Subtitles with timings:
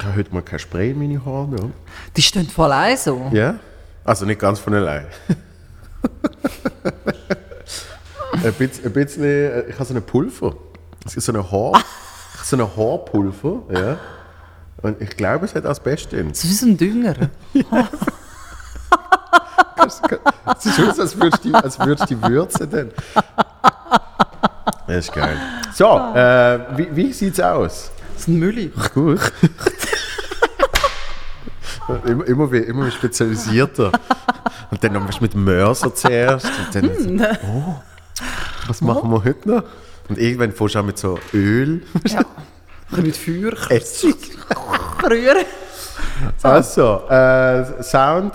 [0.00, 1.56] Ich habe heute mal kein Spray in meine Haare.
[1.56, 1.68] Ja.
[2.16, 3.28] Die stehen voll ein so.
[3.32, 3.56] ja?
[4.02, 5.04] Also nicht ganz von allein.
[8.42, 10.56] ein, bisschen, ein bisschen, äh, ich habe so eine Pulver.
[11.04, 11.82] Es ist so eine Haar,
[12.42, 13.98] so eine Haarpulver, ja.
[14.80, 16.30] Und ich glaube, es hat auch das Beste drin.
[16.30, 17.14] Das ist wie so ein Dünger.
[20.56, 22.90] Es ist aus, als würdest du die, als würdest die würzen dann.
[24.86, 25.36] Das ist geil.
[25.74, 27.90] So, äh, wie, wie sieht es aus?
[28.12, 28.70] Das ist ein Mülli.
[28.94, 29.20] Gut.
[32.04, 33.92] Immer, immer, wie, immer wie spezialisierter.
[34.70, 36.46] Und dann noch was mit Mörser zuerst.
[36.46, 37.74] Und dann, oh,
[38.66, 39.62] was machen wir heute noch?
[40.08, 41.82] Und irgendwann fährst du auch mit so Öl.
[42.06, 42.20] Ja.
[42.92, 43.70] Ein bisschen mit Feuer.
[43.70, 44.16] Essig.
[45.08, 45.44] Rühren.
[46.42, 48.34] Also, äh, Sound.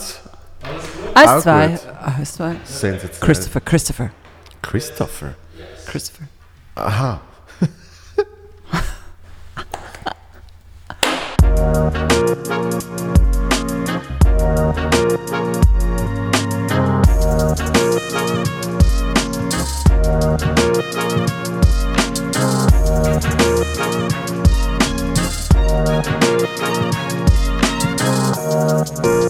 [1.14, 1.80] Auch zwei.
[2.02, 2.56] Eins, zwei.
[2.64, 3.20] Sensationell.
[3.20, 4.10] Christopher, Christopher.
[4.62, 5.36] Christopher.
[5.86, 6.26] Christopher.
[6.76, 7.22] Aha.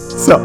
[0.08, 0.42] So.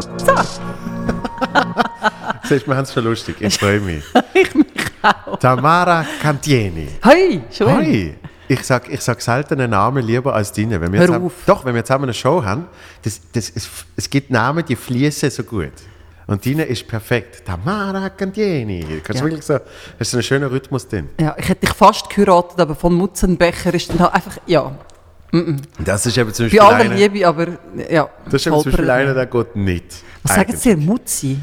[2.44, 3.36] Siehst du, wir haben es schon lustig.
[3.40, 4.04] Ich freue mich.
[4.34, 4.66] ich mich
[5.02, 5.38] auch.
[5.38, 6.88] Tamara Cantieni.
[7.02, 7.72] Hey, schon.
[7.72, 8.14] Hi!
[8.48, 10.80] Ich sag, ich sag selten einen Namen lieber als deinen.
[10.80, 11.32] Wenn wir Hör auf.
[11.46, 12.66] doch, wenn wir zusammen eine Show haben,
[13.02, 15.72] das, das, es, es gibt Namen, die fließen so gut.
[16.26, 17.44] Und deine ist perfekt.
[17.46, 18.80] Tamara Cantieni.
[18.84, 19.26] Du kannst Ja.
[19.26, 19.58] wirklich so,
[19.98, 21.08] hast so einen schönen Rhythmus drin.
[21.20, 24.72] Ja, ich hätte dich fast geheiratet, aber von Mutzenbecher ist dann halt einfach, ja,
[25.82, 27.46] Das ist eben zum bei Beispiel aller einer, Liebe, aber
[27.90, 28.08] ja.
[28.26, 29.86] das ist eben zum Beispiel einer, der geht nicht.
[30.22, 31.38] Was sagen Sie, Mutzi?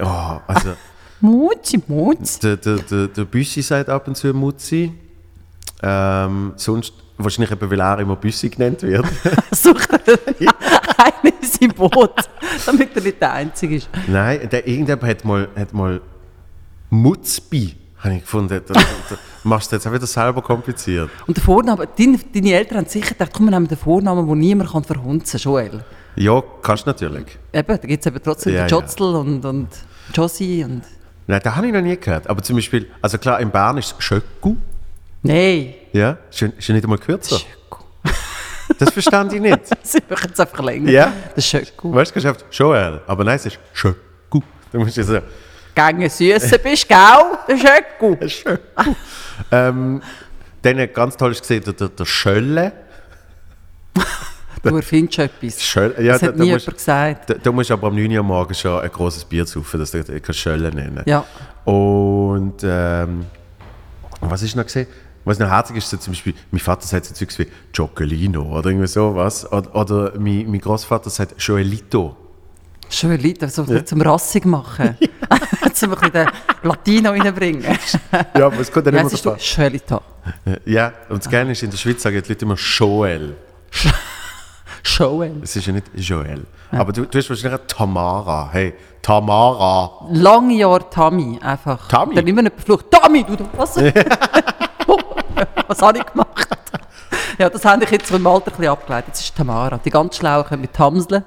[0.00, 0.74] Oh, also,
[1.20, 2.38] Mutzi, Mutzi.
[2.40, 4.92] der, der, der, der Büssi sagt ab und zu Mutzi.
[5.82, 9.04] Ähm, sonst wahrscheinlich eben, weil er immer Büssi genannt wird.
[9.50, 10.18] Sucht er
[11.04, 12.14] einen in seinem Boot,
[12.64, 13.88] damit er nicht der Einzige ist.
[14.06, 16.00] Nein, der, irgendjemand hat mal, hat mal
[16.88, 18.62] Mutzbi, habe ich gefunden.
[18.64, 18.80] Da, da
[19.44, 21.10] machst du jetzt auch wieder selber kompliziert.
[21.26, 24.38] Und der Vorname, deine, deine Eltern haben sicher gedacht, komm, wir nehmen den Vornamen, den
[24.38, 25.84] niemand kann verhunzen kann, Joel.
[26.16, 27.38] Ja, kannst du natürlich.
[27.52, 29.06] Eben, da gibt es eben trotzdem Ja, den ja.
[29.06, 29.68] Und, und
[30.14, 30.82] Josie und...
[31.26, 32.28] Nein, das habe ich noch nie gehört.
[32.28, 34.56] Aber zum Beispiel, also klar, in Bern ist es Schöcku.
[35.22, 35.74] Nein.
[35.92, 37.38] Ja, ist ja, ist nicht einmal kürzer.
[37.38, 37.84] Schöcku.
[38.78, 39.60] Das verstand ich nicht.
[39.82, 40.90] Sie machen es einfach länger.
[40.90, 41.12] Ja.
[41.36, 41.92] Der Schöcku.
[41.92, 44.40] Weißt du, du hast Joel, aber nein, es ist Schöcku.
[44.72, 45.18] Du musst ja so,
[45.74, 46.98] Gänge Süße bist, gell?
[47.48, 48.16] Der Schöcku.
[48.28, 48.94] Schöcku.
[49.50, 50.02] ähm,
[50.62, 52.72] dann ganz toll gesehen, der, der, der Schölle.
[54.62, 55.60] Du erfindest etwas.
[55.60, 56.00] Schölle.
[56.00, 57.30] Ja, das da, hat nie musst, jemand gesagt.
[57.30, 59.90] da, da musst du aber am 9 Uhr morgens schon ein großes Bier saufen, dass
[59.90, 61.24] du dich Schölle nennen Ja.
[61.64, 63.26] Und ähm,
[64.20, 64.86] was ist noch gesehen?
[65.24, 68.70] Was noch herzig ist, so zum Beispiel, mein Vater sagt so Zeugs wie Giocolino oder
[68.70, 69.50] irgendwie sowas.
[69.50, 72.16] Oder, oder mein, mein Großvater sagt Joelito.
[72.92, 73.82] Schön Leute, so ja.
[73.82, 74.98] zum Rassig machen.
[75.72, 76.28] zum ein bisschen den
[76.62, 77.64] Latino reinbringen.
[78.36, 79.38] Ja, aber es kommt dann Ja, immer davon.
[79.38, 80.02] Schölita.
[80.66, 83.34] Ja, und das Geile ist, in der Schweiz sagen die Leute immer Joel.
[84.84, 85.40] Joel.
[85.42, 86.42] Es ist ja nicht Joel.
[86.70, 88.50] Aber du, du hast wahrscheinlich Tamara.
[88.52, 90.06] Hey, Tamara.
[90.10, 91.88] Lange Jahre Tammy, einfach.
[91.88, 92.14] Tammy?
[92.14, 92.90] Dann immer nicht beflucht.
[92.90, 93.76] Tammy, du, du was?
[95.66, 96.48] was habe ich gemacht?
[97.38, 99.08] Ja, das habe ich jetzt im Alter ein bisschen abgeleitet.
[99.08, 99.78] Jetzt ist Tamara.
[99.82, 101.24] Die ganz Schlauen können mit Tamsle.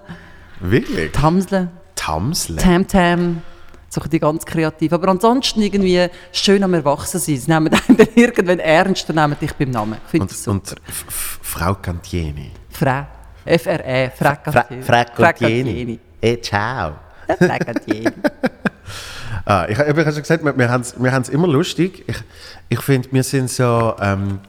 [0.60, 1.12] Wirklich?
[1.12, 2.58] Tamsle, Tamsle.
[2.58, 3.42] Tam Tam.
[3.90, 4.92] So die ganz kreativ.
[4.92, 7.38] Aber ansonsten irgendwie schön am Erwachsensein.
[7.38, 9.98] Sie nehmen einen dann irgendwann ernst und nehmen dich beim Namen.
[10.12, 12.52] Und, und Frau Cantieni.
[12.70, 13.08] Fra.
[13.46, 14.10] F-R-E.
[14.10, 14.36] Fra
[15.06, 16.00] Cantieni.
[16.22, 16.96] Hey, ciao.
[17.40, 18.12] Fra Cantieni.
[19.48, 20.82] Ah, ich, ich habe schon gesagt, wir, wir haben
[21.22, 22.04] es immer lustig.
[22.08, 22.16] Ich,
[22.68, 24.40] ich finde, wir sind so, ähm,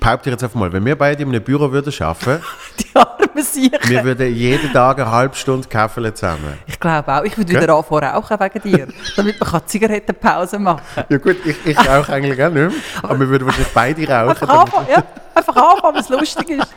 [0.00, 2.42] behaupte ich jetzt einfach mal, wenn wir beide in einem Büro würden arbeiten,
[2.80, 2.98] Die
[3.42, 3.78] Sicher.
[3.84, 6.58] wir würden jeden Tag eine halbe Stunde Kaffee zusammen.
[6.66, 7.24] Ich glaube auch.
[7.24, 8.88] Ich würde wieder anfangen rauchen wegen dir.
[9.16, 12.70] Damit man kann Zigarettenpause machen Ja gut, ich, ich rauche eigentlich auch nicht mehr,
[13.02, 14.28] aber wir würden wahrscheinlich beide rauchen.
[14.30, 15.02] Einfach anfangen, ja.
[15.34, 16.68] Einfach anfangen, was lustig ist.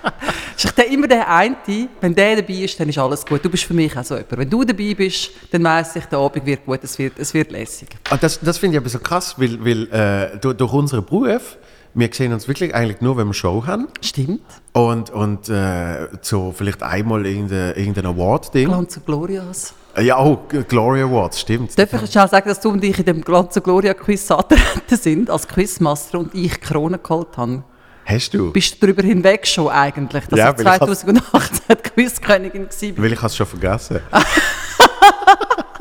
[0.55, 1.55] Ist ich immer der eine,
[1.99, 3.43] wenn der dabei ist, dann ist alles gut.
[3.43, 4.37] Du bist für mich auch so jemand.
[4.37, 7.51] Wenn du dabei bist, dann weiss ich, der Abend wird gut, es wird, es wird
[7.51, 7.89] lässig.
[8.09, 11.57] Und das, das finde ich aber so krass, weil, weil äh, durch, durch unseren Beruf,
[11.93, 14.41] wir sehen uns wirklich eigentlich nur, wenn wir Show haben Stimmt.
[14.73, 18.67] und, und äh, so vielleicht einmal irgendein, irgendein Award-Ding.
[18.67, 19.73] Glanz und Glorias.
[19.99, 21.77] Ja, oh, G- Glory Awards, stimmt.
[21.77, 24.95] Darf ich schnell sagen, dass du und ich in dem Glanz und Gloria Quiz angetreten
[24.97, 27.63] sind, als Quizmaster und ich Krone geholt habe?
[28.05, 28.51] Hast du?
[28.53, 32.63] Bist du darüber hinweg schon eigentlich, dass Ja, ich weil ich has- 2018 die Quizkönigin
[32.69, 33.03] war?
[33.03, 33.99] Weil ich es schon vergessen.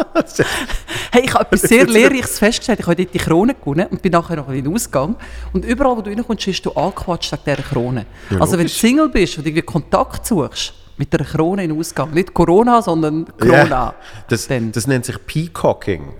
[1.12, 2.78] Hey, ich habe etwas sehr Lehrreiches festgestellt.
[2.78, 5.16] Ich habe dort die Krone gewonnen und bin nachher noch in den Ausgang.
[5.52, 8.06] Und überall, wo du reinkommst, wirst du angequatscht wegen dieser Krone.
[8.30, 8.72] Ja, also wenn du.
[8.72, 12.12] Single bist und irgendwie Kontakt suchst, mit einer Krone in den Ausgang.
[12.12, 13.64] Nicht Corona, sondern Corona.
[13.64, 13.94] Ja,
[14.28, 16.14] das, das nennt sich Peacocking.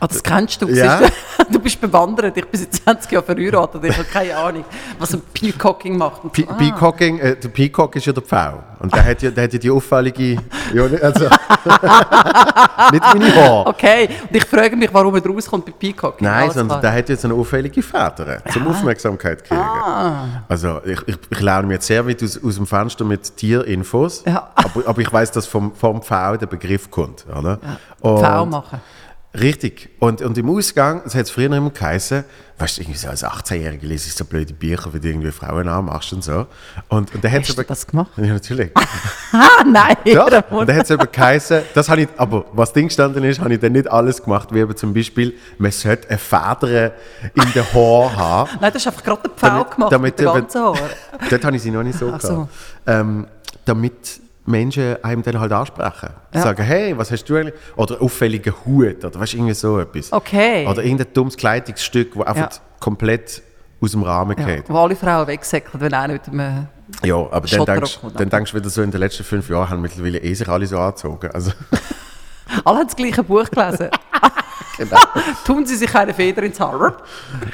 [0.00, 0.68] Ah, das kennst du.
[0.68, 1.00] Ja.
[1.50, 2.36] Du, bist bewandert.
[2.36, 3.82] Ich bin seit 20 Jahren verheiratet.
[3.84, 4.64] Ich habe keine Ahnung,
[4.98, 6.22] was ein Peacocking macht.
[6.32, 6.54] Pe ah.
[6.54, 8.62] Peacocking, äh, der Peacock ist ja der Pfau.
[8.78, 10.36] Und der hat ja, der hat ja die auffällige.
[10.72, 11.24] Ja, nicht- also,
[12.92, 13.66] nicht meine Haare.
[13.66, 16.26] Okay, und ich frage mich, warum er rauskommt bei Peacocking.
[16.26, 16.80] Nein, Alles sondern klar.
[16.82, 19.60] der hat jetzt eine auffällige Feder zum Aufmerksamkeit kriegen.
[19.60, 20.42] Ah.
[20.48, 24.22] Also ich, ich, ich lerne mir jetzt sehr weit aus, aus dem Fenster mit Tierinfos,
[24.26, 24.50] Ja.
[24.54, 27.24] aber, aber ich weiß, dass vom, vom Pfau der Begriff kommt.
[27.28, 27.58] Oder?
[28.00, 28.80] Und- Pfau machen.
[29.32, 29.90] Richtig.
[30.00, 32.24] Und, und im Ausgang, das hat es früher immer geheißen,
[32.58, 35.68] weißt du, irgendwie so als 18-Jährige lese ich so blöde Bücher, wie du irgendwie Frauen
[35.68, 36.46] anmachst und so.
[36.88, 37.68] Und, und dann hat Hast es du aber...
[37.68, 38.10] das gemacht?
[38.16, 38.70] Ja, natürlich.
[39.32, 39.94] Ah, nein.
[40.04, 43.38] Ja, und dann hat es eben geheißen, das habe ich, aber was drin gestanden ist,
[43.38, 46.92] habe ich dann nicht alles gemacht, wie eben zum Beispiel, man sollte eine Feder
[47.34, 48.50] in den Haaren haben.
[48.60, 50.80] Nein, das ist einfach gerade der Pfau gemacht damit mit eben- ganzen Haaren.
[51.30, 52.28] Dort habe ich sie noch nicht so Ach so.
[52.28, 52.48] gehabt.
[52.88, 53.26] Ähm,
[53.64, 54.20] damit
[54.50, 56.10] Menschen einem dann halt ansprechen.
[56.34, 56.42] Ja.
[56.42, 57.54] Sagen, hey, was hast du eigentlich?
[57.76, 60.12] Oder auffälliger Hut oder weißt irgendwie so etwas.
[60.12, 60.66] Okay.
[60.66, 62.58] Oder irgendein dummes Kleidungsstück, das einfach Ja.
[62.80, 63.42] komplett
[63.80, 64.64] aus dem Rahmen Ja, geht.
[64.68, 66.66] wo alle Frauen wegsäckeln, wenn einer mit einem...
[67.04, 69.80] Ja, aber dann denkst, dann denkst du wieder so, in den letzten fünf Jahren haben
[69.80, 71.30] mittlerweile eh sich alle so angezogen.
[71.32, 71.52] Also,
[72.64, 73.88] Alle haben das gleiche Buch gelesen.
[74.78, 74.98] genau.
[75.44, 76.96] Tun sie sich eine Feder ins Haar.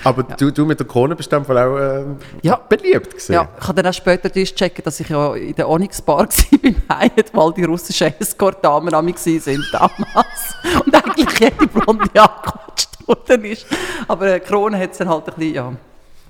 [0.05, 2.05] Aber du, du mit der Krone bist Fall auch äh,
[2.43, 2.57] Ja.
[2.57, 3.33] beliebt gewesen.
[3.33, 6.59] Ja, ich habe dann auch später checken, dass ich ja in der Onyx Bar war
[6.63, 10.55] beim Hyatt, weil die russischen Escort-Damen an mich waren damals.
[10.85, 13.67] Und eigentlich jede Blonde angequatscht worden ist.
[14.09, 15.73] Aber äh, Krone hat es dann halt ein bisschen, ja,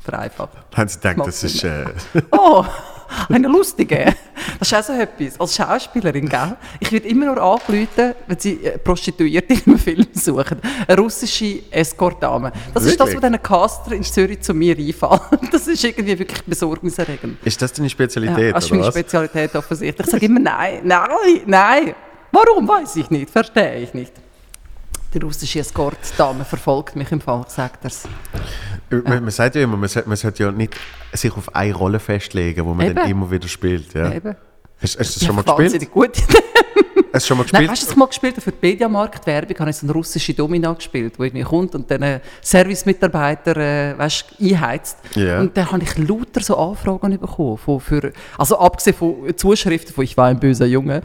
[0.04, 0.50] vereinfacht.
[0.74, 1.64] Haben sie gedacht, das ist...
[1.64, 1.86] Äh,
[2.30, 2.64] Oh,
[3.28, 4.14] eine lustige.
[4.58, 5.38] Das ist auch so etwas.
[5.40, 6.56] Als Schauspielerin, gell?
[6.80, 10.60] Ich werde immer nur angerufen, wenn sie äh, Prostituierte in einem Film suchen.
[10.86, 12.52] Eine russische Escort-Dame.
[12.74, 13.22] Das ist das, Wirklich?
[13.22, 15.20] was diesen Caster in Zürich zu mir einfällt.
[15.52, 17.38] Das ist irgendwie wirklich besorgniserregend.
[17.44, 18.94] ist das deine Ja, Spezialität, das ist meine was?
[18.94, 20.06] Spezialität offensichtlich.
[20.06, 21.08] Ich sage immer nein, nein,
[21.46, 21.94] nein.
[22.32, 24.12] Warum, weiß ich nicht, verstehe ich nicht.
[25.14, 27.90] Die russische Escort-Dame verfolgt mich im Fall, sagt er
[28.90, 30.74] Man, man sagt ja immer, man sollte, man sollte ja nicht
[31.12, 33.10] sich auf eine Rolle festlegen, wo man dann Eben.
[33.10, 33.92] immer wieder spielt.
[33.94, 34.12] Ja.
[34.12, 34.36] Eben.
[34.80, 35.72] Hast, hast du das schon mal gespielt?
[35.72, 36.10] wahnsinnig gut.
[37.12, 37.70] Hast du schon mal Nein, gespielt?
[37.70, 38.42] weißt du, was ich mal gespielt?
[38.42, 42.02] Für die Mediamarkt-Werbung habe ich so eine russische Domina gespielt, wo irgendwie kommt und dann
[42.02, 44.98] ein Service-Mitarbeiter äh, weißt, einheizt.
[45.14, 45.40] Ja.
[45.40, 47.56] Und dann habe ich lauter so Anfragen bekommen.
[47.56, 51.00] Von, für, also abgesehen von Zuschriften von «Ich war ein böser Junge».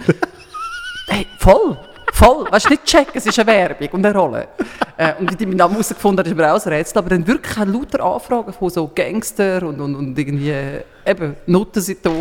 [1.07, 1.77] hey, voll!
[2.21, 2.45] Voll!
[2.51, 4.47] Weißt du, nicht checken, es ist eine Werbung und eine Rolle.
[4.95, 6.99] Äh, und die meinen Namen herausgefunden haben, ist mir auch ein Rätsel.
[6.99, 11.81] Aber dann wirklich lauter Anfragen von so Gangster und, und, und irgendwie, äh, eben, Nutten
[11.81, 12.11] sind da.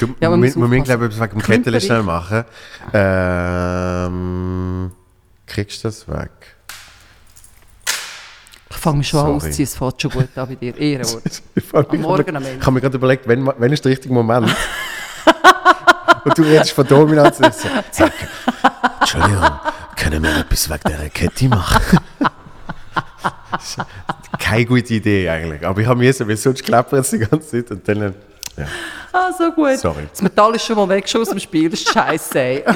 [0.00, 1.42] Du, Ja, man wir, müssen, glaube ich, etwas wegen dem.
[1.42, 2.44] Kettel schnell machen.
[2.92, 4.90] Ähm,
[5.46, 6.30] kriegst du das weg?
[8.70, 9.36] Ich fange mich schon an Sorry.
[9.36, 10.76] auszuziehen, es fährt schon gut an bei dir.
[10.80, 11.42] Ehrenwort.
[11.54, 12.58] Ich habe Am Morgen am Ende.
[12.58, 14.48] ich habe mir gerade überlegt, wenn ist der richtige Moment?
[16.24, 17.38] Und du redest von Dominanz.
[17.38, 18.12] und ich so, Sag,
[19.00, 19.50] Entschuldigung,
[19.96, 21.98] können wir etwas wegen dieser Kette machen?
[24.38, 25.64] Keine gute Idee eigentlich.
[25.66, 27.70] Aber ich habe müssen, weil sonst klappert es die ganze Zeit.
[27.70, 28.14] Und dann,
[28.56, 28.66] ja.
[29.12, 29.78] Ah, so gut.
[29.78, 30.06] Sorry.
[30.10, 32.64] Das Metall ist schon mal weg schon aus dem Spiel, das ist scheiße.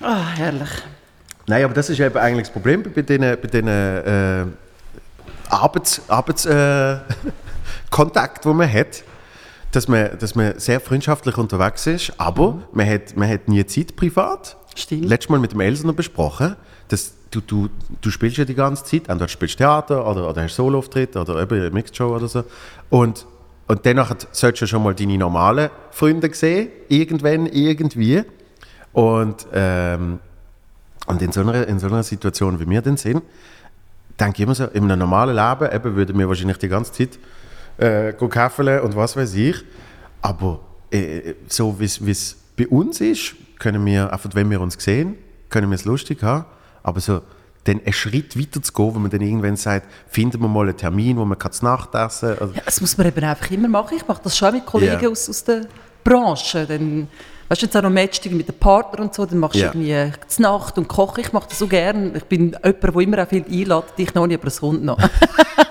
[0.00, 0.68] ah, herrlich.
[1.46, 4.44] Nein, aber das ist eben eigentlich das Problem bei diesen, bei diesen äh,
[5.48, 6.98] Arbeits, Arbeits äh,
[7.92, 9.02] die man hat,
[9.72, 13.96] dass man, dass man sehr freundschaftlich unterwegs ist, aber man, hat, man hat nie Zeit
[13.96, 14.56] privat.
[14.74, 15.04] Stimmt.
[15.04, 16.56] Letztes Mal mit dem Elsa noch besprochen,
[16.88, 17.68] dass du, du,
[18.00, 21.40] du spielst ja die ganze Zeit, entweder spielst du Theater oder, oder hast Soloauftritt oder
[21.40, 22.44] eben eine Mixed Show oder so.
[22.88, 23.26] Und,
[23.68, 28.22] und danach solltest du schon mal deine normalen Freunde sehen, irgendwann, irgendwie.
[28.92, 30.18] Und, ähm,
[31.06, 33.22] und in so, einer, in so einer Situation, wie wir dann sind,
[34.18, 37.18] denke ich immer so, in einem normalen Leben eben würden wir wahrscheinlich die ganze Zeit
[37.80, 39.56] äh, käfeln und was weiß ich.
[40.22, 40.60] Aber
[40.90, 45.16] äh, so wie es bei uns ist, können wir, einfach wenn wir uns sehen,
[45.48, 46.44] können wir es lustig haben.
[46.82, 47.20] Aber so
[47.64, 50.76] dann einen Schritt weiter zu gehen, wo man dann irgendwann sagt, finden wir mal einen
[50.76, 52.54] Termin, wo man zu Nacht essen kann.
[52.54, 53.96] Ja, das muss man eben einfach immer machen.
[53.98, 55.08] Ich mache das schon mit Kollegen Ja.
[55.10, 55.66] aus, aus der
[56.02, 56.64] Branche.
[56.66, 57.06] Dann,
[57.48, 59.66] weißt du, jetzt auch noch Matching mit dem Partner und so, dann machst du Ja.
[59.68, 61.20] irgendwie äh, die Nacht und koche.
[61.20, 62.12] Ich mache das so gerne.
[62.16, 64.98] Ich bin jemand, der immer auch viel einlädt, dich noch nicht, aber es kommt noch.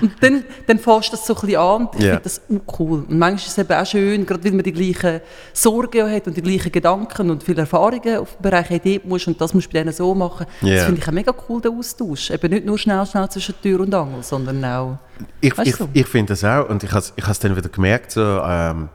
[0.00, 2.10] und dann, dann fährst du das so ein bisschen an und ich Ja.
[2.12, 2.98] finde das auch cool.
[3.08, 5.20] Und manchmal ist es eben auch schön, gerade weil man die gleichen
[5.52, 9.40] Sorgen hat und die gleichen Gedanken und viele Erfahrungen auf dem Bereich Idee musst und
[9.40, 10.46] das musst du bei denen so machen.
[10.62, 10.74] Ja.
[10.76, 12.30] Das finde ich auch mega cool, den Austausch.
[12.30, 14.98] Eben nicht nur schnell, schnell zwischen Tür und Angel, sondern auch...
[15.40, 15.88] Ich, ich, du?
[15.92, 18.88] ich finde das auch und ich habe es dann wieder gemerkt, so, ähm,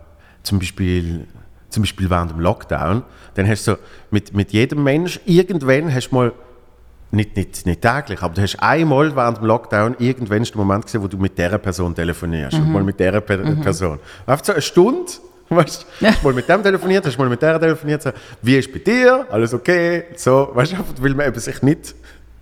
[0.43, 1.27] zum Beispiel
[1.69, 3.03] zum Beispiel während dem Lockdown,
[3.35, 3.77] dann hast du so
[4.09, 6.31] mit, mit jedem Mensch, irgendwann hast du mal,
[7.11, 11.01] nicht, nicht, nicht täglich, aber du hast einmal während dem Lockdown irgendwann den Moment gesehen,
[11.01, 12.57] wo du mit dieser Person telefonierst.
[12.57, 13.99] Und mal mit dieser Pe Person.
[14.25, 15.11] Einfach so eine Stunde.
[15.49, 16.13] Weißt du, Ja.
[16.23, 18.09] mal mit dem telefoniert, hast mal mit der telefoniert, so,
[18.41, 21.95] wie ist bei dir, alles okay, so, weißt du, weil man eben sich nicht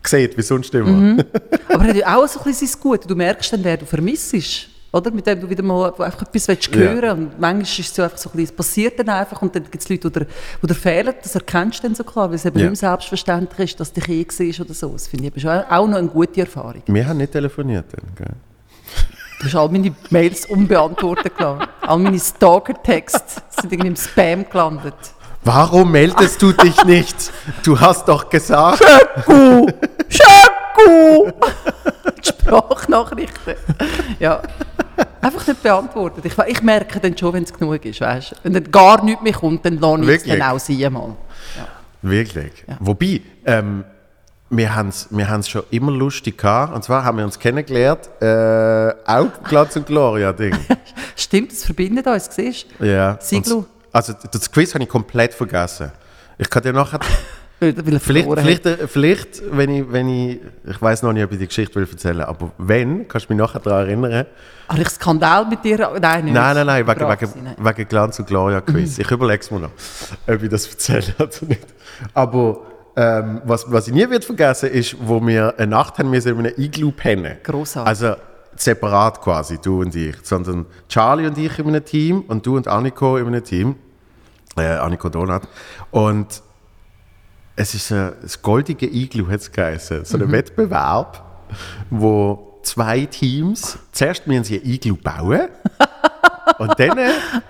[0.04, 1.24] sieht, wie sonst immer.
[1.70, 3.08] Aber er hat ja auch so ein bisschen sein Gut.
[3.08, 4.70] Du merkst dann, wer du vermisst.
[4.96, 5.12] Oder?
[5.12, 6.82] Mit dem du wieder mal einfach etwas willst Ja.
[6.82, 9.54] hören Und manchmal ist es so einfach so ein bisschen, es passiert dann einfach und
[9.54, 10.26] dann gibt es Leute, die dir,
[10.62, 11.14] die dir fehlen.
[11.22, 12.70] Das erkennst du dann so klar, weil es eben Ja.
[12.70, 14.90] nicht mehr selbstverständlich ist, dass dich eh siehst oder so.
[14.94, 16.82] Das finde ich schon auch noch eine gute Erfahrung.
[16.86, 18.36] Wir haben nicht telefoniert dann, gell?
[19.42, 21.68] Du hast all meine Mails unbeantwortet gelassen.
[21.82, 24.96] All meine Stalker-Texte sind irgendwie im Spam gelandet.
[25.44, 27.32] Warum meldest du dich nicht?
[27.64, 28.82] Du hast doch gesagt.
[29.26, 29.68] Schöcku!
[30.08, 31.32] Schöcku!
[32.26, 33.56] Die Sprachnachrichten.
[34.20, 34.42] Ja.
[35.22, 36.26] Einfach nicht beantwortet.
[36.26, 38.02] Ich, ich merke dann schon, wenn es genug ist.
[38.02, 38.36] Weißt?
[38.44, 40.94] Wenn dann gar nichts mehr kommt, dann lasse ich es dann auch sein.
[40.94, 41.16] Mal.
[42.02, 42.52] Wirklich.
[42.80, 43.84] Wobei, ähm,
[44.50, 46.76] wir haben es wir haben's schon immer lustig gehabt.
[46.76, 50.56] Und zwar haben wir uns kennengelernt, äh, auch Glanz und Gloria-Ding.
[51.16, 52.86] Stimmt, das verbindet uns, siehst du?
[52.86, 53.18] ja.
[53.20, 53.58] Siglu.
[53.58, 55.92] Und, also das Quiz habe ich komplett vergessen.
[56.38, 57.00] Ich kann dir nachher...
[57.58, 60.40] Vielleicht, vielleicht, vielleicht wenn, ich, wenn ich...
[60.66, 63.42] Ich weiß noch nicht, ob ich die Geschichte will erzählen aber wenn, kannst du mich
[63.42, 64.26] nachher daran erinnern?
[64.68, 65.90] Habe ich Skandal mit dir?
[66.02, 66.34] Nein, nicht.
[66.34, 68.98] Nein, nein, nein, wegen, wegen, wegen Glanz und Gloria Quiz.
[68.98, 69.72] Ich überlege es mir noch,
[70.28, 71.68] ob ich das erzähle oder nicht.
[72.14, 72.62] Aber
[72.98, 76.40] ähm, was, was ich nie wird vergessen ist, wo wir eine Nacht haben müssen in
[76.40, 77.38] einem Igloo pennen.
[77.44, 77.88] Grossartig.
[77.88, 78.16] Also
[78.56, 80.16] separat quasi, du und ich.
[80.24, 83.76] Sondern Charlie und ich in einem Team und du und Anniko in einem Team.
[84.58, 85.44] Äh, Anniko Donat.
[85.92, 86.42] Und
[87.56, 90.06] es ist ein, das goldige Igloo, hat es geheißen.
[90.06, 91.48] So ein Wettbewerb,
[91.90, 95.48] wo zwei Teams, zuerst müssen sie ein Igloo bauen
[96.60, 97.00] und dann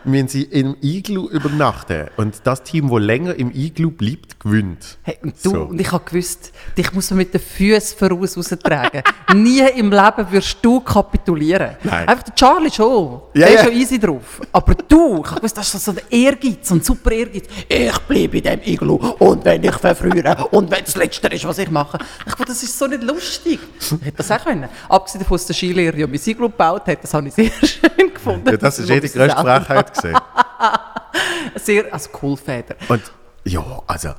[0.03, 2.07] müssen sie im Igloo übernachten.
[2.17, 4.97] Und das Team, das länger im Igloo bleibt, gewinnt.
[5.03, 5.61] Hey, und du, So.
[5.63, 9.01] und ich habe gewusst, dich muss man mit den Füßen voraus raustragen.
[9.33, 11.75] Nie im Leben wirst du kapitulieren.
[11.83, 12.07] Nein.
[12.07, 13.21] Einfach der Charlie schon.
[13.33, 13.63] Ja, der ist ja.
[13.63, 14.41] schon easy drauf.
[14.51, 17.45] Aber du, ich habe gewusst, das ist so ein Ehrgeiz, so ein super Ehrgeiz.
[17.67, 21.45] Ich bleibe in dem Iglu und wenn ich verfriere und wenn es das Letzte ist,
[21.45, 21.97] was ich mache.
[22.25, 23.59] Ich dachte, das ist so nicht lustig.
[23.79, 24.69] Ich hätte das auch können.
[24.89, 28.13] Abgesehen davon, dass der Skilehrer ja mein Iglu gebaut hat, das habe ich sehr schön
[28.13, 28.49] gefunden.
[28.49, 30.17] Ja, das ist die grösste Frechheit gesehen.
[31.55, 32.75] Sehr, also Coolfeder.
[32.89, 33.01] Und
[33.45, 34.09] ja, also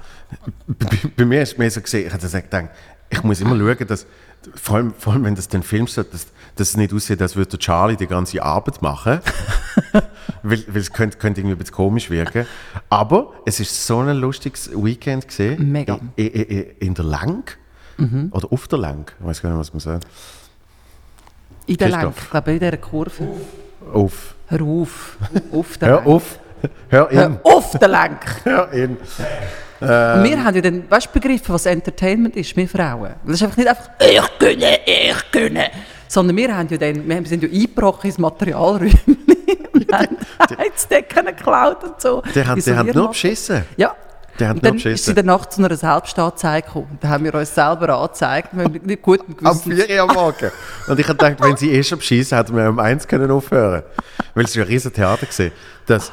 [1.17, 2.71] bei, mir ist es mehr so gesehen, ich habe gesagt, gedacht,
[3.11, 4.07] ich muss immer schauen, dass,
[4.55, 7.37] vor allem, vor allem wenn das den Film so, dass, dass es nicht aussieht, als
[7.37, 9.21] würde Charlie die ganze Arbeit machen.
[10.43, 12.47] weil, weil es könnte, könnte irgendwie ein bisschen komisch wirken.
[12.89, 15.71] Aber es ist so ein lustiges Weekend gesehen.
[15.71, 16.01] Mega.
[16.17, 17.45] In, in, in der Lang.
[18.31, 19.11] Oder auf der Lang.
[19.19, 20.07] Ich weiß gar nicht, was man sagt.
[21.67, 21.89] In der.
[21.89, 23.29] Lenk, ich glaube, in dieser Kurve.
[23.93, 24.35] Auf.
[24.49, 25.17] Hör auf.
[25.53, 26.07] Auf der Hör Lenk.
[26.07, 26.39] auf.
[26.89, 27.19] Hör in.
[27.19, 28.21] Hör auf der Lenk.
[28.45, 28.97] Hör in.
[29.79, 33.11] Und wir haben ja dann, weißt du, begriffen, was Entertainment ist, wir Frauen.
[33.27, 35.71] Das ist einfach nicht einfach, ich gönne, ich gönne.
[36.09, 39.27] Sondern wir haben ja dann, wir sind ja eingebrochen ins Materialräumchen
[40.59, 42.23] Heizdecken geklaut und so.
[42.35, 43.65] Die haben nur beschissen.
[43.77, 43.95] Ja.
[44.39, 46.99] Die haben und dann ist sie danach zu einer Selbstanzeige gekommen.
[47.01, 48.51] Da haben wir uns selber angezeigt.
[48.53, 49.65] Wir haben nicht gut Am gewusst.
[49.65, 50.51] 4 Uhr am Morgen.
[50.87, 53.83] Und ich habe gedacht, wenn sie eh schon beschissen, hätten wir um 1 können aufhören
[54.35, 55.53] Weil es ja ein riesen Theater gesehen.
[55.87, 56.13] Das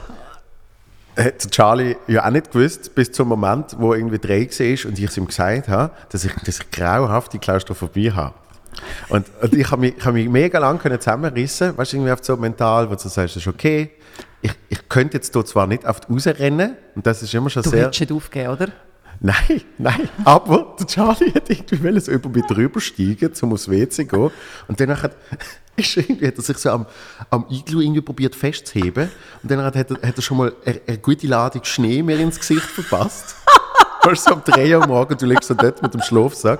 [1.17, 5.05] hat Charlie ja auch nicht gewusst, bis zum Moment, wo irgendwie drei war und ich
[5.05, 8.33] es ihm gesagt habe, dass ich, dass ich grauhafte Klaustrophobie habe.
[9.09, 12.37] Und, und ich habe mich, ich hab mich mega lang zusammenrissen, weißt du, irgendwie so
[12.37, 13.91] mental, wo du sagst, das ist okay.
[14.43, 17.63] Ich, ich könnte jetzt hier zwar nicht auf die rausrennen, und das ist immer schon
[17.63, 17.85] Du sehr.
[17.85, 18.67] hättest nicht aufgegeben, oder?
[19.19, 23.69] Nein, nein, aber der Charlie hat irgendwie wollen so über mich drüber steigen, um aufs
[23.69, 24.31] WC zu gehen.
[24.67, 25.15] Und dann hat,
[25.77, 26.85] ist irgendwie, hat er sich so am,
[27.29, 29.09] am Iglu irgendwie probiert festzuheben.
[29.41, 32.19] Und dann hat, hat, er, hat er schon mal eine, eine gute Ladung Schnee mir
[32.19, 33.35] ins Gesicht verpasst.
[34.03, 36.59] Weißt du, so um 3 Uhr morgens, du liegst so dort mit dem Schlafsack.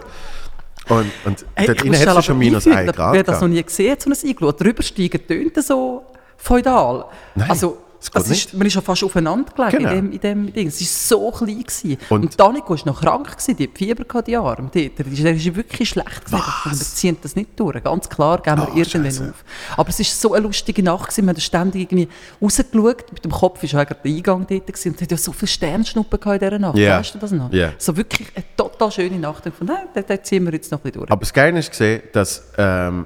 [0.87, 3.13] Und, und Hey, dort ich innen hat es schon minus einfügen, 1 Grad.
[3.13, 6.03] Wer das noch nie gesehen hat, so ein Iglu, drüber steigen, tönt so
[6.43, 7.05] feudal.
[7.35, 9.91] Nein, also, das das ist, man ist ja fast aufeinander gelegen Genau.
[9.91, 10.67] in, dem, in dem Ding.
[10.67, 11.63] Es war so klein.
[11.63, 11.97] Gewesen.
[12.09, 14.69] Und- Und, Danico war noch krank, gewesen, die hat Fieber gehabt, die Arme.
[14.73, 16.25] Die, der, ist wirklich schlecht.
[16.25, 16.43] gewesen.
[16.65, 17.81] Wir ziehen das nicht durch.
[17.81, 19.29] Ganz klar, gehen wir Oh, irgendwann Scheisse.
[19.29, 19.45] auf.
[19.77, 21.03] Aber es war so eine lustige Nacht.
[21.11, 21.25] Gewesen.
[21.27, 22.09] Wir haben ständig irgendwie
[22.41, 23.09] rausgeschaut.
[23.13, 24.67] Mit dem Kopf war der Eingang dort.
[24.67, 24.89] Gewesen.
[24.89, 26.77] Und es hat ja so viele Sternschnuppen in dieser Nacht.
[26.77, 26.99] Ja.
[26.99, 27.53] Weißt du das noch?
[27.53, 27.71] Ja.
[27.77, 29.45] So wirklich eine total schöne Nacht.
[29.45, 31.09] Und von nein, da, da ziehen wir jetzt noch ein bisschen durch.
[31.09, 33.05] Aber das Geile ist gesehen, dass ähm,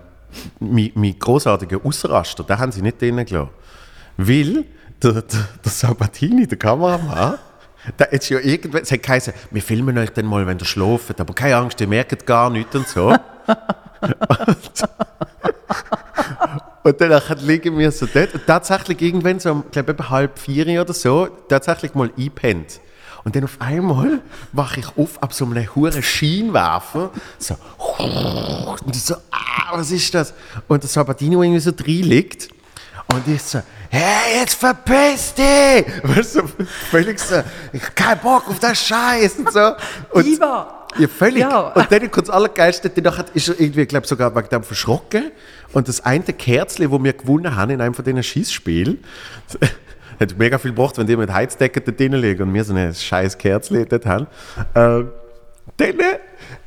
[0.60, 3.50] mein, mein großartiger Ausraster, den haben sie nicht drinnen gelassen.
[4.18, 4.66] Weil
[5.02, 5.24] der, der,
[5.64, 7.38] der Sabatini, der Kameramann,
[7.98, 11.20] der hat ja irgendwann, es hat geheißen, wir filmen euch dann mal, wenn ihr schlaft,
[11.20, 13.08] aber keine Angst, ihr merkt gar nichts und so.
[13.08, 13.20] und,
[16.88, 20.94] Und dann liegen wir so dort und tatsächlich irgendwann so, ich glaube halb vier oder
[20.94, 22.80] so, tatsächlich mal einpennt.
[23.28, 24.22] Und dann auf einmal
[24.54, 27.12] wache ich auf ab so einem hohen Scheinwerfer.
[27.38, 27.58] So,
[27.90, 30.34] und ich so, ah, was ist das?
[30.70, 32.48] Und der Sabatino irgendwie so drin liegt.
[33.14, 35.86] Und ich so, hey, jetzt verpiss dich!
[36.04, 36.44] Weißt du,
[36.90, 37.44] völlig so,
[37.74, 39.74] ich hab keinen Bock auf das Scheiß und so.
[40.12, 40.88] Und, Iva!
[40.98, 41.42] Ja, völlig.
[41.42, 41.74] Ja.
[41.74, 45.32] Und dann kommt das Allergeilste, danach ist er irgendwie, glaube sogar wegen dem verschrocken.
[45.74, 49.04] Und das eine Kerzli, wo wir gewonnen haben in einem von diesen Schießspielen,
[50.20, 52.94] hat mega viel gebracht, wenn die mit Heizdecke da drinnen liegen und wir so ein
[52.94, 54.28] scheiß Kerzli dort haben.
[54.76, 55.12] Ähm,
[55.78, 55.96] dann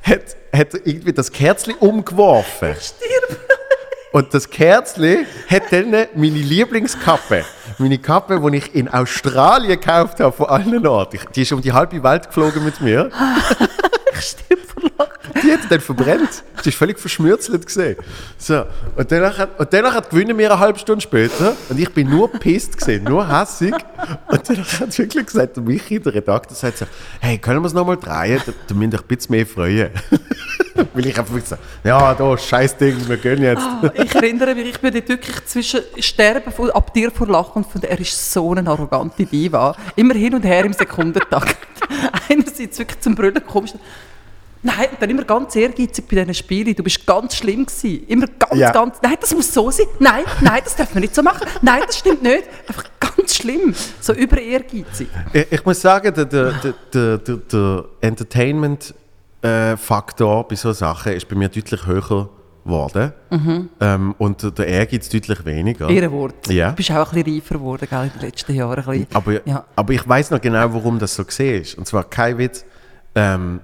[0.03, 0.21] hat,
[0.53, 2.75] hat er irgendwie das Kerzli umgeworfen.
[2.79, 3.39] Stirb!
[4.13, 7.45] Und das Kerzli hat dann meine Lieblingskappe.
[7.79, 11.17] Meine Kappe, die ich in Australien gekauft habe, von allen Orten.
[11.17, 13.11] Ich- Die ist um die halbe Welt geflogen mit mir.
[14.13, 14.60] Ich stirb.
[15.43, 16.45] Die hat dann verbrennt.
[16.65, 17.97] Die ist völlig verschmürzelt gesehen.
[18.39, 18.65] So.
[18.97, 21.57] Und danach, und danach gewinnen wir eine halbe Stunde später.
[21.69, 23.75] Und ich bin nur pisst gesehen, nur hässig.
[24.29, 26.87] Und danach hat wirklich gesagt, der Michi, der Redakteur, sagt so,
[27.21, 28.41] hey, können wir es nochmal drehen?
[28.45, 29.91] Da, da müsst euch ein bisschen mehr freuen.
[30.95, 33.67] Weil ich einfach so, ja, da, scheiß Ding, wir gehen jetzt.
[33.95, 37.67] Ich erinnere mich, ich bin dort wirklich zwischen Sterben von, ab dir vor Lachen und
[37.71, 39.77] von er ist so eine arrogante Diva.
[39.97, 41.57] Immer hin und her im Sekundentakt.
[42.29, 43.77] Einerseits wirklich zum Brüllen kommst.
[44.63, 46.75] Nein, und dann immer ganz ehrgeizig bei diesen Spielen.
[46.75, 48.07] Du bist ganz schlimm gewesen.
[48.07, 48.71] Immer ganz, Ja.
[48.73, 48.99] ganz.
[49.03, 49.87] Nein, das muss so sein.
[49.99, 51.47] Nein, nein, das darf man nicht so machen.
[51.63, 52.45] Nein, das stimmt nicht.
[52.69, 53.75] Einfach ganz schlimm.
[54.01, 55.09] So über ehrgeizig.
[55.33, 56.53] Ich, ich muss sagen, der, der,
[56.93, 57.85] der, der, der,
[59.43, 62.29] Entertainment-Faktor bei solchen Sachen ist bei mir deutlich höher
[62.65, 63.13] geworden.
[63.81, 65.89] Ähm, und der- Ehrgeiz deutlich weniger.
[65.89, 66.49] Ehrenwort.
[66.49, 66.71] Ja.
[66.71, 69.07] Du bist auch ein bisschen reifer geworden gell, in den letzten Jahren.
[69.15, 69.65] Aber, ja.
[69.75, 71.79] aber ich weiß noch genau, warum das so gesehen ist.
[71.79, 72.65] Und zwar kein Witz.
[73.15, 73.61] Ähm,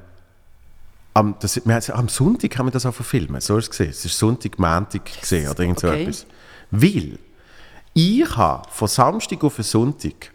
[1.16, 3.42] am, das, wir, haben- am Sonntag haben wir das auch verfilmt.
[3.42, 3.90] So ist es gesehen.
[3.90, 6.02] Es ist Sonntag, Montag gesehen oder irgend so okay.
[6.02, 6.26] etwas.
[6.70, 7.18] Weil
[7.94, 10.30] ich habe von Samstag auf Sonntag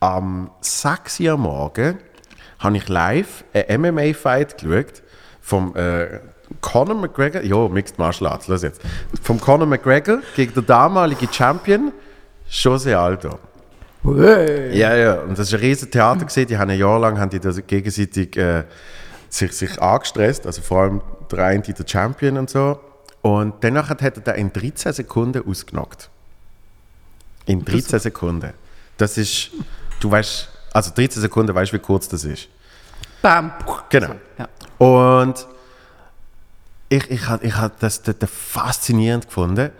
[0.00, 1.98] am 6 Uhr Morgen
[2.58, 5.02] habe ich live einen MMA-Fight geschaut
[5.40, 6.18] vom äh,
[6.60, 8.80] Conor McGregor, ja, Mixed Martial Arts, los jetzt.
[9.22, 11.92] Vom Conor McGregor gegen den damaligen Champion
[12.48, 13.38] Jose Aldo.
[14.02, 16.24] Ja, ja, und das war ein riesen Theater.
[16.26, 16.46] Gewesen.
[16.46, 18.64] Die haben ein Jahr lang haben die das gegenseitig äh,
[19.34, 22.78] sich, sich angestresst, also vor allem der eine, der Champion und so.
[23.22, 26.10] Und danach hat er den in 13 Sekunden ausgenockt.
[27.46, 28.52] In 13 Sekunden.
[28.96, 29.50] Das ist,
[30.00, 32.48] du weißt, also 13 Sekunden, weißt du, wie kurz das ist?
[33.22, 33.52] Bam.
[33.88, 34.14] Genau.
[34.38, 34.48] Ja.
[34.78, 35.46] Und
[36.88, 39.70] ich, ich habe ich hab das, das, das faszinierend gefunden,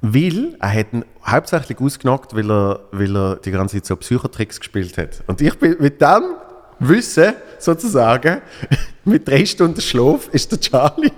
[0.00, 4.58] weil er hat ihn hauptsächlich ausgenockt, weil er, weil er die ganze Zeit so Psychotricks
[4.58, 5.22] gespielt hat.
[5.26, 6.34] Und ich bin mit dem
[6.78, 8.42] Wissen, sozusagen,
[9.04, 11.12] mit drei Stunden Schlaf, ist der Charlie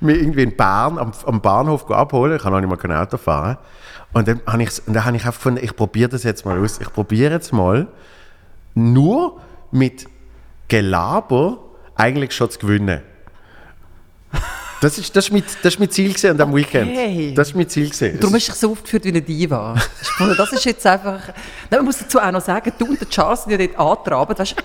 [0.00, 2.36] mich irgendwie in Bern am, am Bahnhof abholen.
[2.36, 3.58] Ich kann auch nicht mal kein Auto fahren.
[4.12, 6.80] Und dann habe ich, dann habe ich einfach gefunden, ich probiere das jetzt mal aus.
[6.80, 7.86] Ich probiere jetzt mal,
[8.74, 9.40] nur
[9.70, 10.06] mit
[10.68, 11.58] Gelaber
[11.94, 13.02] eigentlich schon zu gewinnen.
[14.82, 17.38] Das ist, das ist, mein, das ist mein Ziel an diesem Weekend.
[17.38, 18.18] Das ist mein Ziel gewesen.
[18.18, 19.76] Darum hast du dich so aufgeführt wie eine Diva.
[20.36, 21.28] Das ist jetzt einfach...
[21.70, 24.40] Nein, man muss dazu auch noch sagen, du und der Charles sind ja dort angetrabt,
[24.40, 24.62] weißt du,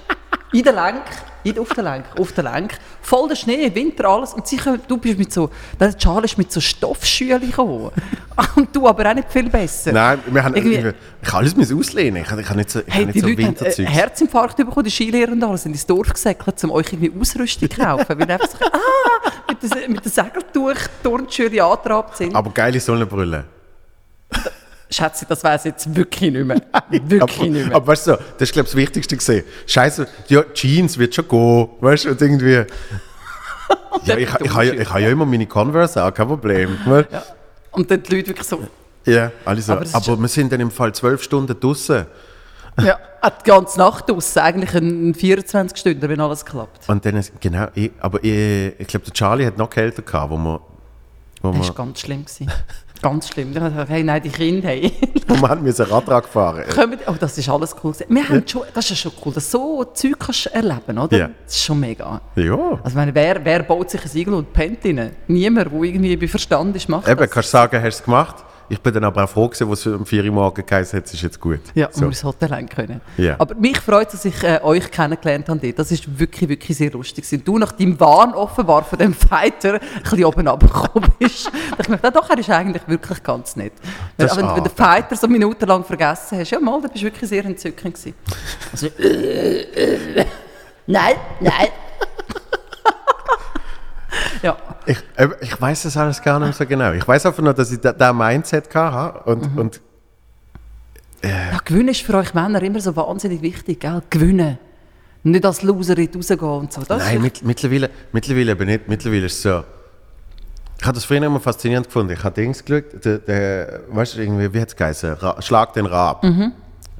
[0.53, 1.03] in der Lenk,
[1.43, 4.33] in, auf der Lenk, auf der Lenk, voll der Schnee, Winter, alles.
[4.33, 7.91] Und sie kommen, du bist mit so, der Charles ist mit so Stoffschülen gekommen.
[8.55, 9.91] Und du aber auch nicht viel besser.
[9.91, 12.21] Nein, wir haben Irgendwie- ich kann alles müssen auslehnen.
[12.21, 13.85] Ich habe, ich habe nicht so, ich Hey, die nicht so Leute haben äh.
[13.85, 17.77] Herzinfarkt bekommen, die Skilehrer und alles, sind ins Dorf gesäckelt, um euch irgendwie Ausrüstung zu
[17.77, 18.19] kaufen.
[18.19, 22.35] Weil einfach so, ah, mit der, mit der Segeltuch Turnschuhe angetrabt sind.
[22.35, 23.45] Aber geile Sonnenbrille.
[24.89, 26.61] Schätze, das weiß jetzt wirklich nicht mehr.
[26.89, 27.75] Wirklich aber, nicht mehr.
[27.75, 29.43] aber weißt du, das ist glaube ich das Wichtigste gesehen.
[29.65, 32.53] Scheiße, ja, Jeans wird schon gehen, weißt du, und irgendwie.
[34.05, 36.77] ja, ich, ich, habe ja, ich habe ja immer meine Converse auch, kein Problem.
[36.85, 37.23] Ja,
[37.71, 38.65] Und dann die Leute wirklich so,
[39.05, 39.73] ja alle so.
[39.73, 42.05] Aber Aber, schon- wir sind dann im Fall zwölf Stunden draußen.
[42.81, 42.97] ja,
[43.27, 46.87] die ganze Nacht aus, eigentlich ein 24 Stunden, wenn alles klappt.
[46.87, 50.61] Und dann, genau, ich, aber ich, ich glaube, der Charlie hat noch kälter gehabt, wo
[51.41, 52.25] wo Das war ganz schlimm.
[52.25, 52.49] Gewesen.
[53.01, 53.53] Ganz schlimm.
[53.53, 54.91] Dann hat er gesagt, hey, nein, die Kinder, hey.
[55.27, 56.63] wo wir haben müssen Radtrag fahren.
[56.73, 57.93] Kommen, oh, das ist alles cool.
[58.07, 61.17] Wir haben schon, das ist ja schon cool, dass so Zeug kannst du erleben, oder?
[61.17, 61.29] Ja.
[61.45, 62.21] Das ist schon mega.
[62.35, 62.55] Ja.
[62.55, 65.15] Also, ich meine, wer, wer baut sich ein Igel und pennt rein?
[65.27, 67.29] Niemand, der irgendwie bei Verstand ist, macht Eben, das.
[67.29, 68.35] kannst du sagen, hast du es gemacht?
[68.69, 71.13] Ich bin dann aber auch froh gewesen, was um 4 Uhr morgens geheißen hat, es
[71.13, 71.59] ist jetzt gut.
[71.73, 72.01] Ja, so.
[72.01, 73.01] um ins Hotel rein können.
[73.17, 73.35] Ja.
[73.39, 75.73] Aber mich freut es, dass ich äh, euch kennengelernt habe.
[75.73, 77.23] Das ist wirklich, wirklich sehr lustig.
[77.23, 77.43] gewesen.
[77.45, 81.49] Du nach deinem Wahn offenbar von dem Fighter ein bisschen oben runtergekommen bist.
[81.79, 83.73] Ich gedacht, doch, er ist eigentlich wirklich ganz nett.
[84.17, 86.91] Wenn, Das ist wenn, wenn du den Fighter so minutenlang vergessen hast, ja mal, dann
[86.91, 88.15] bist du wirklich sehr entzückend gewesen.
[88.71, 90.25] Also, äh, äh,
[90.87, 91.67] nein, nein.
[94.43, 96.91] Ja, Ich, äh, ich weiß das alles gar nicht so genau.
[96.93, 99.57] Ich weiß einfach nur, dass ich da, da Mindset hatte und, Mhm.
[99.59, 99.81] und
[101.23, 104.01] Ja, Gewinnen ist für euch Männer immer so wahnsinnig wichtig, gell?
[104.09, 104.57] Gewinnen.
[105.23, 106.81] Nicht als Loserin rausgehen und so.
[106.83, 108.87] Das nein, mit, mittlerweile, mittlerweile aber nicht.
[108.87, 109.63] Mittlerweile ist es so.
[110.79, 112.13] Ich habe das früher immer faszinierend gefunden.
[112.13, 115.13] Ich habe Dings geschaut, der, der, weißt du, irgendwie, wie hat es geheißen?
[115.15, 116.23] Ra Schlag den Rab.
[116.23, 116.51] Mhm.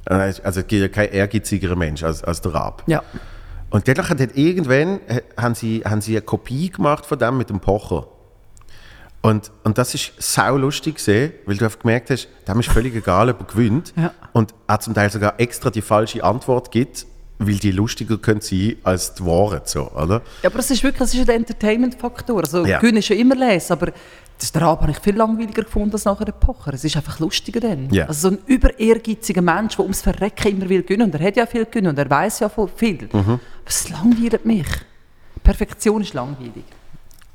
[0.04, 2.82] Also es gibt ja kein ehrgeiziger Mensch als, als der Rab.
[2.86, 3.02] ja.
[3.70, 7.50] Und danach hat irgendwann äh, haben sie, haben sie eine Kopie gemacht von dem mit
[7.50, 8.06] dem Pocher.
[9.20, 12.94] Und, und das ist sau lustig gesehen, weil du einfach gemerkt hast, dem ist völlig
[12.94, 13.92] egal, ob er gewinnt.
[13.96, 14.12] Ja.
[14.32, 17.04] Und er zum Teil sogar extra die falsche Antwort gibt,
[17.38, 20.22] weil die lustiger können sein als die Wahrheit, so, oder?
[20.42, 22.40] Ja, aber es ist wirklich das ist der Entertainment-Faktor.
[22.42, 22.78] Also, Ja.
[22.78, 23.92] Gewinnen ist ja immer lesen, aber
[24.38, 26.72] das der Rab habe ich viel langweiliger gefunden als nachher der Pocher.
[26.72, 27.90] Es ist einfach lustiger dann.
[27.90, 28.06] Ja.
[28.06, 31.10] Also so ein über ehrgeiziger Mensch, der ums Verrecken immer will gewinnen.
[31.10, 33.08] Und er hat ja viel gewinnen und er weiß ja viel.
[33.12, 33.40] Mhm.
[33.64, 34.68] Es langweilt mich.
[35.42, 36.64] Perfektion ist langweilig.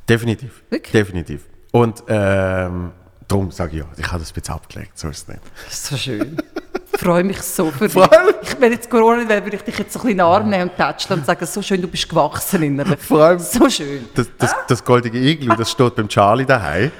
[0.08, 0.64] Definitiv.
[0.70, 0.92] Wirklich?
[0.92, 1.46] Definitiv.
[1.72, 2.92] Und ähm,
[3.28, 5.42] darum sage ich ja, ich habe das ein bisschen abgelegt, so ist es nicht.
[5.66, 6.38] Das ist so schön.
[6.94, 7.96] Ich freue mich so für dich.
[8.44, 10.50] Ich, wenn jetzt Corona wäre, würde ich dich jetzt so ein bisschen in den Arm
[10.50, 13.00] nehmen und tätscheln und sagen, so schön, du bist gewachsen innerlich.
[13.00, 14.08] Vor allem- So schön.
[14.14, 16.92] Das, das, das goldige Iglu, das steht beim Charlie daheim.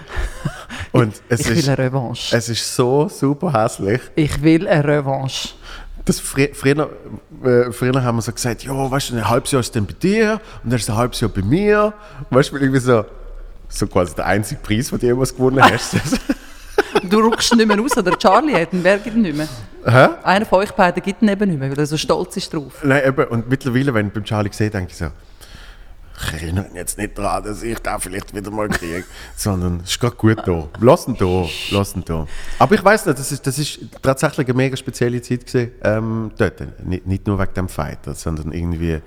[0.92, 2.36] Und es Ich will ist, eine Revanche.
[2.36, 4.02] es ist so super hässlich.
[4.16, 5.50] Ich will eine Revanche.
[6.06, 6.90] Das fri früher,
[7.46, 9.94] äh, früher haben wir so gesagt, ja, weißt du, ein halbes Jahr ist dann bei
[9.94, 11.94] dir und dann ist ein halbes Jahr bei mir.
[12.30, 13.06] Weißt du, irgendwie so,
[13.70, 15.96] so quasi der einzige Preis, den du jemals gewonnen hast.
[17.10, 19.48] Du rückst nicht mehr raus, oder Charlie hat ihn, wer gibt ihn nicht mehr?
[19.86, 20.16] Hä?
[20.24, 22.82] Einer von euch beiden gibt ihn eben nicht mehr, weil er so stolz ist drauf.
[22.84, 25.08] Nein, eben, und mittlerweile, wenn ich beim Charlie sehe, denke ich so,
[26.26, 29.04] ich erinnere mich jetzt nicht daran, dass ich da vielleicht wieder mal kriege,
[29.36, 30.68] sondern es ist gerade gut da.
[30.80, 32.28] Lass ihn da, lass ihn da.
[32.60, 36.32] Aber ich weiß nicht, das ist, das ist tatsächlich eine mega spezielle Zeit gewesen, ähm,
[36.38, 36.86] dort.
[36.86, 39.02] Nicht, nicht nur wegen dem Fight, sondern irgendwie,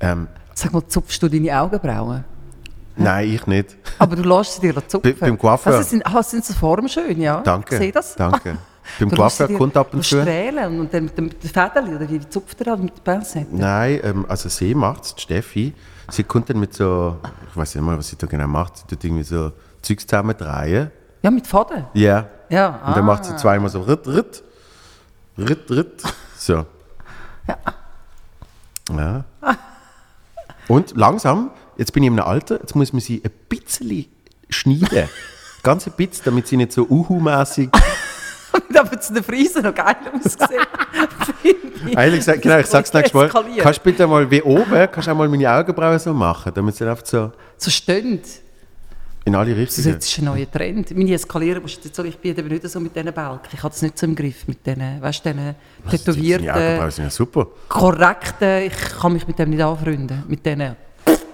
[0.00, 2.24] ähm, Sag mal, zupfst du deine Augenbrauen?
[3.04, 3.76] nein, ich nicht.
[3.98, 5.00] Aber du lässt sie dir zupfen.
[5.02, 5.74] Bei- beim Coiffeur.
[5.74, 7.40] Also sind, ah, sind so Formen schön, ja?
[7.40, 8.14] Danke, Ich sehe das.
[8.16, 8.58] danke.
[8.98, 10.20] Beim sie Coiffeur kommt ab und zu.
[10.22, 13.54] Strählen und dann mit dem, Federli, oder wie zupft er das mit der Pinzette?
[13.54, 15.74] Nein, ähm, also sie macht es, Steffi.
[16.10, 17.18] Sie kommt dann mit so,
[17.50, 18.78] ich weiß nicht mal, was sie da genau macht.
[18.78, 20.90] Sie tut irgendwie so Zeugs zusammendrehen.
[21.22, 21.84] Ja, mit Faden.
[21.92, 22.28] Ja.
[22.48, 23.06] Ja, Und dann ah.
[23.06, 24.42] macht sie zweimal so Ritt, Ritt,
[25.36, 26.02] Ritt, Ritt.
[26.38, 26.64] So.
[28.96, 29.24] Ja.
[30.66, 34.06] Und langsam, jetzt bin ich in einem Alter, jetzt muss man sie ein bisschen
[34.50, 35.08] schneiden.
[35.62, 37.70] Ganz ein bisschen, damit sie nicht so uhu-mässig.
[38.78, 40.62] Aber zu den Friesen noch geil ausgesehen.
[41.96, 43.28] Eigentlich gesagt, genau, ich sag's nächstes Mal.
[43.28, 46.76] Kannst du bitte mal wie oben, kannst du auch mal meine Augenbrauen so machen, damit
[46.76, 48.24] sie einfach so So stehend.
[49.24, 49.96] in alle Das Richtungen.
[49.96, 50.96] ist jetzt ein neuer Trend.
[50.96, 53.48] Meine Eskalieren, musst du jetzt so, ich bin eben nicht so mit diesen Balken.
[53.52, 55.54] Ich habe das nicht so im Griff mit diesen, weißt du, diesen
[55.90, 57.46] tätowierten, Augenbrauen sind ja super.
[57.68, 60.22] korrekten, ich kann mich mit dem nicht anfreunden.
[60.28, 60.76] Mit diesen,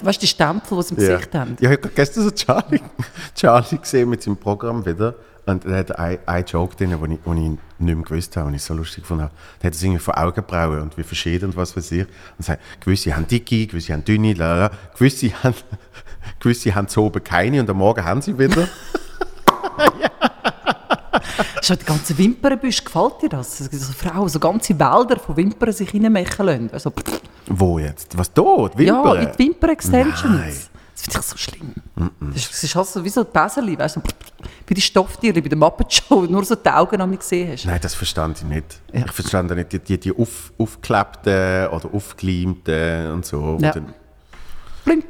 [0.05, 1.17] weißt du, die Stempel, die sie im Ja.
[1.17, 1.57] Gesicht haben.
[1.61, 2.81] Ja, ich habe gestern so Charlie,
[3.35, 5.15] Charlie gesehen mit seinem Programm wieder.
[5.47, 8.49] Und er hat einen einen Joke drin, den ich, den ich nicht mehr gewusst habe
[8.49, 9.31] und ich so lustig habe.
[9.63, 12.07] Der hat es irgendwie von Augenbrauen und wie verschieden und was weiß ich.
[12.39, 14.71] Und sagt, gewisse haben dicke, gewisse haben dünne, lalala.
[14.97, 15.55] gewisse haben,
[16.41, 18.69] gewisse haben so oben keine und am Morgen haben sie wieder.
[21.63, 23.61] Schon die ganzen Wimpernbüsche, gefällt dir das?
[23.61, 26.71] Es gibt so Frauen, so ganze Wälder von Wimpern sich reinmachen lassen.
[26.73, 28.17] Also, pff, Wo jetzt?
[28.17, 28.69] Was da?
[28.77, 29.23] Die ja, Wimpern?
[29.23, 30.25] in die Wimpern-Extensions.
[30.25, 30.55] Nein.
[30.95, 31.75] Das finde ich so schlimm.
[32.21, 34.01] Das ist, das ist halt so wie so ein Päserli, weißt du,
[34.67, 37.67] wie die Stofftiere bei der Muppet Show, nur so die Augen an mich gesehen hast.
[37.67, 38.81] Nein, das verstand ich nicht.
[38.93, 39.05] Ja.
[39.05, 43.59] Ich verstand nicht die, die, die auf, aufgeklebten oder aufgeleimten und so.
[43.61, 43.73] Ja.
[43.73, 43.95] Und dann,
[44.85, 45.09] Blink,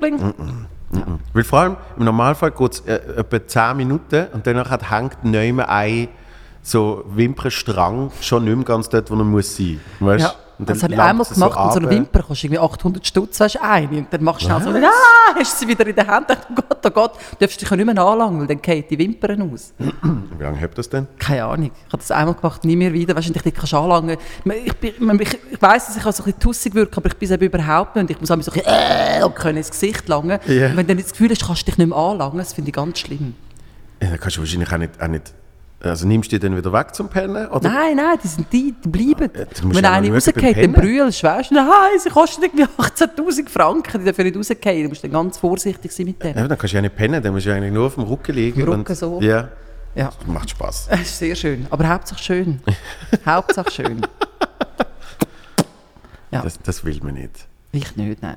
[1.02, 1.20] blink.
[1.32, 5.24] Weil vor allem im Normalfall geht es äh, etwa 10 Minuten und danach hat- hängt
[5.24, 6.08] neu ein
[6.62, 9.80] so Wimpernstrang schon nicht mehr ganz dort, wo er muss sein.
[10.00, 10.24] Weißt?
[10.24, 11.50] Ja, Und das habe ich einmal es so gemacht.
[11.64, 11.90] mit so runter.
[11.90, 13.98] Wimper kostet irgendwie 800 Stutz, weißt du, eine.
[13.98, 16.26] Und dann machst du schnell so, ah, hast du sie wieder in der Hand.
[16.30, 18.98] Oh Gott, oh Gott, du darfst dich ja nicht mehr anlangen, weil dann fallen die
[18.98, 19.72] Wimpern aus.
[19.78, 21.06] Wie lange habt ihr das denn?
[21.18, 21.70] Keine Ahnung.
[21.74, 23.16] Ich habe das einmal gemacht, nie mehr wieder.
[23.16, 24.16] Weißt du, und ich dich kannst anlangen.
[24.64, 27.16] Ich, bin- ich, ich weiss, dass ich auch so ein bisschen tussig wirke, aber ich
[27.16, 28.02] bin es eben überhaupt nicht.
[28.04, 28.66] Und ich muss auch so ein bisschen,
[29.20, 30.38] äh, und können ins Gesicht langen.
[30.46, 30.66] Ja.
[30.68, 32.68] Und wenn du dann das Gefühl hast, kannst du dich nicht mehr anlangen, das finde
[32.68, 33.34] ich ganz schlimm.
[34.02, 35.32] Ja, dann kannst du wahrscheinlich auch nicht, auch nicht
[35.90, 37.46] also nimmst du die dann wieder weg zum Pennen?
[37.48, 37.68] Oder?
[37.68, 39.30] Nein, nein, die sind die, die bleiben.
[39.34, 41.68] Ja, wenn eine rausgeht, dann brüllst du, weißt du, nein,
[42.02, 44.82] sie kostet irgendwie 18'000 Franken, die dürfen nicht rausgehen.
[44.84, 46.36] Du musst dann ganz vorsichtig sein mit denen.
[46.38, 48.34] Ja, dann kannst du ja nicht pennen, dann musst du eigentlich nur auf dem Rücken
[48.34, 48.62] liegen.
[48.62, 49.20] Rücken und, so.
[49.20, 49.48] Ja,
[49.94, 50.88] Ja, macht Spaß.
[50.90, 51.66] es ist sehr schön.
[51.70, 52.60] Aber Hauptsache schön.
[53.26, 54.00] Hauptsache schön.
[56.30, 56.42] Ja.
[56.42, 57.46] Das, das will man nicht.
[57.72, 58.34] Ich nicht, nein.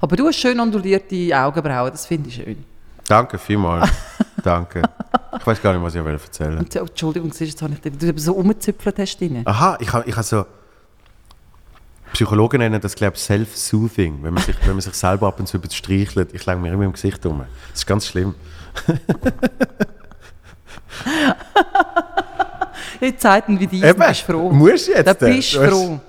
[0.00, 2.64] Aber du hast schön ondulierte Augenbrauen, das finde ich schön.
[3.08, 3.90] Danke vielmals.
[4.44, 4.82] Danke.
[5.38, 6.58] Ich weiß gar nicht, was ich erzählen.
[6.58, 9.18] Und, oh, Entschuldigung, jetzt habe ich dich, du so umgezüpfelt hast.
[9.18, 9.42] Drin.
[9.44, 10.46] Aha, ich habe ich ha so.
[12.12, 15.46] Psychologen nennen das, glaube ich, Self-Soothing, wenn, man sich, wenn man sich selber ab und
[15.46, 16.32] zu streichelt.
[16.32, 17.40] Ich lege mir immer im Gesicht um.
[17.70, 18.34] Das ist ganz schlimm.
[23.00, 24.50] In Zeiten wie diesen Eben, bist du froh.
[24.50, 26.00] musst jetzt, Da bist du froh.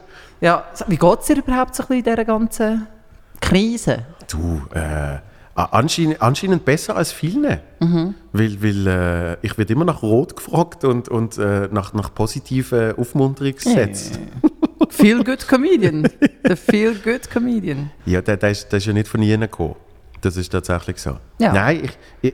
[0.41, 2.88] Ja, wie geht es dir überhaupt so ein bisschen in dieser ganzen
[3.41, 4.05] Krise?
[4.27, 5.17] Du, äh,
[5.65, 7.59] anscheinend, anscheinend besser als vielen.
[8.31, 12.97] Weil, weil äh, ich werde immer nach Rot gefragt und, und äh, nach, nach positiven
[12.97, 14.17] Aufmunterungssätzen.
[14.89, 16.07] Feel Good Comedian.
[16.45, 17.91] Der Feel Good Comedian.
[18.05, 19.75] Ja, der, der, ist, der ist ja nicht von ihnen gekommen.
[20.21, 21.17] Das ist tatsächlich so.
[21.39, 21.53] Ja.
[21.53, 22.33] Nein, ich, ich,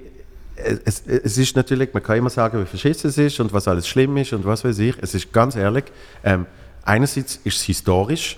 [0.86, 3.88] es, es ist natürlich, man kann immer sagen, wie verschissen es ist und was alles
[3.88, 4.96] schlimm ist und was weiß ich.
[5.02, 5.86] Es ist ganz ehrlich,
[6.24, 6.46] ähm,
[6.84, 8.38] einerseits ist es historisch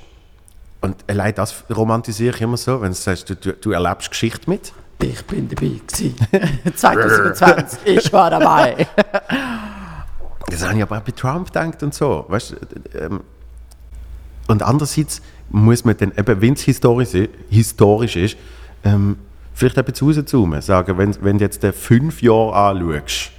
[0.82, 4.50] und allein das romantisiere ich immer so, wenn du sagst, du, du, du erlebst Geschichte
[4.50, 4.74] mit.
[5.02, 6.16] Ich bin dabei gewesen.
[6.76, 8.88] 2020, ich war dabei.
[10.50, 12.24] Das habe ich aber auch bei Trump gedacht und so.
[12.30, 13.20] Weißt, du, ähm,
[14.48, 17.10] und andererseits muss man dann, eben, wenn es historisch,
[17.50, 18.38] historisch ist,
[18.84, 19.18] ähm,
[19.54, 20.62] vielleicht ein bisschen rauszoomen.
[20.62, 23.32] Sagen, wenn, wenn du jetzt den fünf Jahre anschaust,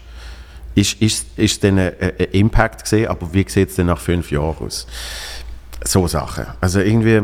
[0.75, 4.31] ist, ist, ist dann ein, ein Impact gesehen, aber wie sieht es denn nach fünf
[4.31, 4.87] Jahren aus?
[5.85, 6.47] So Sachen.
[6.61, 7.23] Also irgendwie,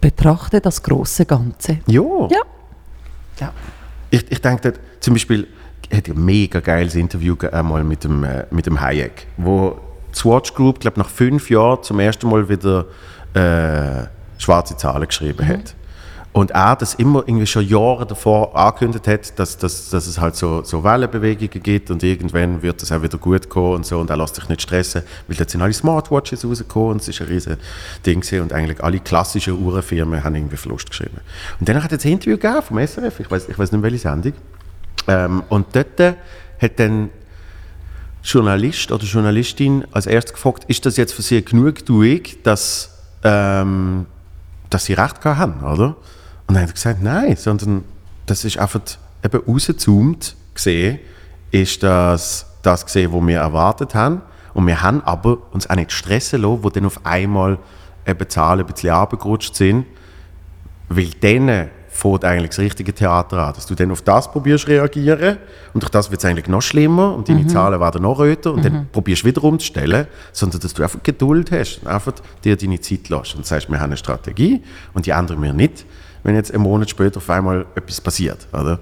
[0.00, 1.78] Betrachte das große Ganze.
[1.86, 2.02] ja.
[2.30, 2.42] Ja.
[3.40, 3.52] Ja.
[4.10, 5.46] Ich, ich denke, zum Beispiel,
[5.90, 9.78] ich hatte ein mega geiles Interview einmal mit dem, äh, mit dem Hayek, wo
[10.14, 12.86] die Swatch Group, glaube nach fünf Jahren zum ersten Mal wieder
[13.34, 14.06] äh,
[14.38, 15.74] schwarze Zahlen geschrieben hat.
[16.36, 20.36] Und er das immer irgendwie schon Jahre davor angekündigt hat, dass, dass, dass es halt
[20.36, 24.10] so, so Wellenbewegungen gibt und irgendwann wird das auch wieder gut kommen und so und
[24.10, 27.28] er lässt sich nicht stressen, weil jetzt sind alle Smartwatches rausgekommen und es ist ein
[27.28, 27.56] riesen
[28.04, 31.22] Ding und eigentlich alle klassischen Uhrenfirmen haben irgendwie Verlust geschrieben.
[31.58, 33.98] Und dann hat er das Interview gegeben vom SRF, ich weiß ich weiß nicht welche
[33.98, 34.34] Sendung,
[35.08, 36.16] ähm, und dort
[36.60, 37.08] hat dann
[38.22, 42.90] Journalist oder Journalistin als erstes gefragt, ist das jetzt für Sie Genugtuung, dass,
[43.24, 44.04] ähm,
[44.68, 45.96] dass Sie recht gehabt haben, oder?
[46.46, 47.84] Und dann hat er gesagt, nein, sondern
[48.26, 48.80] das ist einfach
[49.24, 50.98] eben rausgezoomt gesehen,
[51.50, 54.22] ist das das gesehen, was wir erwartet haben.
[54.54, 57.58] Und wir haben aber uns auch nicht stressen lassen, wo dann auf einmal
[58.06, 59.86] eben Zahlen ein bisschen runtergerutscht sind,
[60.88, 65.38] weil dann fängt eigentlich das richtige Theater an, dass du dann auf das probierst reagieren.
[65.72, 68.64] Und durch das wird es eigentlich noch schlimmer und deine Zahlen werden noch röter und
[68.64, 72.12] dann probierst du wieder umzustellen, sondern dass du einfach Geduld hast und einfach
[72.44, 73.34] dir deine Zeit lässt.
[73.34, 74.62] Und sagst, wir haben eine Strategie
[74.94, 75.86] und die ändern wir nicht,
[76.26, 78.80] wenn jetzt einen Monat später auf einmal etwas passiert, oder?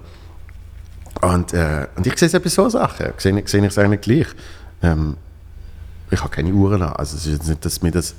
[1.21, 4.27] Und, äh, und ich sehe es eben so Sachen, sehe, sehe ich es eigentlich gleich.
[4.81, 5.15] Ähm,
[6.09, 8.15] ich habe keine Uhren an, also es ist jetzt nicht, dass mir das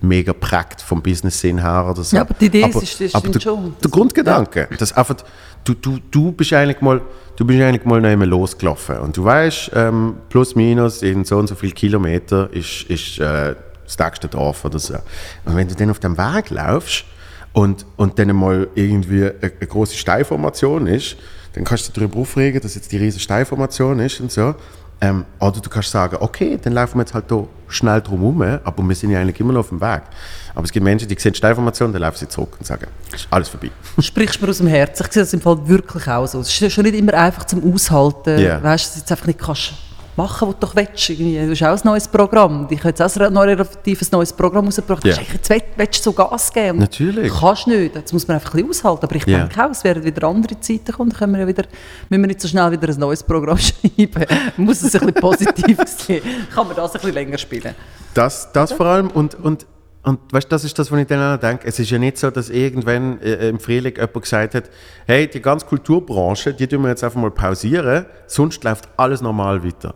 [0.00, 2.14] mega prägt vom Business-Sinn her oder so.
[2.16, 3.74] Ja, aber die Idee ist- ist- das aber der, schon.
[3.82, 5.16] Der Grundgedanke, dass einfach,
[5.64, 7.00] du, du, du bist eigentlich mal,
[7.36, 11.48] du bist eigentlich mal noch losgelaufen und du weißt, ähm, plus minus in so und
[11.48, 14.94] so viele Kilometer ist, ist äh, das nächste Dorf oder so.
[15.44, 17.04] Und wenn du dann auf dem Weg laufst
[17.52, 21.16] und, und dann mal irgendwie eine, eine große Steinformation ist,
[21.54, 24.54] dann kannst du darüber aufregen, dass jetzt die riesige Steinformation ist und so.
[25.00, 28.60] Ähm, oder du kannst sagen, okay, dann laufen wir jetzt halt da schnell drum herum,
[28.62, 30.02] aber wir sind ja eigentlich immer noch auf dem Weg.
[30.54, 33.26] Aber es gibt Menschen, die sehen die Steinformation, dann laufen sie zurück und sagen, ist
[33.28, 33.70] alles vorbei.
[33.98, 35.04] Sprichst mir aus dem Herzen.
[35.04, 36.40] Ich sehe das im Fall wirklich auch so.
[36.40, 38.38] Es ist schon nicht immer einfach zum Aushalten.
[38.38, 38.62] Ja.
[38.62, 39.72] Weißt du, dass du jetzt einfach nicht kannst
[40.16, 41.08] machen, was du doch willst.
[41.08, 42.66] Du hast auch ein neues Programm.
[42.70, 45.04] Ich habe jetzt auch ein relatives neues Programm rausgebracht.
[45.04, 45.18] Yeah.
[45.32, 46.78] Jetzt willst, willst du so Gas geben.
[46.78, 47.32] Natürlich.
[47.32, 47.94] Kannst nicht.
[47.94, 49.04] Jetzt muss man einfach ein bisschen aushalten.
[49.06, 49.38] Aber ich Ja.
[49.38, 51.10] denke auch, es werden wieder andere Zeiten kommen.
[51.10, 51.64] Dann können wir ja wieder,
[52.08, 54.26] müssen wir nicht so schnell wieder ein neues Programm schreiben.
[54.56, 56.22] Man muss es ein bisschen positiv sehen.
[56.54, 57.74] Kann man das ein bisschen länger spielen.
[58.14, 59.66] Das, das vor allem und, und,
[60.02, 61.66] und weißt, das ist das, was ich dann auch denke.
[61.66, 64.64] Es ist ja nicht so, dass irgendwann äh, im Frühling jemand gesagt hat,
[65.06, 69.64] hey, die ganze Kulturbranche, die tun wir jetzt einfach mal pausieren, sonst läuft alles normal
[69.64, 69.94] weiter.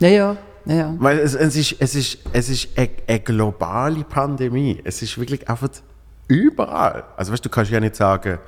[0.00, 0.36] Ja, ja.
[0.64, 0.94] ja.
[0.98, 4.80] Weil es, es ist, es ist, es ist eine, eine globale Pandemie.
[4.84, 5.68] Es ist wirklich einfach
[6.28, 7.04] überall.
[7.16, 8.38] Also weißt, du kannst ja nicht sagen,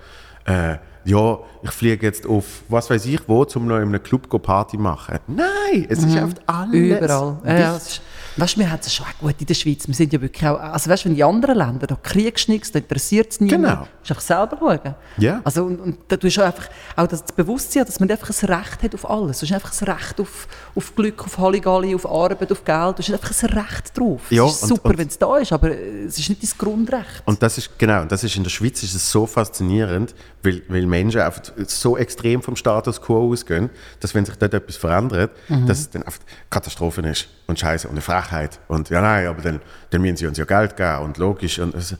[0.44, 4.28] äh, ja, ich fliege jetzt auf, was weiß ich wo, um noch in einem Club
[4.42, 5.18] Party machen.
[5.26, 6.74] Nein, es ist einfach alles.
[6.74, 7.38] Überall.
[7.44, 8.02] Ja, ja, es ist,
[8.40, 9.86] weißt, wir haben es schon gut in der Schweiz.
[9.86, 12.72] Wir sind ja wirklich auch, also weißt, wenn die anderen Länder, da kriegst du nichts,
[12.72, 13.62] da interessiert es niemand.
[13.64, 13.74] Genau.
[13.82, 14.94] Du musst einfach selber schauen.
[15.18, 15.40] Ja.
[15.44, 18.82] Also, und, und da tust du einfach auch das Bewusstsein, dass man einfach ein Recht
[18.82, 19.38] hat auf alles.
[19.40, 22.98] Du hast einfach ein Recht auf, auf Glück, auf Halligalli, auf Arbeit, auf Geld.
[22.98, 24.22] Du hast einfach ein Recht drauf.
[24.30, 26.50] Ja, es ist und- super, wenn es da ist, aber äh, es ist nicht dein
[26.58, 27.22] Grundrecht.
[27.24, 30.62] Und das ist, genau, und das ist in der Schweiz ist es so faszinierend, weil,
[30.68, 35.30] weil Menschen einfach so extrem vom Status quo ausgehen, dass wenn sich dort etwas verändert,
[35.66, 38.58] dass es dann einfach Katastrophen ist und Scheiße und eine Frechheit.
[38.68, 39.60] Und ja, nein, aber dann,
[39.90, 41.58] dann müssen sie uns ja Geld geben und logisch.
[41.58, 41.96] Und also,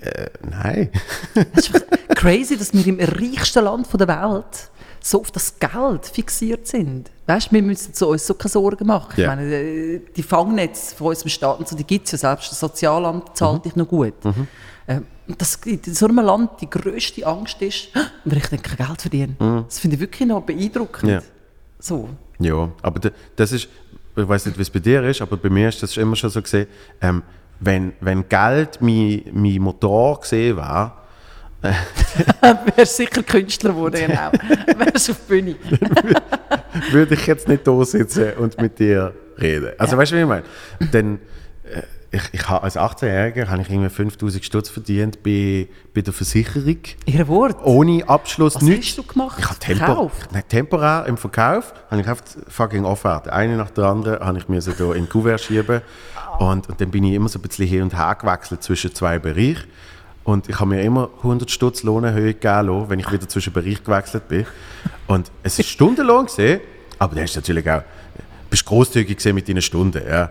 [0.00, 0.90] äh, nein.
[1.54, 6.66] Es ist crazy, dass wir im reichsten Land der Welt so auf das Geld fixiert
[6.66, 7.10] sind.
[7.26, 9.12] Weißt, wir müssen so, uns so keine Sorgen machen.
[9.16, 9.22] Ja.
[9.32, 12.60] Ich meine, äh, die Fangnetze von unserem Staat, so, die gibt es ja selbst, das
[12.60, 14.14] Sozialamt zahlt dich noch gut.
[14.88, 17.88] Ähm, und das in so einem Land die grösste Angst ist,
[18.24, 19.34] wenn ich dann kein Geld verdiene.
[19.68, 21.10] Das finde ich wirklich noch beeindruckend.
[21.12, 21.22] Ja.
[21.78, 22.08] So.
[22.40, 23.68] Ja, aber da- das ist,
[24.22, 26.30] ich weiß nicht, wie es bei dir ist, aber bei mir ist das immer schon
[26.30, 26.66] so gesehen,
[27.00, 27.22] ähm,
[27.60, 30.98] wenn, wenn Geld mein, mein Motor gesehen war,
[32.76, 34.30] Wärst sicher Künstler geworden, genau.
[34.78, 35.56] Wärst auf Bühne.
[36.92, 39.72] würde ich jetzt nicht da sitzen und mit dir reden.
[39.76, 40.44] Also weißt du, wie ich meine?
[40.92, 41.18] Denn
[41.64, 46.12] äh, ich, ich habe als 18-Jähriger habe ich irgendwie 5000 Stutz verdient bei, bei der
[46.14, 46.78] Versicherung.
[47.04, 47.58] Ihr Wort.
[47.64, 48.88] Ohne Abschluss, Was nichts.
[48.88, 49.36] hast du gemacht?
[49.38, 53.32] Ich habe Tempo, nein, temporär im Verkauf habe ich einfach fucking Offerte.
[53.32, 55.82] Eine nach der anderen habe ich mir so da in den Kuvert schieben.
[56.38, 59.18] Und, und dann bin ich immer so ein bisschen hin und her gewechselt zwischen zwei
[59.18, 59.64] Bereichen.
[60.24, 63.82] Und ich habe mir immer 100 Stutz Lohnerhöhung gegeben, lassen, wenn ich wieder zwischen Bereich
[63.82, 64.46] gewechselt bin.
[65.06, 66.60] Und es ist Stundenlohn gesehen,
[66.98, 67.82] aber der ist natürlich auch,
[68.50, 70.30] bist großzügig mit deinen Stunden, ja.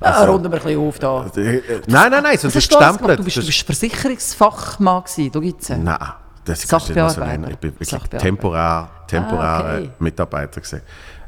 [0.00, 1.26] Ah, runden wir ein bisschen auf da.
[1.36, 3.18] Äh, äh, Nein, nein, nein, sonst ist du gestempelt.
[3.18, 5.98] Du bist, Das du ist- bist Versicherungsfachmann gewesen, da gibt es Nein,
[6.44, 7.50] das kannst du nicht so nennen.
[7.50, 9.84] Ich bin wirklich temporär, temporär Ah, okay.
[9.84, 10.80] äh, Mitarbeiter gewesen.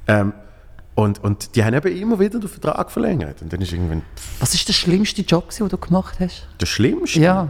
[0.09, 0.33] Ähm,
[0.95, 3.41] und, und die haben eben immer wieder den Vertrag verlängert.
[3.43, 4.03] Und dann ist irgendwann
[4.41, 6.47] Was ist der schlimmste Job, gewesen, den du gemacht hast?
[6.61, 7.21] der Schlimmste.
[7.21, 7.49] Ja.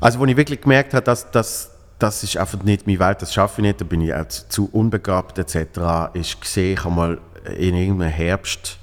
[0.00, 3.32] Also, wo ich wirklich gemerkt habe, dass, dass das ist einfach nicht meine Welt, das
[3.34, 6.94] schaffe ich nicht, da bin ich auch zu, zu unbegabt etc., ist gesehen, ich habe
[6.94, 7.18] mal
[7.56, 8.78] in irgendeinem Herbst,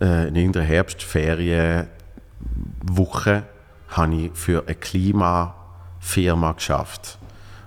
[0.00, 3.42] äh, in irgendeiner Herbstferienwoche
[3.88, 7.18] habe ich für eine Klimafirma geschafft.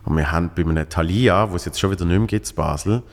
[0.06, 2.56] Und wir haben bei einem Thalia, wo es jetzt schon wieder nicht mehr gibt, in
[2.56, 3.04] Basel,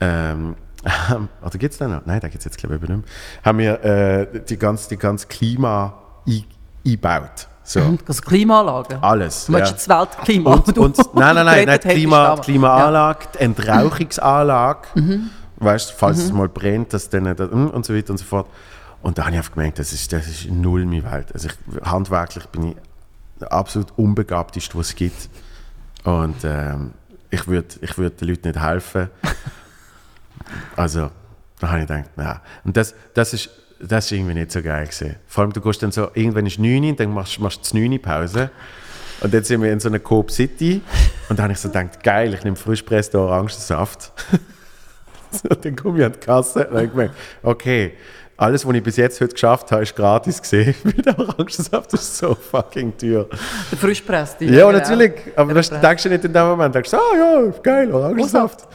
[0.00, 0.54] ähm,
[1.42, 2.06] oder gibt es den noch?
[2.06, 3.00] Nein, da gibt es jetzt glaube ich nicht mehr.
[3.44, 5.94] Haben wir äh, die ganze, die ganze Klima
[6.26, 6.44] ein-
[6.84, 7.48] eingebaut.
[7.64, 7.98] So.
[8.06, 9.02] Also Klimaanlagen.
[9.02, 9.46] Alles.
[9.46, 9.58] Du ja.
[9.58, 10.54] jetzt das Weltklima?
[10.54, 12.36] Und, und, nein, nein, nein, hättest Klima.
[12.36, 14.86] Klimaanlage, die Entrauchungsanlage.
[14.94, 15.30] Mhm.
[15.58, 18.48] Weißt du, falls es mal brennt, dass dann nicht- und so weiter und so fort.
[19.02, 21.32] Und da habe ich einfach gemerkt, das ist, das ist null meine Welt.
[21.32, 22.76] Also ich, handwerklich bin ich
[23.40, 25.28] der absolut unbegabteste, was es gibt.
[26.04, 26.92] Und ähm,
[27.30, 29.08] ich würde ich würd den Leuten nicht helfen.
[30.76, 31.10] Also,
[31.58, 32.38] da habe ich gedacht, nein.
[32.62, 35.16] Und das, das, ist, das ist irgendwie nicht so geil gewesen.
[35.26, 37.98] Vor allem, du gehst dann so, irgendwann ist 9 Uhr, dann machst du 9 Uhr
[38.00, 38.50] Pause.
[39.22, 40.82] Und jetzt sind wir in so einer Coop City.
[41.28, 44.12] Und da habe ich so gedacht, geil, ich nehme frisch pressten Orangensaft.
[45.62, 47.92] dann ich an die Kasse und habe gemerkt, okay,
[48.36, 50.74] alles, was ich bis jetzt heute geschafft habe, ist gratis gesehen.
[50.84, 53.26] Weil der Orangensaft ist so fucking teuer.
[53.70, 54.44] Der Frischpresste.
[54.44, 54.72] Ja, genau.
[54.72, 55.12] natürlich.
[55.34, 56.74] Aber das denkst du nicht in dem Moment.
[56.74, 58.68] Du denkst, ah ja, geil, Orangensaft.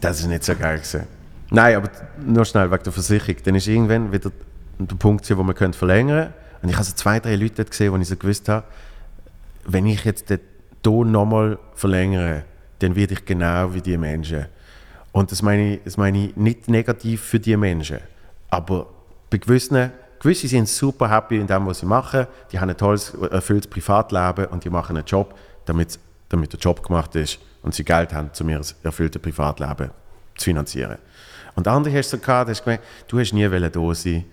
[0.00, 1.06] Das ist nicht so geil gewesen.
[1.50, 1.88] Nein, aber
[2.24, 3.36] nur schnell wegen der Versicherung.
[3.42, 4.30] Dann ist irgendwann wieder
[4.78, 6.34] der Punkt, wo man könnte verlängern könnte.
[6.62, 8.66] Und ich habe so zwei, drei Leute dort gesehen, wo ich so gewusst habe,
[9.64, 10.40] wenn ich jetzt den
[10.82, 12.44] Ton nochmal verlängere,
[12.78, 14.46] dann werde ich genau wie die Menschen.
[15.12, 17.98] Und das meine, ich, das meine ich nicht negativ für die Menschen.
[18.50, 18.86] Aber
[19.30, 22.26] bei gewissen, gewisse sind super happy in dem, was sie machen.
[22.52, 25.34] Die haben ein tolles, erfülltes Privatleben und die machen einen Job,
[25.64, 29.90] damit, damit der Job gemacht ist und sie Geld haben, um ihr erfülltes Privatleben
[30.36, 30.98] zu finanzieren.
[31.54, 34.24] Und andere hast du so gehabt, hast gemerkt, du hast nie da sein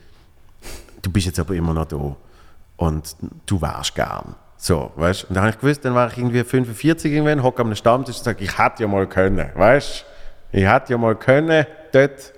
[1.04, 2.16] du bist jetzt aber immer noch da
[2.78, 4.36] und du wärst gern.
[4.63, 7.76] So, weißt Und dann habe ich gewusst, dann war ich irgendwie 45 irgendwann, hocke am
[7.76, 10.06] Stammtisch und sage, ich hätte ja mal können, weißt
[10.54, 12.32] Ich hätte ja mal können dort,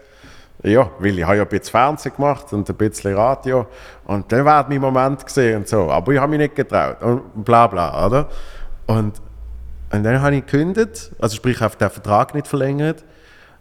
[0.63, 3.67] ja, weil ich habe ja ein bisschen Fernsehen gemacht und ein bisschen Radio.
[4.05, 6.99] Und dann wäre mein Moment gesehen und so, aber ich habe mich nicht getraut.
[7.03, 8.27] Und bla bla, oder?
[8.88, 9.21] Und,
[9.91, 13.03] und dann habe ich gekündigt, also sprich, auf den Vertrag nicht verlängert.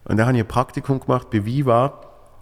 [0.04, 2.00] Und dann habe ich ein Praktikum gemacht bei Viva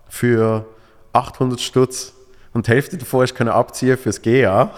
[0.08, 0.66] für
[1.14, 2.12] 800 Stutz.
[2.52, 4.70] Und die Hälfte davon können abziehen fürs GA.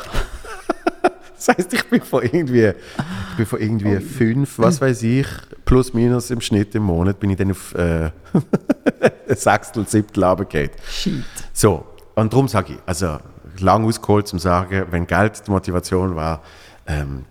[1.46, 5.26] Das heißt, ich bin von irgendwie, ich bin von irgendwie fünf, was weiß ich,
[5.64, 8.10] plus minus im Schnitt im Monat, bin ich dann auf äh,
[9.28, 10.70] ein Sechstel, Siebtel runtergefallen.
[10.88, 11.24] Shit.
[11.52, 13.18] So, und darum sage ich, also
[13.60, 16.42] lang ausgeholt zum sagen, wenn Geld die Motivation war,
[16.86, 17.24] ähm,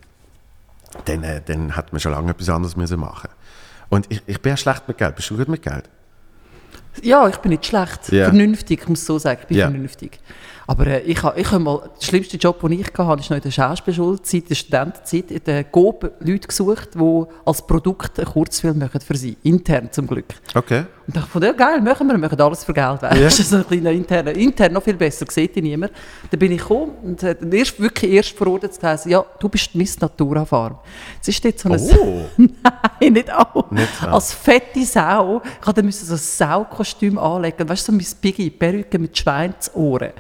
[1.05, 3.29] dann, äh, dann hat man schon lange etwas anderes müssen machen
[3.89, 5.15] Und ich, ich bin ja schlecht mit Geld.
[5.15, 5.89] Bist du gut mit Geld?
[7.01, 8.11] Ja, ich bin nicht schlecht.
[8.11, 8.25] Ja.
[8.25, 9.39] Vernünftig, ich muss so sagen.
[9.41, 9.65] Ich bin Ja.
[9.69, 10.19] vernünftig.
[10.73, 13.43] Aber äh, ich habe ich mal, der schlimmste Job, den ich hatte, ist noch in
[13.43, 18.99] der Schauspielschulzeit, der Studentenzeit, in der GOB Leute gesucht, die als Produkt einen Kurzfilm machen
[18.99, 19.37] für sie.
[19.43, 20.33] Intern zum Glück.
[20.55, 20.85] Okay.
[21.05, 23.03] Und dachte von ja geil, machen wir, wir machen alles für Geld.
[23.03, 23.17] Weißt?
[23.17, 23.23] Ja.
[23.23, 25.91] Das ist so ein kleiner interner, intern noch viel besser, sieht ihn niemand.
[26.31, 29.75] Dann bin ich gekommen und hat erst, wirklich erst verordnet zu heißen, ja, du bist
[29.75, 30.79] Miss Natura Farm.
[31.17, 33.69] Jetzt ist dort so ein, Oh, Nein, nicht auch.
[33.69, 34.13] Nicht auch.
[34.13, 35.39] Als fette Sau.
[35.67, 37.69] Ich musste so ein Saukostüm anlegen.
[37.69, 40.13] Weißt du, so mein Biggie, Perücke mit Schweinsohren.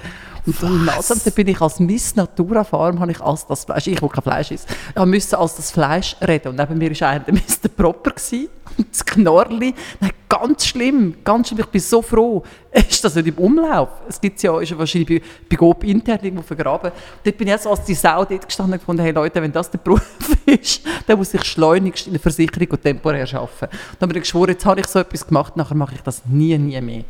[0.45, 3.87] Und im Ausland da bin ich als Miss Natura Farm, habe ich als das Fleisch,
[3.87, 6.49] ich, wo kein Fleisch ist, ich musste als das Fleisch reden.
[6.49, 7.69] Und neben mir war einer der Mr.
[7.75, 8.49] Proper gewesen.
[8.77, 9.73] und das Knorrli.
[9.99, 11.59] Nein, ganz schlimm, ganz schlimm.
[11.61, 13.89] Ich bin so froh, ist das nicht im Umlauf.
[14.07, 16.91] Es gibt ja, ist ja wahrscheinlich bei, bei GoP intern irgendwo vergraben.
[17.23, 19.69] Dort bin ich jetzt als die Sau dort gestanden und gefunden, hey Leute, wenn das
[19.69, 20.01] der Beruf
[20.45, 23.65] ist, dann muss ich schleunigst in der Versicherung und temporär arbeiten.
[23.65, 26.23] Und dann habe ich geschworen, jetzt habe ich so etwas gemacht, nachher mache ich das
[26.25, 27.03] nie, nie mehr.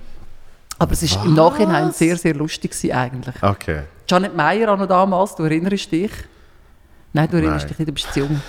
[0.84, 3.36] Aber es war im Nachhinein sehr, sehr lustig gewesen, eigentlich.
[3.42, 3.84] Okay.
[4.06, 6.12] Janet Meyer auch noch damals, du erinnerst dich?
[7.14, 7.70] Nein, du erinnerst Nein.
[7.70, 8.42] dich nicht, du bist zu jung.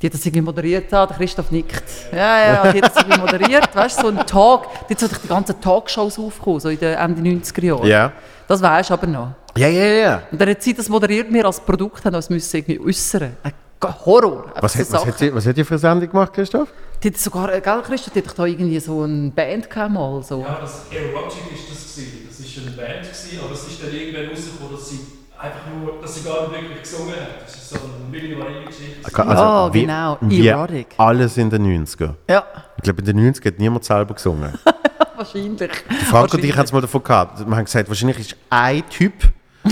[0.00, 1.84] Die hat das irgendwie moderiert, ah, der Christoph nickt.
[2.12, 4.68] Ja, ja, die hat das irgendwie moderiert, weißt du, so ein Talk.
[4.88, 7.86] Die sind so die ganzen Talkshows aufgekommen, so in den Ende 90er Jahren.
[7.86, 8.12] Ja.
[8.48, 9.32] Das weisst du aber noch.
[9.54, 10.22] Ja, ja, ja.
[10.32, 13.36] Und dann hat sie das moderiert, wir als Produkt haben uns müssen irgendwie äußern.
[13.82, 14.52] Horror.
[14.60, 16.68] Was, hat, was, hat die, was hat die für eine Sendung gemacht, Christoph?
[17.02, 20.22] Die hat sogar, äh, gell, Christoph, die hat da irgendwie so eine Band gehabt mal,
[20.22, 20.40] so.
[20.40, 22.28] Ja, das Erotic ist das gewesen.
[22.28, 25.00] Das ist eine Band gewesen, aber es ist dann irgendwann rausgekommen, dass sie
[25.38, 27.42] einfach nur, dass sie gar nicht wirklich gesungen hat.
[27.44, 29.10] Das ist so eine millivarige Geschichte.
[29.16, 30.18] Ja, genau.
[30.20, 30.86] Wie Erotic.
[30.98, 32.14] alles in den 90er.
[32.28, 32.44] Ja,
[32.76, 34.52] Ich glaube, in den 90er hat niemand selber gesungen.
[35.16, 35.70] wahrscheinlich.
[36.08, 37.46] Frank und ich haben es mal davon gehabt.
[37.46, 39.14] Wir haben gesagt, wahrscheinlich ist ein Typ.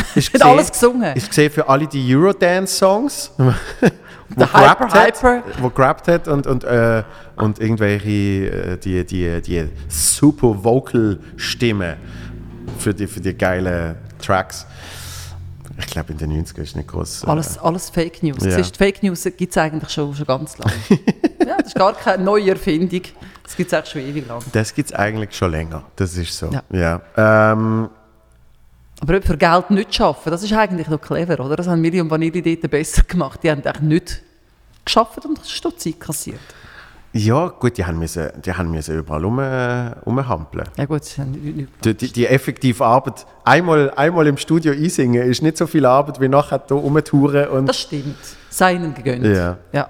[0.14, 1.16] Ist Hat alles gesungen.
[1.16, 3.32] Ist gesehen für alle die Eurodance-Songs.
[4.28, 5.42] wo gerappt hat.
[5.60, 7.02] Wo gerappt hat und, und, äh,
[7.36, 8.10] und irgendwelche
[8.50, 11.96] äh, die, die, die super Vocal-Stimmen
[12.78, 14.66] für die, für die geilen Tracks.
[15.78, 17.24] Ich glaube, in den 90er ist nicht groß.
[17.24, 18.44] Äh, Alles, alles Fake News.
[18.44, 18.50] Ja.
[18.50, 20.72] Siehst, Fake News gibt es eigentlich schon, schon ganz lange.
[21.46, 23.02] ja, das ist gar keine neue Erfindung.
[23.44, 24.40] Das gibt es eigentlich schon ewig lang.
[24.52, 25.84] das gibt es eigentlich schon länger.
[25.96, 26.50] Das ist so.
[26.50, 26.62] Ja.
[27.16, 27.52] Ja.
[27.52, 27.88] Ähm,
[29.00, 31.56] Aber für Geld nicht arbeiten, das ist eigentlich noch clever, oder?
[31.56, 33.40] Das haben und Vanilli dort besser gemacht.
[33.42, 34.22] Die haben eigentlich nicht
[34.84, 36.40] geschafft und das ist Zeit kassiert.
[37.12, 40.68] ja, gut, die haben, müssen, die haben müssen überall rum, rumhampeln.
[40.76, 44.72] Ja gut, das haben nicht, nicht Die, die, die effektive Arbeit, einmal, einmal im Studio
[44.72, 47.66] einsingen, ist nicht so viel Arbeit wie nachher hier rumtouren und...
[47.66, 48.16] Das stimmt.
[48.50, 49.24] Sei ihnen gegönnt.
[49.24, 49.58] Ja.
[49.72, 49.88] ja.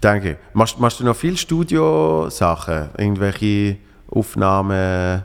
[0.00, 0.36] Danke.
[0.52, 2.90] Machst, machst du noch viel Studiosachen?
[2.96, 3.78] Irgendwelche
[4.10, 5.24] Aufnahmen,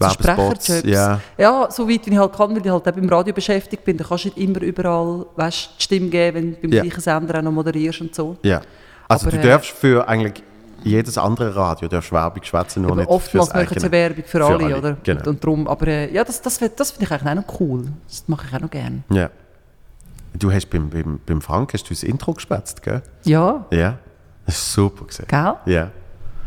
[0.00, 0.64] Werbespots?
[0.64, 0.82] Sprecherjobs.
[0.90, 1.20] Ja.
[1.38, 3.96] ja, so weit wie ich halt kann, weil ich halt auch beim Radio beschäftigt bin.
[3.96, 6.82] Da kannst du nicht immer überall weißt, die Stimme geben, wenn du beim Ja.
[6.82, 8.36] gleichen Sender auch noch moderierst und so.
[8.42, 8.60] ja.
[9.08, 10.42] Also Aber, du äh, darfst für eigentlich
[10.84, 13.90] jedes andere Radio darfst Werbung schwätzen, nur nicht oftmals machen sie.
[13.92, 14.96] Werbung für, alle, oder?
[15.02, 15.20] Genau.
[15.20, 17.84] Und, und drum, aber äh, ja, das, das, das finde ich eigentlich auch noch cool.
[18.08, 19.02] Das mache ich auch noch gerne.
[19.10, 19.28] ja.
[20.32, 23.02] Du hast beim, beim, beim Frank hast du das Intro gespetzt, gell?
[23.24, 23.98] Ja, Ja.
[24.46, 25.26] Das ist super gesehen.
[25.28, 25.54] gell?
[25.66, 25.90] Ja.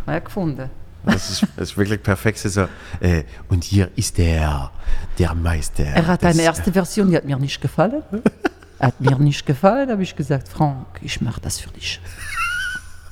[0.07, 0.69] Ja, gefunden.
[1.05, 2.39] Das ist, das ist wirklich perfekt.
[2.39, 2.67] So,
[2.99, 4.71] äh, und hier ist der,
[5.19, 5.83] der Meister.
[5.83, 8.03] Er hat eine erste Version, die hat mir nicht gefallen.
[8.79, 11.99] hat mir nicht gefallen, habe ich gesagt, Frank, ich mache das für dich.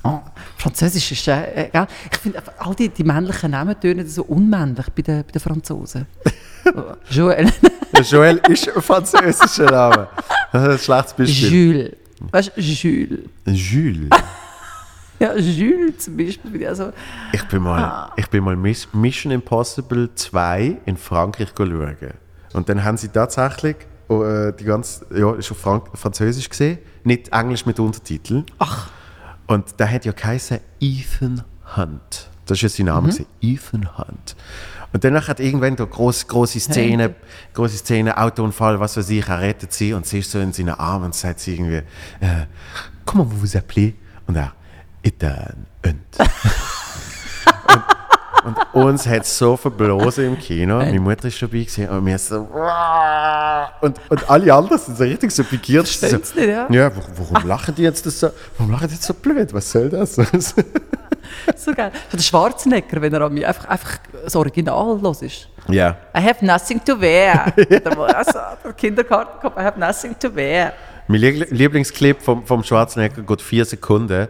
[0.04, 0.20] Oh,
[0.56, 1.86] Französisch ist, äh, äh, gell?
[2.10, 6.06] ich finde, all die, die männlichen Namen tönen so unmännlich bei den, bei den Franzosen.
[7.10, 7.52] Joël,
[7.92, 10.08] Der Joel ist ein französischer Name.
[10.52, 11.52] Das ist ein schlechtes Beispiel.
[11.52, 11.92] Jules.
[12.30, 13.20] Weißt du, Jules.
[13.46, 14.10] Jules.
[15.18, 16.60] Ja, Jules zum Beispiel.
[16.62, 16.92] ich Also,
[17.32, 18.12] Ich bin mal, Ah.
[18.16, 21.96] ich bin mal Miss- Mission Impossible 2 in Frankreich schauen.
[22.54, 23.76] Und dann haben sie tatsächlich
[24.08, 28.44] oh, äh, die ganze, ja, ist auf Frank Französisch gesehen, nicht Englisch mit Untertiteln.
[28.58, 28.90] ach,
[29.46, 31.44] Und da hat ja geheißen Ethan
[31.76, 32.28] Hunt.
[32.46, 34.36] Das ist ja sein Name, gewesen, Ethan Hunt.
[34.92, 37.14] Und danach hat irgendwann da große, große Szene,
[37.54, 40.74] große Szene, Autounfall, was weiß ich, er rettet sie und sie ist so in seinen
[40.74, 41.76] Armen und sagt sie irgendwie,
[42.20, 42.46] äh,
[43.06, 43.94] comment vous vous appelez?
[44.26, 44.52] Und er,
[45.02, 46.18] Ethan Hunt.
[48.44, 50.78] und, und uns hat es so verblosen im Kino.
[50.78, 52.48] Meine Mutter ist dabei gewesen, und wir so,
[53.80, 55.86] und, und alle anderen sind so richtig so pikiert.
[55.86, 56.66] So, nicht, ja?
[56.70, 58.30] ja, wa- warum lachen die jetzt das so?
[58.58, 59.52] Warum lachen die jetzt so blöd?
[59.54, 60.14] Was soll das?
[61.56, 61.92] so geil.
[62.12, 65.48] Der Schwarzenegger, wenn er an mich einfach, einfach das Original los ist.
[65.68, 65.96] ja.
[66.16, 67.52] I have nothing to wear.
[67.56, 70.72] Der, also, der Kindergarten kommt, I have nothing to wear.
[71.08, 74.28] Mein Lie- Lieblingsclip vom, vom Schwarzenegger geht vier Sekunden,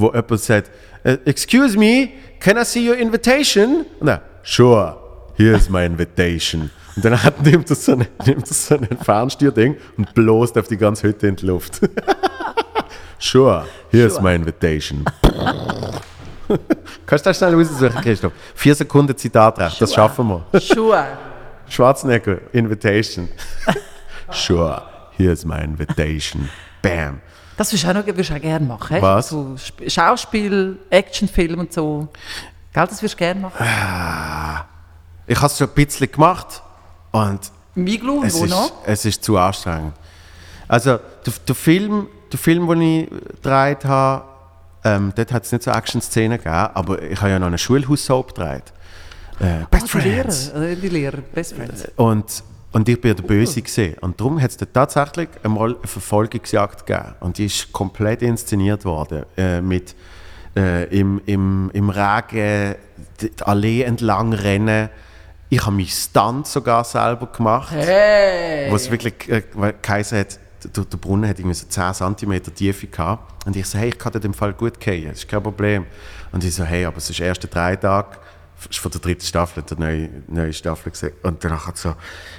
[0.00, 0.70] wo jemand sagt,
[1.04, 2.08] "Äh, Excuse me,
[2.40, 3.84] can I see your invitation?
[4.00, 4.96] Und er, sure,
[5.34, 6.70] here's my invitation.
[6.96, 10.76] Und dann hat, nimmt er so ein, nimmt so ein Fernsteuerding und bloßt auf die
[10.76, 11.80] ganze Hütte in die Luft.
[13.18, 14.22] sure, here's Sure.
[14.24, 15.04] my invitation.
[17.06, 18.32] Kannst du das schnell raussuchen, Christoph?
[18.54, 20.08] Vier Sekunden Zitatrecht, das Sure.
[20.08, 20.60] schaffen wir.
[20.60, 21.04] Schuhe.
[21.68, 23.28] Schwarzenegger, Invitation.
[24.32, 24.82] sure,
[25.16, 26.48] here's my invitation.
[26.82, 27.20] Bam.
[27.60, 28.96] Das würdest du auch, noch, würdest du auch gerne machen.
[29.02, 29.28] Was?
[29.28, 32.08] So Sp- Schauspiel, Actionfilm und so.
[32.72, 33.56] Gell, das würdest du gerne machen.
[35.26, 36.62] Ich habe es schon ein bisschen gemacht
[37.10, 37.38] und
[37.74, 38.72] Miglu, es wo ist, noch?
[38.86, 39.92] es ist zu anstrengend.
[40.68, 40.96] Also,
[41.26, 44.24] der, der Film, der Film, den ich gedreht habe,
[44.82, 48.34] ähm, dort hat es nicht so Action-Szenen gegeben, aber ich habe ja noch eine Schulhaussoap
[48.34, 48.72] gedreht.
[49.38, 50.52] Äh, Best Ah, die Friends.
[50.54, 51.84] Lehrer, äh, die Lehrer, Best Friends.
[51.96, 52.42] Und,
[52.72, 53.96] Und ich bin der Böse gesehen.
[54.00, 57.14] Und darum hat es tatsächlich einmal eine Verfolgungsjagd gegeben.
[57.20, 59.24] Und die ist komplett inszeniert worden.
[59.36, 59.96] Äh, mit
[60.56, 62.76] äh, im, im, im Regen
[63.20, 64.88] die Allee entlang rennen.
[65.48, 67.72] Ich habe meinen Stunt sogar selber gemacht.
[67.72, 68.70] Hey!
[68.70, 69.42] Wo es wirklich äh,
[69.82, 70.38] Kaiser hat,
[70.76, 73.46] der, der Brunnen hat irgendwie so 10 cm Tiefe gehabt.
[73.46, 75.86] Und ich so, hey, ich kann in dem Fall gut gehen, das ist kein Problem.
[76.30, 78.18] Und ich so, hey, aber es ist erste drei Tage,
[78.70, 81.12] von der dritten Staffel, der neue, neue Staffel gesehen.
[81.22, 81.94] Und danach hat so,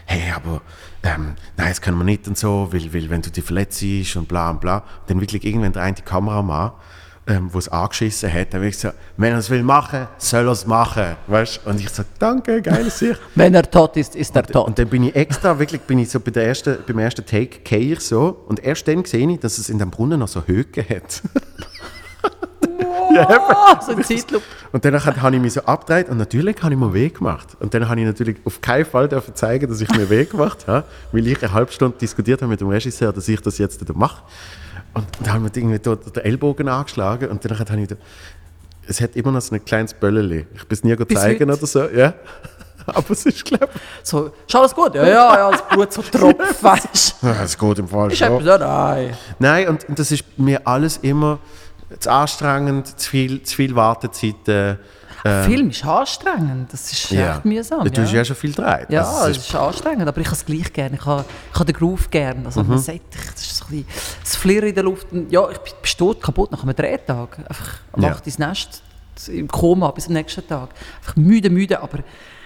[0.06, 0.62] hey, aber
[1.04, 3.84] ähm, nein, das können wir nicht und so, weil, weil wenn du dich verletzt
[4.16, 4.78] und bla und bla.
[4.78, 6.72] Und dann wirklich irgendwann der eine Kameramann,
[7.28, 10.46] ähm, wo es angeschissen hat, dann habe ich gesagt, wenn er es will machen, soll
[10.46, 11.16] er es machen.
[11.28, 11.66] Weißt?
[11.66, 13.20] Und ich so, danke, geile Sicht.
[13.36, 14.68] Wenn er tot ist, ist er tot.
[14.68, 17.60] Und dann bin ich extra, wirklich bin ich so bei der ersten, beim ersten Take,
[17.60, 20.44] gehe ich so und erst dann sehe ich, dass es in dem Brunnen noch so
[20.46, 21.22] Höhe hat.
[23.18, 24.43] Oh, so ein Zeitlupe.
[24.72, 27.49] Und dann habe ich mich so abgedreht und natürlich habe ich mir Weh gemacht.
[27.59, 30.68] Und dann habe ich natürlich auf keinen Fall dürfen zeigen, dass ich mir Weh gemacht
[30.68, 33.82] habe, weil ich eine halbe Stunde diskutiert habe mit dem Regisseur, dass ich das jetzt
[33.95, 34.24] mache.
[34.93, 37.95] Und dann haben wir irgendwie dort den Ellbogen angeschlagen und dann habe ich da,
[38.88, 40.47] es hat immer noch so ein kleines Bölleli.
[40.53, 41.57] Ich bin es nie zeigen heute?
[41.59, 42.14] oder so, ja.
[42.88, 43.70] Aber es ist, glaube
[44.03, 44.95] So, ist alles gut?
[44.95, 48.18] Ja, ja, ja, das Blut so tropft, weißt ich, ja, es geht im Fall Ist
[48.18, 48.28] schon.
[48.34, 49.18] etwas, ja, nein.
[49.39, 51.39] Nein, und, und das ist mir alles immer
[52.00, 54.78] zu anstrengend, zu viel, zu viel Wartezeiten.
[55.24, 57.84] Film ist anstrengend, das ist echt mühsam.
[57.92, 58.18] Du hast ja.
[58.18, 58.88] ja schon viel gedreht.
[58.89, 60.96] Ja, Also, es ist anstrengend, aber ich habe es gleich gerne.
[60.96, 61.24] Ich habe,
[61.54, 62.44] ich habe den Groove gerne.
[62.46, 62.70] Also Mhm.
[62.70, 63.02] man sagt,
[63.36, 65.06] das ist so ein bisschen das Flirren in der Luft.
[65.30, 67.38] Ja, ich bin bin tot kaputt nach einem Drehtag.
[67.48, 68.10] Einfach am Ja.
[68.14, 68.26] 8.
[68.26, 68.82] ins Nest,
[69.28, 70.70] im Koma bis am nächsten Tag.
[71.02, 72.00] Einfach müde, müde, aber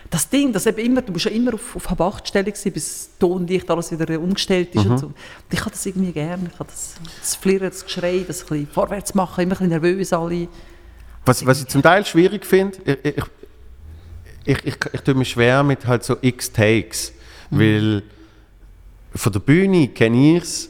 [0.09, 2.71] das Ding, das eben immer, du bist ja immer auf, auf halb acht Stelle gewesen,
[2.71, 4.91] bis Tonlicht alles wieder umgestellt ist Mhm.
[4.91, 5.05] und so.
[5.07, 5.15] Und
[5.51, 6.49] ich habe das irgendwie gerne.
[6.51, 9.69] Ich habe das, das Flirren, das Geschrei, das ein bisschen vorwärts machen, immer ein bisschen
[9.69, 10.47] nervös alle.
[11.25, 13.15] Was, was ich zum Teil schwierig finde, ich,
[14.45, 17.13] ich, ich, ich, tue mich schwer mit halt so X-Takes,
[17.49, 18.03] weil
[19.15, 20.69] von der Bühne kenne ich es,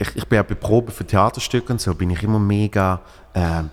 [0.00, 3.02] ich, ich bin auch bei Proben für Theaterstücke und so, bin ich immer mega,
[3.34, 3.70] ähm,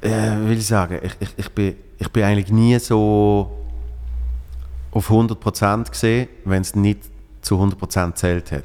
[0.00, 3.50] äh, will ich sagen, ich, ich, ich, bin, ich bin eigentlich nie so
[4.90, 7.02] auf 100% gesehen, wenn es nicht
[7.42, 8.64] zu 100% zählt hat.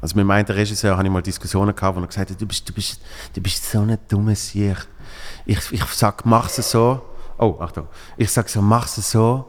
[0.00, 2.68] Also mit meinem Regisseur hatte ich mal Diskussionen gehabt, wo er gesagt hat, du bist,
[2.68, 3.00] du bist,
[3.34, 4.76] du bist so ein dummes Sieg.
[5.46, 7.00] Ich, ich sag, mach's so.
[7.38, 7.88] Oh, Achtung.
[8.16, 9.46] Ich sag so, mach's so.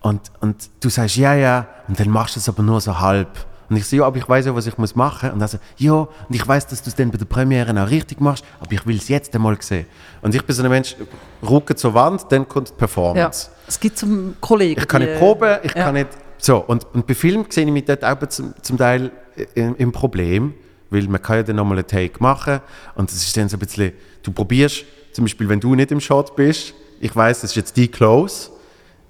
[0.00, 1.66] Und, und du sagst, ja, ja.
[1.88, 3.46] Und dann machst du es aber nur so halb.
[3.68, 5.30] Und ich so, ja, aber ich weiß ja, was ich muss machen.
[5.30, 7.90] Und er so, ja, und ich weiß, dass du es dann bei der Premiere auch
[7.90, 9.86] richtig machst, aber ich will es jetzt einmal sehen.
[10.20, 10.96] Und ich bin so ein Mensch,
[11.42, 12.78] Rücken zur Wand, dann kommt die Ja.
[12.78, 13.50] Performance.
[13.66, 14.80] Es gibt zum Kollegen.
[14.80, 15.84] Ich kann nicht äh, proben, ich ja.
[15.84, 16.08] kann nicht.
[16.38, 19.10] So, und, und bei Film sehe ich mich dort auch zum, zum Teil
[19.54, 20.54] im, im Problem,
[20.90, 22.60] weil man kann ja dann nochmal einen Take machen
[22.94, 23.92] und es ist dann so ein bisschen,
[24.22, 27.76] du probierst, zum Beispiel, wenn du nicht im Shot bist, ich weiß, das ist jetzt
[27.76, 28.50] die Close,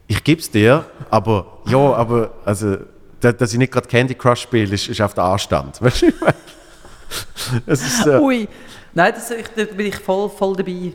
[0.07, 2.77] ich gebe es dir, aber ja, aber also,
[3.23, 5.81] dass ich nicht gerade Candy Crush spiele, ist, ist auf der Anstand.
[5.83, 6.13] Weißt du?
[7.67, 8.49] Es ist, äh, Ui.
[8.95, 10.93] Nein, das, ich, da bin ich voll, voll dabei.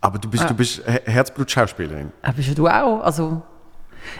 [0.00, 2.12] aber du bist, du bist Her- Herzblut-Schauspielerin.
[2.22, 3.00] Aber bist du auch?
[3.00, 3.42] Also,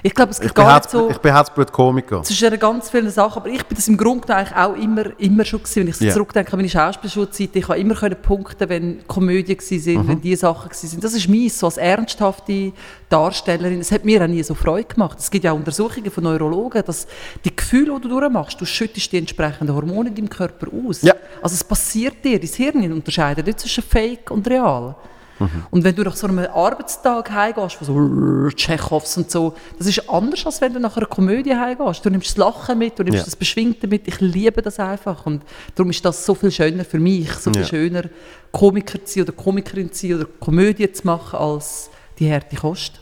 [0.02, 2.22] ich glaube, es bin, gar nicht so ich bin Herzblut-Komiker.
[2.22, 5.44] zwischen ganz vielen Sachen, aber ich bin das im Grunde genommen eigentlich auch immer, immer
[5.44, 5.80] schon gewesen.
[5.82, 6.12] Wenn ich so Ja.
[6.12, 10.08] zurückdenke an meine Schauspielschulzeit, ich habe immer können punkten, wenn Komödien sind, Mhm.
[10.08, 11.02] wenn die Sachen sind.
[11.02, 12.72] Das ist meins, so als ernsthafte
[13.08, 13.80] Darstellerin.
[13.80, 15.18] Es hat mir auch nie so Freude gemacht.
[15.18, 17.06] Es gibt ja auch Untersuchungen von Neurologen, dass
[17.44, 21.02] die Gefühle, die du durchmachst, du schüttest die entsprechenden Hormone in deinem Körper aus.
[21.02, 21.14] Ja.
[21.42, 24.94] Also es passiert dir, dein Hirn unterscheidet nicht zwischen Fake und Real.
[25.38, 25.48] Mhm.
[25.70, 30.08] Und wenn du nach so einem Arbeitstag heimgehst, wo so Tschechows und so, das ist
[30.08, 32.04] anders, als wenn du nach einer Komödie heimgehst.
[32.04, 33.24] Du nimmst das Lachen mit, du nimmst Ja.
[33.24, 34.06] das Beschwingte mit.
[34.08, 35.26] Ich liebe das einfach.
[35.26, 35.42] Und
[35.74, 37.68] darum ist das so viel schöner für mich, so viel Ja.
[37.68, 38.02] schöner,
[38.50, 43.00] Komiker zu sein oder Komikerin zu sein oder Komödie zu machen, als die harte Kost.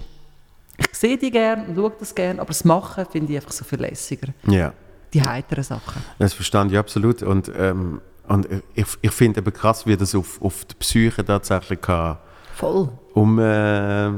[0.78, 3.64] Ich sehe die gerne und schaue das gerne, aber das Machen finde ich einfach so
[3.64, 4.28] viel lässiger.
[4.46, 4.72] Ja.
[5.12, 6.02] Die heiteren Sachen.
[6.18, 7.22] Das verstand ich absolut.
[7.22, 8.00] Und, ähm,
[8.30, 12.16] und ich, ich finde eben krass, wie das auf, auf die Psyche tatsächlich kann
[12.54, 12.88] Voll.
[13.12, 14.08] um, äh,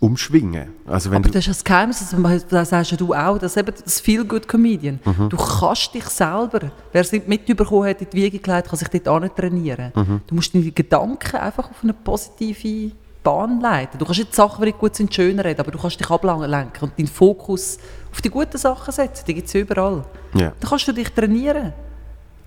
[0.00, 0.70] umschwingen.
[0.86, 3.72] Also wenn Aber du, das ist das Geheimnis, das, das sagst du auch, das, eben
[3.84, 4.98] das Feel-Good-Comedian.
[5.04, 5.28] Mhm.
[5.28, 9.08] Du kannst dich selber, wer es mitbekommen hat, in die Wiege gelegt, kann sich dort
[9.08, 9.92] auch nicht trainieren.
[9.94, 10.20] Mhm.
[10.26, 12.90] Du musst deine Gedanken einfach auf eine positive
[13.22, 14.00] Bahn leiten.
[14.00, 16.98] Du kannst nicht Sachen, die gut sind, schöner reden, aber du kannst dich ablenken und
[16.98, 17.78] deinen Fokus
[18.10, 19.24] auf die guten Sachen setzen.
[19.28, 20.04] Die gibt es überall.
[20.34, 20.52] ja.
[20.58, 21.72] Dann kannst du dich trainieren.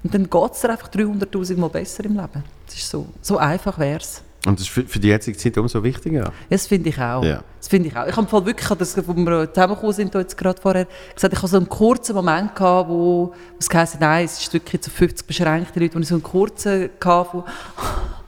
[0.04, 2.44] Und dann geht es dir einfach 300'000 Mal besser im Leben.
[2.66, 4.22] Das ist so, so einfach wäre es.
[4.46, 6.34] Und das ist für, für die jetzige Zeit umso wichtiger.
[6.50, 7.24] Das finde ich auch.
[7.24, 7.44] Ja.
[7.60, 8.06] Das finde ich auch.
[8.06, 10.86] Ich habe Fall wirklich, das, wo wir zusammengekommen sind, jetzt gerade vorher,
[11.16, 14.82] gesagt, ich habe so einen kurzen Moment gehabt, wo es heisst, nein, es ist wirklich
[14.82, 17.46] zu 50 beschränkte Leute, wo ich so einen kurzen gehabt, wo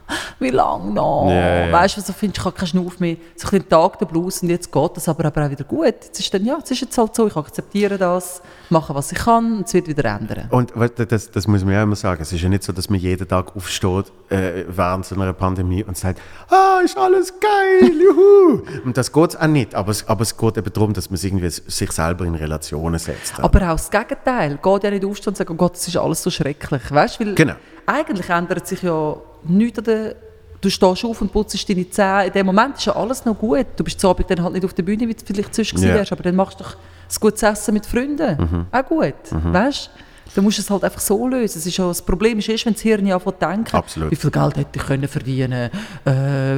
[0.38, 1.28] wie lange noch?
[1.30, 1.70] Ja.
[1.72, 3.16] Weißt du, so findest, ich habe keinen Schnuff mehr.
[3.36, 5.84] So ein Tag der Blues und jetzt geht das aber, aber auch wieder gut.
[5.86, 9.18] Jetzt ist dann, ja, jetzt ist jetzt halt so, ich akzeptiere das, mache was ich
[9.18, 10.48] kann und es wird wieder ändern.
[10.50, 12.22] Und du, das, das muss man ja immer sagen.
[12.22, 15.82] Es ist ja nicht so, dass man jeden Tag aufsteht äh, während so einer Pandemie
[15.84, 18.62] und sagt, ah, ist alles geil, juhu.
[18.84, 19.74] und das geht auch nicht.
[19.74, 22.98] Aber es, aber es geht eben darum, dass man sich irgendwie sich selber in Relationen
[22.98, 23.38] setzt.
[23.40, 24.58] Aber auch das Gegenteil.
[24.62, 26.82] Geht ja nicht aufstehen und sagen, oh Gott, das ist alles so schrecklich.
[26.90, 27.54] Weißt, weil Genau.
[27.86, 29.16] eigentlich ändert sich ja
[29.48, 30.14] nichts an der...
[30.60, 32.26] Du stehst auf und putzt deine Zähne.
[32.26, 33.66] In dem Moment ist ja alles noch gut.
[33.76, 35.88] Du bist zu Abend dann halt nicht auf der Bühne, wie du vielleicht sonst gewesen
[35.90, 35.94] Ja.
[35.94, 38.36] wärst, aber dann machst du doch ein gutes Essen mit Freunden.
[38.40, 38.66] Mhm.
[38.72, 39.14] Auch gut.
[39.30, 39.90] Weißt
[40.34, 40.42] du?
[40.42, 41.58] musst es halt einfach so lösen.
[41.58, 44.10] Es ist ja, das Problem ist erst, wenn das Hirn anfängt zu denken, Absolut.
[44.10, 45.70] wie viel Geld hätte ich können verdienen
[46.04, 46.10] äh,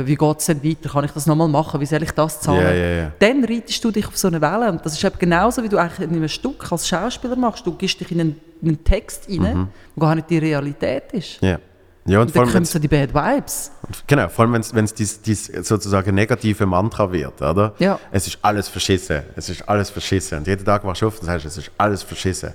[0.07, 2.62] wie geht es denn weiter, kann ich das nochmal machen, wie soll ich das zahlen?
[2.62, 3.12] Ja, ja, ja.
[3.18, 4.70] Dann reitest du dich auf so eine Welle.
[4.70, 7.66] Und das ist eben genauso, wie du eigentlich in einem Stück als Schauspieler machst.
[7.66, 9.68] Du gibst dich in einen, in einen Text rein, Mhm.
[9.95, 11.39] wo gar nicht die Realität ist.
[11.41, 11.59] Ja.
[12.09, 13.70] Ja, und Und vor dann wenn's, so die Bad Vibes.
[14.06, 17.74] genau, vor allem, wenn es dies, dies sozusagen negative Mantra wird, oder?
[17.78, 17.98] Ja.
[18.11, 19.22] Es ist alles verschissen.
[19.36, 20.38] Es ist alles verschissen.
[20.38, 22.54] Und jeden Tag wachst du auf und sagst, es ist alles verschissen.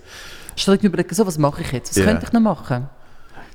[0.55, 1.91] Statt mir überlegen, so, was mache ich jetzt?
[1.91, 2.05] Was Ja.
[2.05, 2.89] könnte ich noch machen?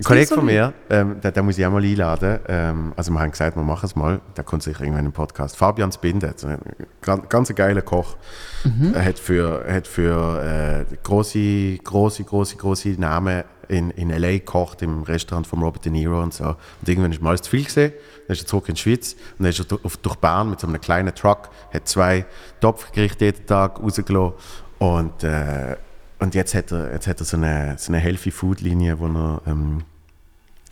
[0.01, 2.38] Ein Kollege so von mir, ähm, den, den muss ich auch mal einladen.
[2.46, 4.20] Ähm, also wir haben gesagt, wir machen es mal.
[4.36, 5.57] Der kommt sicher irgendwann im Podcast.
[5.57, 6.59] Fabian Spinde, so ein
[7.03, 8.16] ganz, ganz geiler Koch.
[8.62, 8.94] Mhm.
[8.94, 14.33] Er hat für, hat für äh, große, große, große, große Namen in, in L.A.
[14.33, 16.45] gekocht, im Restaurant von Robert De Niro und so.
[16.45, 17.93] Und irgendwann ist mal alles zu viel gesehen.
[18.27, 20.61] Dann ist er zurück in die Schweiz und dann ist er durch, durch Bern mit
[20.61, 22.27] so einem kleinen Truck, hat zwei
[22.61, 24.35] Topfgerichte jeden Tag rausgelassen
[24.79, 25.77] und äh,
[26.21, 29.07] und jetzt hat er, jetzt hat er so eine, so eine Healthy Food Linie, wo
[29.07, 29.85] er ähm,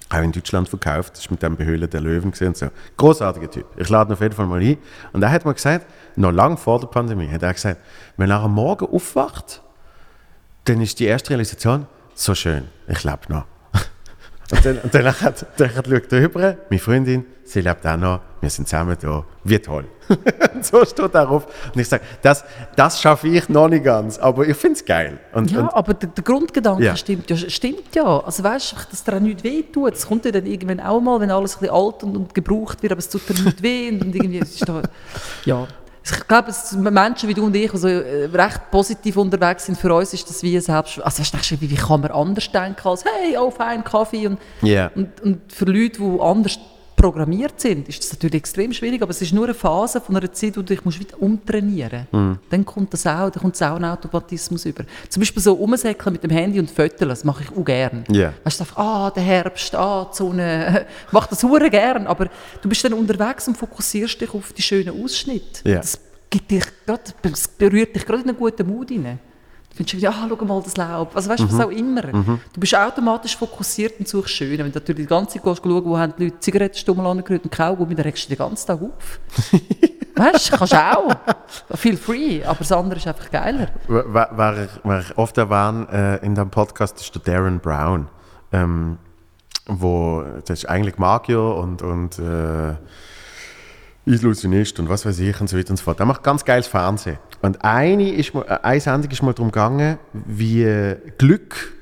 [0.09, 1.13] auch in Deutschland verkauft.
[1.15, 2.69] Das ist mit dem Behöhlen der Löwen gesehen so.
[2.97, 3.67] Großartiger Typ.
[3.77, 4.77] Ich lade ihn auf jeden Fall mal ein.
[5.13, 5.87] Und er hat mir gesagt,
[6.17, 7.81] noch lange vor der Pandemie, hat er gesagt,
[8.17, 9.63] wenn er am Morgen aufwacht,
[10.65, 11.87] dann ist die erste Realisation,
[12.17, 13.45] so schön, ich lebe noch.
[14.53, 18.21] Und dann, und dann, hat, dann schaut er rüber, meine Freundin, sie lebt auch noch,
[18.41, 19.87] wir sind zusammen da, wie toll.
[20.55, 21.47] und so steht er auf.
[21.75, 22.45] Und ich sage, das,
[22.77, 25.19] das schaffe ich noch nicht ganz, aber ich finde es geil.
[25.33, 26.95] Und, Ja, und, aber der, der Grundgedanke Ja.
[26.95, 27.37] stimmt ja.
[27.37, 28.21] Stimmt ja.
[28.21, 29.95] Also weißt du, dass dir auch nichts weh tut.
[29.95, 32.81] Es kommt ja dann irgendwann auch mal, wenn alles ein bisschen alt und, und gebraucht
[32.85, 33.89] wird, aber es tut dir nicht weh.
[33.91, 34.81] Und, und irgendwie, es ist da,
[35.45, 35.67] ja.
[36.09, 39.77] Ich glaube, sind Menschen wie du und ich, die so äh, recht positiv unterwegs sind,
[39.77, 41.01] für uns ist das wie ein Selbst...
[41.01, 44.91] Also weißt du, wie, kann man anders denken als «Hey, oh, fein, Kaffee» und, Ja.
[44.95, 46.59] und, und für Leute, die anders
[46.97, 50.33] programmiert sind, ist das natürlich extrem schwierig, aber es ist nur eine Phase von einer
[50.33, 52.41] Zeit, wo du dich musst wieder umtrainieren musst.
[52.51, 54.85] Dann kommt das auch, dann kommt auch ein Automatismus über.
[55.09, 58.05] Zum Beispiel so umsäckeln mit dem Handy und Fotos, das mache ich auch gerne.
[58.11, 58.33] Ja.
[58.45, 62.29] Weißt du, einfach, ah, der Herbst, ah, die Sonne, ich mache das hure gern, aber
[62.63, 65.69] du bist dann unterwegs und fokussierst dich auf die schönen Ausschnitte.
[65.69, 65.77] Ja.
[65.77, 69.19] Das, gibt dich grad, das berührt dich gerade in einen guten Mut hinein.
[69.77, 71.15] Du findest, ja, schau mal das Laub.
[71.15, 72.03] Also weißt du, was auch immer.
[72.03, 74.59] Du bist automatisch fokussiert und suchst schön.
[74.59, 77.51] Wenn du natürlich die ganze Zeit gehst, schauen, wo haben die Leute Zigarettenstummel angerührt und
[77.51, 79.21] Kaugummi, dann regst du den ganzen Tag auf.
[80.17, 81.15] weißt du, kannst du auch.
[81.77, 83.69] Feel free, aber das andere ist einfach geiler.
[83.87, 85.87] Wer, wer, ich- wer ich oft erwähne
[86.23, 88.09] äh, in diesem Podcast, ist der Darren Brown.
[88.53, 88.97] Ähm,
[89.67, 92.75] wo, das ist eigentlich Magier und, und äh,
[94.07, 95.99] Illusionist und was weiß ich und so weiter und so fort.
[96.01, 97.19] Er macht ganz geiles Fernsehen.
[97.43, 101.75] Und eine, ist mal, äh, eine Sendung ist mal darum gegangen, wie Glück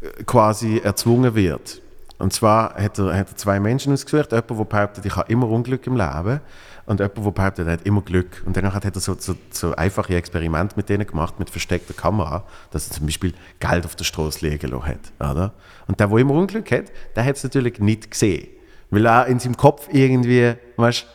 [0.00, 1.82] äh, quasi erzwungen wird.
[2.18, 5.48] Und zwar hat er, hat er zwei Menschen ausgesucht, jemand, der behauptet, ich habe immer
[5.48, 6.40] Unglück im Leben
[6.86, 8.42] und jemand, der behauptet, er hat immer Glück.
[8.44, 12.44] Und danach hat er so, so, so einfache Experimente mit denen gemacht, mit versteckter Kamera,
[12.70, 15.30] dass er zum Beispiel Geld auf der Straße liegen lassen hat.
[15.30, 15.52] Oder?
[15.86, 18.48] Und der, der immer Unglück hat, der hat es natürlich nicht gesehen.
[18.90, 21.06] Weil er in seinem Kopf irgendwie, weißt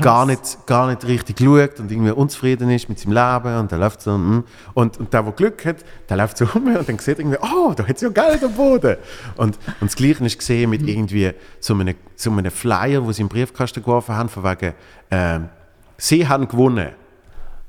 [0.00, 3.78] gar nicht, gar nicht richtig schaut und irgendwie unzufrieden ist mit seinem Leben und der
[3.78, 4.44] läuft so mm.
[4.74, 5.76] und, und der, der Glück hat,
[6.08, 8.96] der läuft so rum und dann sieht irgendwie, oh, da hat ja Geld am Boden.
[9.36, 13.22] Und, und das Gleiche ist gesehen mit irgendwie so einem, so einem Flyer, wo sie
[13.22, 14.74] im Briefkasten geworfen haben, von wegen,
[15.10, 15.48] ähm,
[15.96, 16.90] sie haben gewonnen.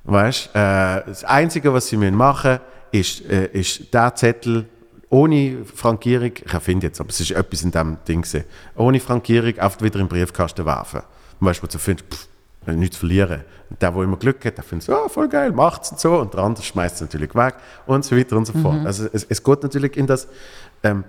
[0.06, 2.62] Weißt, äh, das Einzige, was sie müssen machen müssen,
[2.92, 4.68] ist, äh, ist der Zettel
[5.14, 8.46] ohne Frankierung, ich erfinde jetzt, aber es ist etwas in diesem Ding, gewesen,
[8.76, 11.02] ohne Frankierung einfach wieder in den Briefkasten werfen.
[11.44, 12.28] Und weißt du, wo du findest, pff,
[12.68, 13.44] nichts verlieren.
[13.70, 16.20] Und der, der immer Glück hat, der findet, oh, voll geil, macht's und so.
[16.20, 18.86] Und der andere schmeißt es natürlich weg und so weiter und so fort.
[18.86, 20.30] Also es, es geht natürlich in das
[20.84, 21.04] ähm,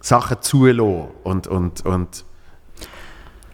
[0.00, 2.24] Sachen zulassen und, und, und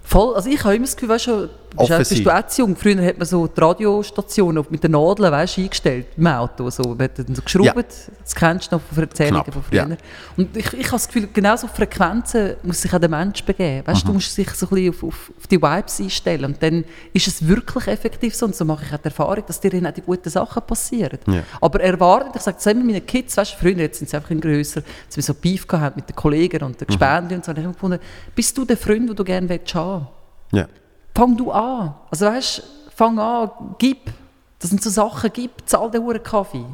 [0.02, 2.74] Voll, also ich habe immer das Gefühl, weißt du, Auch, bist du auch zu jung?
[2.76, 6.68] Früher hat man so die Radiostationen mit den Nadeln weißt, eingestellt im Auto.
[6.70, 6.82] So.
[6.82, 7.66] Man hat dann so geschraubt.
[7.66, 7.82] Ja.
[8.22, 9.88] Das kennst du noch von Erzählungen Knapp, von früher.
[9.88, 9.96] ja.
[10.36, 13.86] Und ich, ich habe das Gefühl, genau so Frequenzen muss sich auch der Mensch begeben.
[13.86, 14.08] Weißt, Mhm.
[14.08, 16.44] Du musst sich so ein bisschen auf, auf, auf die Vibes einstellen.
[16.46, 18.46] Und dann ist es wirklich effektiv so.
[18.46, 21.18] Und so mache ich auch die Erfahrung, dass dir dann auch die guten Sachen passieren.
[21.26, 21.42] Ja.
[21.60, 24.40] Aber erwartet, ich sage das immer meinen Kids, weißt, früher jetzt sind sie einfach in
[24.40, 26.86] grösser, dass wir so Beef gehabt mit den Kollegen und den Mhm.
[26.88, 27.50] Gespendli und so.
[27.52, 27.98] Und ich habe gefunden,
[28.34, 30.08] bist du der Freund, den du gerne willst haben
[30.52, 30.66] Ja.
[31.14, 31.94] Fang du an.
[32.10, 32.62] Also weißt,
[32.94, 34.10] fang an, gib.
[34.58, 36.64] Das sind so Sachen, gib, zahl den Huren Kaffee.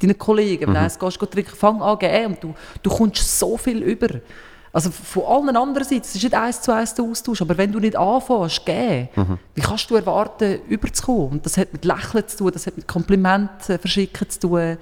[0.00, 2.26] Deinen Kollegen, wenn du gehst, geh trinken, fang an, geben.
[2.34, 4.08] Und du, du kommst so viel über.
[4.74, 7.70] Also von allen anderen Seiten, es ist nicht eins zu eins der Austausch, aber wenn
[7.70, 9.08] du nicht anfängst, geben,
[9.54, 11.32] wie kannst du erwarten, überzukommen?
[11.32, 14.78] Und das hat mit Lächeln zu tun, das hat mit Komplimenten verschicken zu tun.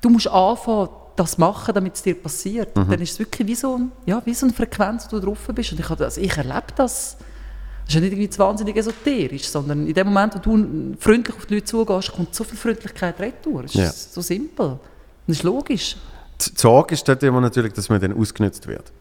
[0.00, 2.76] Du musst anfangen, das machen, damit es dir passiert.
[2.76, 5.26] Und dann ist es wirklich wie so, ein- ja, wie so eine Frequenz, wo du
[5.26, 5.70] drauf bist.
[5.72, 7.16] Und ich, das, ich erlebe das.
[7.88, 11.46] Das ist ja nicht irgendwie wahnsinnig esoterisch, sondern in dem Moment, wo du freundlich auf
[11.46, 13.64] die Leute zugehst, kommt so viel Freundlichkeit retour.
[13.64, 13.90] Es ist Ja.
[13.90, 14.78] so simpel.
[15.26, 15.96] Das ist logisch.
[16.38, 18.92] Die Sorge ist dort immer natürlich, dass man dann ausgenutzt wird.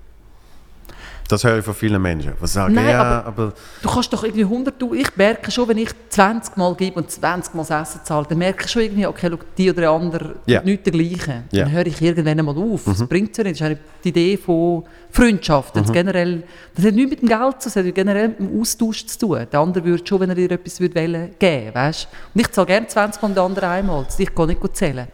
[1.29, 2.33] Das höre ich von vielen Menschen.
[2.41, 5.67] Die sagen, Nein, ja, aber- aber, Du kannst doch irgendwie 100, du- ich merke schon,
[5.67, 8.83] wenn ich 20 Mal gebe und 20 Mal das Essen zahle, dann merke ich schon
[8.83, 11.43] irgendwie, okay, schau, die oder der andere tut nicht dergleichen.
[11.51, 11.65] Ja.
[11.65, 11.69] Mhm.
[11.69, 12.83] Dann höre ich irgendwann einmal auf.
[12.85, 13.59] Das bringt ja nicht.
[13.59, 15.75] Das ist die Idee von Freundschaft.
[15.75, 16.43] Das, generell,
[16.75, 19.19] das hat nichts mit dem Geld zu tun, das hat generell mit dem Austausch zu
[19.19, 19.45] tun.
[19.51, 22.07] Der andere würde schon, wenn er dir etwas würde wollen, geben weißt?
[22.33, 24.05] Und ich zahle gerne 20 Mal und der andere einmal.
[24.05, 25.07] Das- Ich kann nicht gut zählen.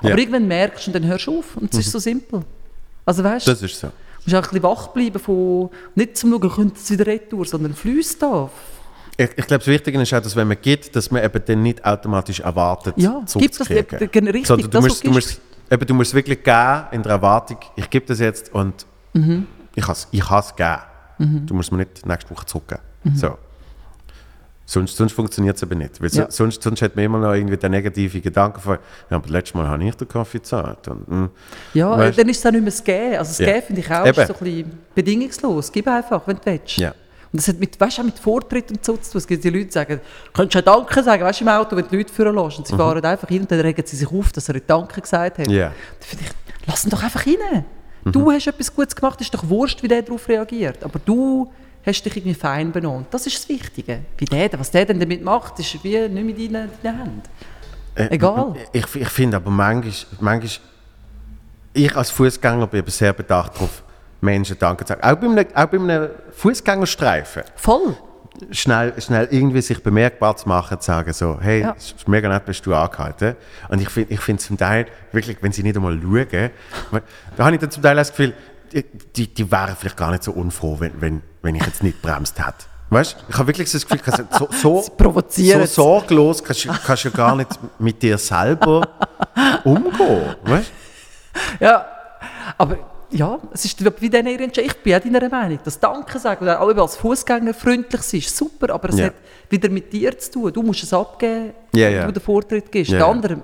[0.00, 0.16] Aber Ja.
[0.16, 1.56] irgendwann merkst du und dann hörst du auf.
[1.56, 2.40] Und es ist so simpel.
[3.06, 3.88] Also weißt das ist so.
[4.24, 7.44] Du musst auch ein bisschen wach bleiben von, nicht zum Schauen, kommt es wieder retour,
[7.44, 8.50] sondern fließt da.
[9.16, 11.62] Ich, ich glaube, das Wichtige ist auch, dass wenn man gibt, dass man eben dann
[11.62, 15.40] nicht automatisch erwartet, Ja, gibt das richtig, Sondern du das, musst, du, musst,
[15.70, 19.46] eben, du musst wirklich geben in der Erwartung, ich gebe das jetzt und Mhm.
[19.74, 21.46] ich habe es ich has gegeben.
[21.46, 22.80] Du musst mir nicht nächste Woche zurückgeben.
[23.14, 23.36] So.
[24.72, 26.00] Sonst, sonst funktioniert es eben nicht.
[26.00, 26.16] Weil Mhm.
[26.18, 26.30] Ja.
[26.30, 28.78] sonst, sonst hat man immer noch irgendwie den negativen Gedanken von,
[29.10, 30.86] ja, aber letztes Mal habe ich den Kaffee gezahlt.
[30.86, 31.28] Und, mm.
[31.74, 33.16] Ja, Weißt- dann ist es auch nicht mehr das Geben.
[33.16, 33.46] Also das Ja.
[33.46, 35.72] Geben finde ich auch so ein bisschen bedingungslos.
[35.72, 36.76] Gib einfach, wenn du willst.
[36.76, 36.90] Ja.
[37.32, 39.18] Und das hat mit, weißt, auch mit Vortritt und so zu tun.
[39.18, 40.00] Es gibt die Leute, die sagen,
[40.32, 42.58] könntest du Danke sagen, weißt du, im Auto, wenn die Leute führen lässt.
[42.58, 45.38] Und sie fahren einfach hin und dann regen sie sich auf, dass er Danke gesagt
[45.38, 45.46] hat.
[45.48, 45.52] Mhm.
[45.52, 45.66] Ja.
[45.66, 45.74] Dann
[46.08, 46.30] finde ich,
[46.68, 47.64] lass ihn doch einfach rein.
[48.04, 50.82] Du hast etwas Gutes gemacht, ist doch wurscht, wie der darauf reagiert.
[50.84, 51.50] Aber du
[51.86, 53.06] hast dich irgendwie fein benommen.
[53.10, 54.00] Das ist das Wichtige.
[54.18, 57.22] Wie der, was der denn damit macht, ist wie nicht mit deinen, deinen Händen.
[57.94, 58.54] Äh, Egal.
[58.72, 60.66] Ich, ich finde aber manchmal, manchmal,
[61.72, 63.82] ich als Fußgänger bin sehr bedacht darauf,
[64.20, 65.02] Menschen Danke zu sagen.
[65.02, 67.42] Auch bei einem, auch bei einem Fußgängerstreifen.
[67.56, 67.96] Voll.
[68.52, 71.74] Schnell, schnell irgendwie sich bemerkbar zu machen, zu sagen so, hey, Ja.
[71.76, 73.36] es ist mega nett, bist du angehalten.
[73.68, 76.50] Und ich finde ich find zum Teil, wirklich, wenn sie nicht einmal schauen,
[77.36, 78.34] da habe ich dann zum Teil das Gefühl,
[78.72, 78.84] die,
[79.16, 82.38] die, die wären vielleicht gar nicht so unfroh, wenn, wenn, wenn ich jetzt nicht bremst
[82.38, 82.66] hätte.
[82.90, 84.82] Weißt du, ich habe wirklich so das Gefühl, so, so,
[85.36, 88.86] so sorglos kannst du kannst du ja gar nicht mit dir selber
[89.64, 90.34] umgehen.
[90.44, 90.72] Weißt?
[91.60, 91.86] Ja,
[92.58, 92.78] aber
[93.12, 94.70] ja, es ist wie ihre Entscheidung.
[94.70, 95.58] Ich bin auch deiner Meinung.
[95.64, 99.06] Das Danke sagen, oder auch als Fußgänger freundlich sein, ist super, aber es Ja.
[99.06, 99.14] hat
[99.48, 100.52] wieder mit dir zu tun.
[100.52, 102.06] Du musst es abgeben, Ja, wenn ja.
[102.06, 102.92] du den Vortritt gibst.
[102.92, 103.38] Ja, Der andere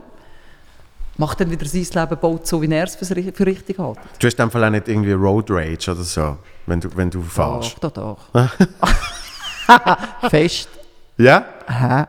[1.18, 3.98] macht dann wieder sein Leben baut so, wie er es für, richtig hält.
[4.18, 7.10] Du hast in dem Fall auch nicht irgendwie Road Rage oder so, wenn du, wenn
[7.10, 7.76] du fährst.
[7.80, 8.50] Doch, doch, doch.
[10.30, 10.68] Fest.
[11.18, 11.44] Ja?
[11.66, 12.04] Hä?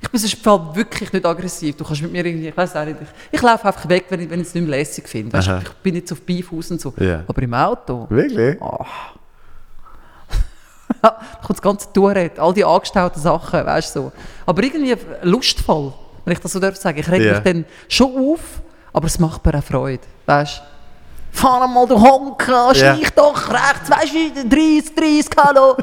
[0.00, 1.76] Ich bin sonst Fall wirklich nicht aggressiv.
[1.76, 4.20] Du kannst mit mir irgendwie, ich weiß auch nicht, ich, ich laufe einfach weg, wenn
[4.20, 5.32] ich, wenn ich es nicht mehr lässig finde.
[5.32, 5.60] Weißt, Aha.
[5.62, 6.94] ich bin nicht so auf Beef aus und so.
[6.98, 7.24] Ja.
[7.26, 8.58] Aber im Auto, Wirklich?
[11.02, 14.12] da kommt das ganze Tourette, all die angestauten Sachen, weißt du so.
[14.46, 15.92] Aber irgendwie lustvoll,
[16.28, 16.98] wenn ich das so darf sagen.
[16.98, 17.34] Ich reg Ja.
[17.34, 18.40] mich dann schon auf,
[18.92, 20.62] aber es macht mir auch Freude, weißt.
[21.32, 22.74] Fahr mal, du Honker, Ja.
[22.96, 25.76] schleich doch rechts, weißt du, 30, 30, hallo.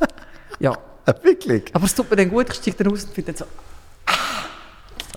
[0.60, 0.72] ja,
[1.04, 1.64] Ah, Wirklich?
[1.74, 3.44] aber es tut mir dann gut, ich steige dann aus und finde dann so,
[4.06, 4.12] ah,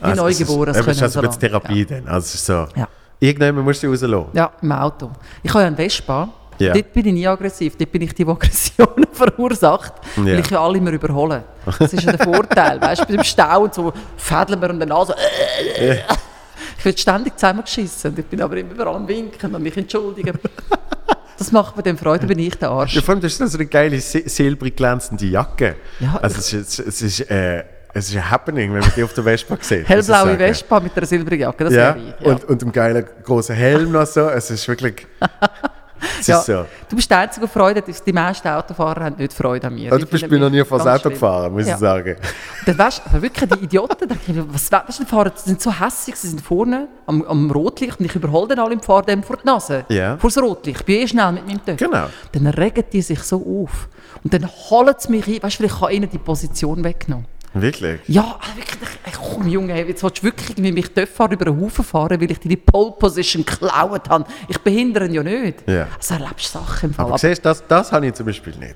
[0.02, 0.70] wie Also, neugeboren.
[0.76, 1.40] Es ist also ein bisschen.
[1.42, 2.08] Therapie dann.
[2.08, 2.88] Also so, Ja.
[3.20, 4.26] irgendwann musst du rauslassen.
[4.34, 5.12] Ja, im Auto.
[5.44, 6.28] Ich habe ja einen Vespa.
[6.60, 6.74] Ja.
[6.74, 7.76] Dort bin ich nie aggressiv.
[7.78, 9.94] Dort bin ich die, die Aggressionen verursacht.
[10.16, 10.40] Weil Ja.
[10.40, 11.44] ich ja alle immer überhole.
[11.80, 12.80] Das ist ja der Vorteil.
[12.82, 15.14] Weißt du, beim Stau und so fädeln wir und dann also.
[16.78, 18.14] Ich werde ständig zusammengeschissen.
[18.18, 20.38] Ich bin aber immer überall am Winken und mich entschuldigen.
[21.38, 22.94] Das macht mir dann Freude, bin ich der Arsch.
[22.96, 25.76] Ja, vor allem, das ist so eine geile, sil- silbrig glänzende Jacke.
[26.00, 29.14] Ja, also es ist, es ist, äh, es ist ein Happening, wenn man die auf
[29.14, 29.88] der Vespa sieht.
[29.90, 30.38] Hellblaue.
[30.38, 32.26] Vespa mit einer silbrigen Jacke, das Ja, wäre ich.
[32.26, 32.32] Ja.
[32.34, 34.30] Und, und einem geilen großen Helm noch so.
[34.30, 35.06] Es ist wirklich...
[36.26, 36.66] Ja, ist so.
[36.90, 37.84] Du bist der einzige, Freude.
[37.84, 39.92] Die meisten Autofahrer haben nicht Freude an mir.
[39.92, 41.14] Also, Die du bist mir noch nie ganz Auto schlimm.
[41.14, 41.74] gefahren, muss Ja.
[41.74, 42.16] ich sagen.
[42.66, 46.16] Dann weißt, aber wirklich, die Idioten, denke ich, was weißt du, die sind so hässlich,
[46.16, 49.38] sie sind vorne am, am Rotlicht und ich überhole dann alle im Fahren dem vor
[49.38, 50.18] die Nase, Ja.
[50.18, 50.80] vor das Rotlicht.
[50.82, 51.86] Ich bin eh schnell mit meinem Töchter.
[51.88, 52.06] Genau.
[52.32, 53.88] Dann regen die sich so auf.
[54.24, 57.28] Und dann holen sie mich ein, weißt du, vielleicht kann ihnen die Position weggenommen.
[57.56, 58.02] Wirklich?
[58.08, 61.60] Ja, also wirklich, ey, komm Junge, jetzt willst du wirklich irgendwie mich dort über den
[61.62, 64.26] Haufen fahren, weil ich die Pole Position geklaut habe.
[64.50, 65.68] Ich behindere ihn ja nicht.
[65.68, 65.88] Ja.
[65.98, 67.06] Also erlebst du Sachen im Fall.
[67.06, 68.76] Aber siehst du, das, das habe ich zum Beispiel nicht.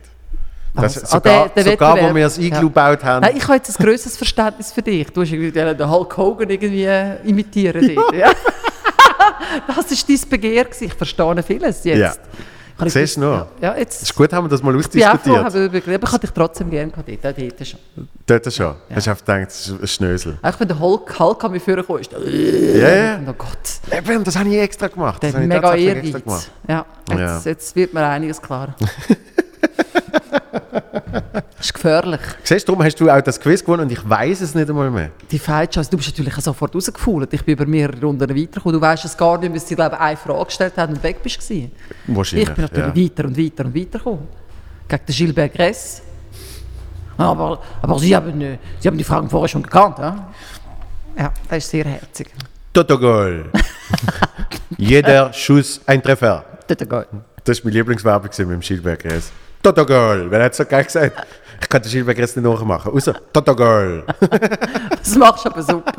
[0.73, 2.61] Das, Also, ah, sogar, der- der sogar wo wir das Iglu Ja.
[2.61, 3.21] gebaut haben.
[3.23, 5.07] Nein, ich habe jetzt ein grösseres Verständnis für dich.
[5.09, 8.15] Du hast irgendwie den Hulk Hogan irgendwie äh, imitieren dort.
[8.15, 8.31] Ja.
[9.67, 10.65] das war dein Begehr.
[10.79, 11.97] Ich verstehe vieles jetzt.
[11.99, 12.13] Ja.
[12.79, 13.47] Kann ich Siehst du noch?
[13.61, 15.37] Ja, Es jetzt ist gut, haben wir das mal ich ausdiskutiert.
[15.37, 17.37] aber aber ich hatte dich trotzdem gerne gehabt dort.
[17.37, 17.79] Ja, dort schon.
[18.25, 18.75] Dort schon.
[18.95, 20.37] Hast du einfach gedacht, das ist ein Schnösel.
[20.41, 22.11] Auch wenn der Hulk, Hulk an mich vorgekommen ist.
[22.13, 23.19] Ja, ja.
[23.27, 23.49] Oh Gott,
[23.91, 25.21] Eben, das habe ich extra gemacht.
[25.21, 26.23] Das habe ich mega Ehrgeiz.
[26.23, 26.51] gemacht.
[26.67, 27.41] Ja, jetzt, Ja.
[27.43, 28.73] jetzt wird mir einiges klar.
[31.59, 32.21] das ist gefährlich.
[32.41, 34.89] Siehst du, darum hast du auch das Quiz gewonnen und ich weiß es nicht einmal
[34.89, 35.11] mehr.
[35.29, 37.33] Die falsche, also du bist natürlich sofort rausgefault.
[37.33, 38.79] Ich bin über mehrere Runden weitergekommen.
[38.79, 41.37] Du weißt es gar nicht, bis sie glaube eine Frage gestellt haben und weg bist.
[42.07, 42.47] Wahrscheinlich.
[42.47, 44.27] Ich bin natürlich weiter und weiter und weiter gekommen.
[44.87, 46.01] Gegen den Gilbert Gress.
[47.17, 50.29] Aber, aber Sie, haben, äh, Sie haben die Fragen vorher schon gekannt, ja?
[51.17, 52.29] Ja, das ist sehr herzig.
[52.71, 53.51] Totogol.
[54.77, 56.45] Jeder Schuss ein Treffer.
[56.65, 57.07] Das ist geil.
[57.43, 59.31] Das war meine Lieblingswerbung mit dem Schilberg Gräs.
[59.61, 60.31] Totogol.
[60.31, 61.27] Wer hat so geil gesagt?
[61.61, 62.91] Ich kann den Schilberg Gräs nicht nachmachen.
[62.91, 64.05] Außer Totogol.
[64.99, 65.93] Das machst du aber super.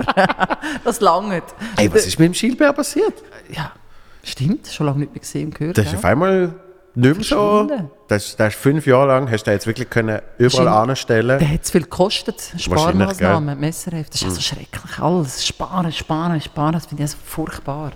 [0.85, 1.43] das langt.
[1.77, 3.15] Ey, was ist mit dem Schilberg passiert?
[3.51, 3.73] Ja,
[4.23, 4.69] stimmt.
[4.69, 5.79] Schon lange nicht mehr gesehen und gehört.
[5.79, 5.99] Das ist ja.
[5.99, 6.55] auf einmal
[6.95, 7.69] nicht mehr so.
[8.09, 11.65] Das, das ist fünf Jahre lang, hast du jetzt wirklich können überall anstellen Der hat
[11.65, 12.53] zu viel gekostet.
[12.57, 14.15] Sparmaßnahmen, Messerheft.
[14.15, 14.99] Das ist also schrecklich.
[15.01, 16.73] Alles sparen, sparen, sparen.
[16.73, 17.93] Das finde ich so furchtbar.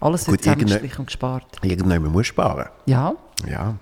[0.00, 1.44] Alles wird zusammengestrichen und gespart.
[1.62, 2.68] Irgendjemand muss sparen.
[2.86, 3.12] Ja,
[3.48, 3.74] Ja.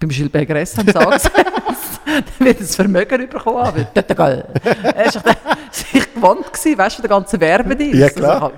[0.00, 1.30] Beim Gilbert Gress haben sie angesetzt.
[2.04, 4.44] Dann wird das Vermögen bekommen ist geil.
[4.82, 5.36] Er war
[5.70, 7.94] sich gewohnt, gewesen, weißt du, der ganze Werbedienst.
[7.98, 8.52] Ja, klar.
[8.52, 8.54] Und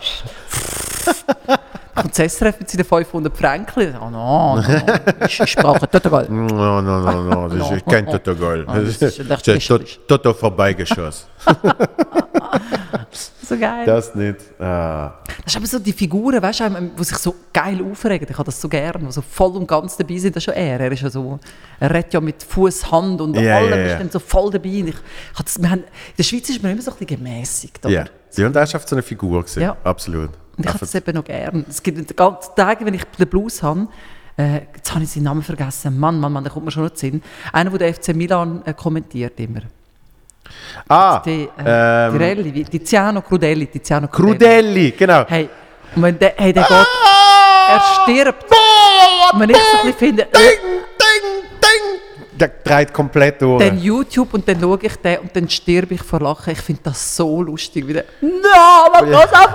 [1.95, 3.95] das mit seinen 500 Franken.
[4.01, 5.27] Oh no, no, no.
[5.27, 6.27] Ich, das ist geil.
[6.31, 8.65] No, no, no, no, das ist kein Totogol.
[8.67, 11.29] Ah, das ist Das Toto vorbeigeschossen.
[13.45, 13.85] So geil.
[13.85, 14.37] Das, Das nicht.
[14.61, 15.15] Ah.
[15.45, 18.27] ist aber so die Figuren, weißt du, die sich so geil aufregen.
[18.31, 20.35] Ich habe das so gern, die so voll und ganz dabei sind.
[20.37, 20.81] Das ist schon er.
[20.81, 21.39] Er ist ja so,
[21.81, 24.81] er redet ja mit Fuß, Hand und Ja, allem ja, ist dann so voll dabei.
[24.81, 25.87] Und ich, ich das, wir haben, in
[26.17, 27.85] der Schweiz ist man immer so ein bisschen gemäßigt.
[27.89, 28.05] Ja.
[28.31, 29.63] Sie und er ist auf so eine Figur gewesen.
[29.63, 29.77] Ja.
[29.85, 30.31] Absolut.
[30.57, 31.65] Und ich habe das eben noch gern.
[31.69, 33.89] Es gibt den ganzen Tag, wenn ich den Blues habe,
[34.37, 35.99] äh, jetzt habe ich seinen Namen vergessen.
[35.99, 37.23] Mann, Mann, Mann, der kommt mir schon noch zu Sinn.
[37.53, 39.61] Einer, der den FC Milan äh, kommentiert immer.
[40.89, 43.67] Ah, Die, äh, ähm, Tirelli, Tiziano Crudelli.
[43.67, 44.39] Tiziano Crudelli.
[44.39, 45.25] Crudelli, genau.
[45.29, 45.49] Hey,
[45.95, 46.87] und wenn der, hey, der geht,
[47.69, 48.45] er stirbt.
[49.39, 51.32] Wenn ich so ein bisschen finde, äh, Ding, ding, ding.
[52.43, 53.63] Der dreht komplett durch.
[53.65, 56.53] dann YouTube und dann schaue ich den und dann stirb ich vor Lachen.
[56.53, 57.87] Ich finde das so lustig.
[57.87, 59.47] Wie der, no, cosa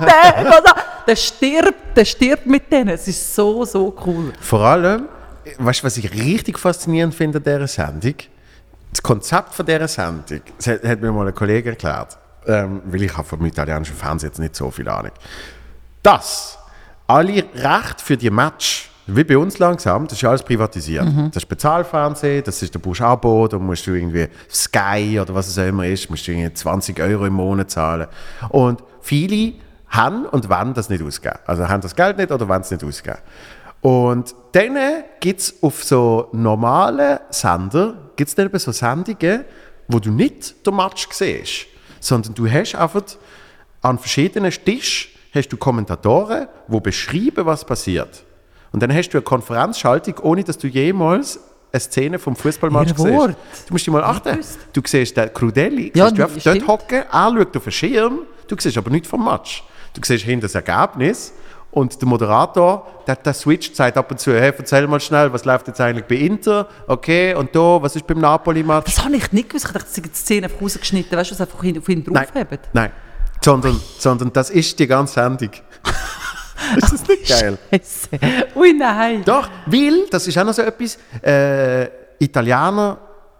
[0.00, 0.44] fate?
[0.44, 0.74] Cosa?
[1.06, 2.88] Der stirbt, der stirbt mit denen.
[2.88, 4.32] Es ist so, so cool.
[4.40, 5.08] Vor allem,
[5.58, 8.14] weißt du, was ich richtig faszinierend finde an dieser Sendung?
[8.90, 13.02] Das Konzept von dieser Sendung, das hat, hat mir mal ein Kollege erklärt, ähm, weil
[13.02, 15.12] ich habe vom italienischen Fernsehen jetzt nicht so viel Ahnung,
[16.02, 16.58] dass
[17.06, 21.06] alle Rechte für die Match, wie bei uns langsam, das ist alles privatisiert.
[21.28, 25.48] Das ist Bezahlfernsehen, das ist der Busch Abo, da musst du irgendwie Sky oder was
[25.48, 28.08] es auch immer ist, musst du irgendwie 20 Euro im Monat zahlen.
[28.48, 29.54] Und viele
[29.88, 31.38] haben und wollen das nicht ausgeben.
[31.46, 33.18] Also haben das Geld nicht oder wollen es nicht ausgeben.
[33.80, 34.76] Und dann
[35.20, 39.44] gibt es auf so normalen Sender, gibt es dann eben so Sendungen,
[39.86, 41.66] wo du nicht den Match siehst,
[42.00, 43.04] sondern du hast einfach
[43.82, 48.24] an verschiedenen Tischen hast du Kommentatoren, die beschreiben, was passiert.
[48.76, 51.40] Und dann hast du eine Konferenzschaltung, ohne dass du jemals
[51.72, 52.98] eine Szene vom Fußballmatch siehst.
[53.08, 54.38] Du musst dich mal achten.
[54.74, 56.68] Du siehst den Crudelli, Ja, siehst du einfach dort stimmt.
[56.68, 59.64] hocken, er schaut auf den Schirm, du siehst aber nichts vom Match.
[59.94, 61.32] Du siehst hinter das Ergebnis
[61.70, 65.46] und der Moderator, der, der switcht sagt ab und zu, hey, erzähl mal schnell, was
[65.46, 68.94] läuft jetzt eigentlich bei Inter, okay, und da, was ist beim Napoli-Match?
[68.94, 69.64] Das habe ich nicht gewusst.
[69.68, 72.58] Ich dachte, sind die Szene einfach rausgeschnitten, weißt du, was einfach auf ihn Nein, draufheben.
[72.74, 72.92] nein.
[73.42, 75.50] Sondern, sondern das ist die ganze Sendung.
[76.76, 77.58] ist das nicht geil?
[77.70, 78.08] Scheiße.
[78.54, 79.22] Ui, nein.
[79.24, 81.88] Doch, weil, das ist auch noch so etwas, äh,
[82.18, 82.98] Italiener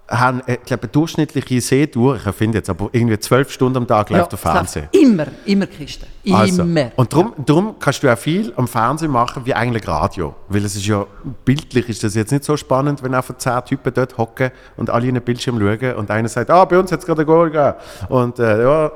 [0.08, 3.86] haben, äh, ich glaube, eine durchschnittliche Sehtour, ich finde jetzt, aber irgendwie zwölf Stunden am
[3.86, 4.88] Tag läuft der Fernsehen.
[4.92, 6.06] Immer, immer Kiste.
[6.22, 6.38] Immer.
[6.38, 6.62] Also,
[6.96, 10.34] und darum, darum kannst du auch viel am Fernsehen machen wie eigentlich Radio.
[10.48, 11.06] Weil es ist ja,
[11.44, 15.06] bildlich ist das jetzt nicht so spannend, wenn einfach zehn Typen dort hocken und alle
[15.06, 17.50] in den Bildschirm schauen und einer sagt, ah, bei uns hat es gerade ein Goal
[17.50, 17.74] gegeben.
[18.08, 18.90] Und äh, ja,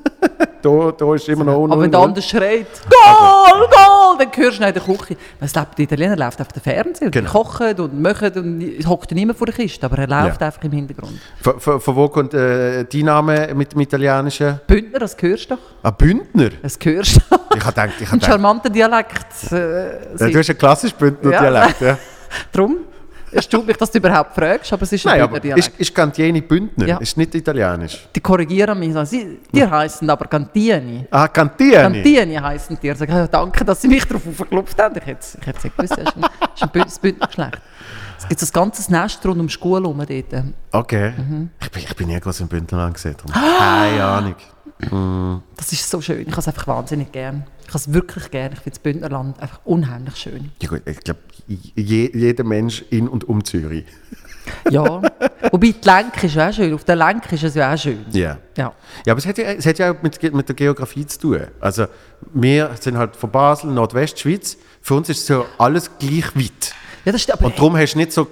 [0.62, 1.72] da, da ist immer noch unten.
[1.72, 3.91] Aber wenn der andere schreit, Goal, Goal,
[4.30, 5.16] dann hörst du in der Küche.
[5.40, 6.46] Was lebt der Italiener läuft auf
[6.86, 7.30] und die Genau.
[7.30, 10.46] kochen und machen und hockt niemand vor der Kiste, aber er läuft Ja.
[10.46, 11.18] einfach im Hintergrund.
[11.40, 14.60] Von, von, von wo kommt äh, dein Name mit dem italienischen?
[14.66, 15.62] Bündner, das hörst du doch.
[15.82, 16.50] Ah, Bündner?
[16.62, 17.20] Das hörst du.
[17.56, 19.52] Ich habe gedacht, ich habe Ein charmanter Dialekt.
[19.52, 21.30] Äh, ja, du hast einen klassisch Bündner.
[21.30, 21.80] Dialekt.
[21.80, 21.98] Ja.
[22.52, 22.78] Drum.
[23.34, 25.68] Es tut mich, dass du überhaupt fragst, aber es ist ein Nein, aber Bündnerdialekt.
[25.68, 26.86] ist, ist Cantieni Bündner?
[26.86, 26.96] Ja.
[26.98, 28.06] Ist nicht italienisch?
[28.14, 28.92] Die korrigieren mich.
[28.92, 31.06] sagen, Sie, die heißen aber Cantieni.
[31.10, 31.72] Ah, Cantieni.
[31.74, 32.88] Cantieni heißen die.
[32.88, 34.96] Ich sage, danke, dass Sie mich darauf aufgeklopft haben.
[34.98, 35.92] Ich hätte es ich hätte es nicht gewusst.
[35.98, 36.24] Das ist ein,
[36.60, 36.68] ein
[37.00, 37.60] Bündnergeschlecht.
[38.18, 40.44] Es gibt ein ganzes Nest rund um die Schule herum dort.
[40.70, 41.12] Okay.
[41.16, 41.50] Mhm.
[41.60, 43.16] Ich, bin, ich bin groß im Bündnerland gesehen.
[43.16, 44.34] darum Keine Ahnung.
[45.56, 46.20] Das ist so schön.
[46.22, 47.44] Ich habe es einfach wahnsinnig gern.
[47.72, 48.52] Ich habe es wirklich gern.
[48.52, 50.50] Ich finde das Bündnerland einfach unheimlich schön.
[50.60, 53.86] Ja, gut, ich glaube, je, jeder Mensch in und um Zürich.
[54.70, 55.00] Ja.
[55.50, 56.74] Wobei die Lenk ist auch schön.
[56.74, 58.04] Auf der Lenk ist es ja auch schön.
[58.10, 58.36] Ja.
[58.58, 58.74] Ja.
[59.06, 61.46] Ja, aber es hat ja, es hat ja auch mit, mit der Geografie zu tun.
[61.60, 61.86] Also,
[62.34, 64.58] wir sind halt von Basel, Nordwestschweiz.
[64.82, 66.74] Für uns ist so alles gleich weit.
[67.06, 67.38] Ja, das stimmt.
[67.38, 68.28] Aber Und darum hast du nicht so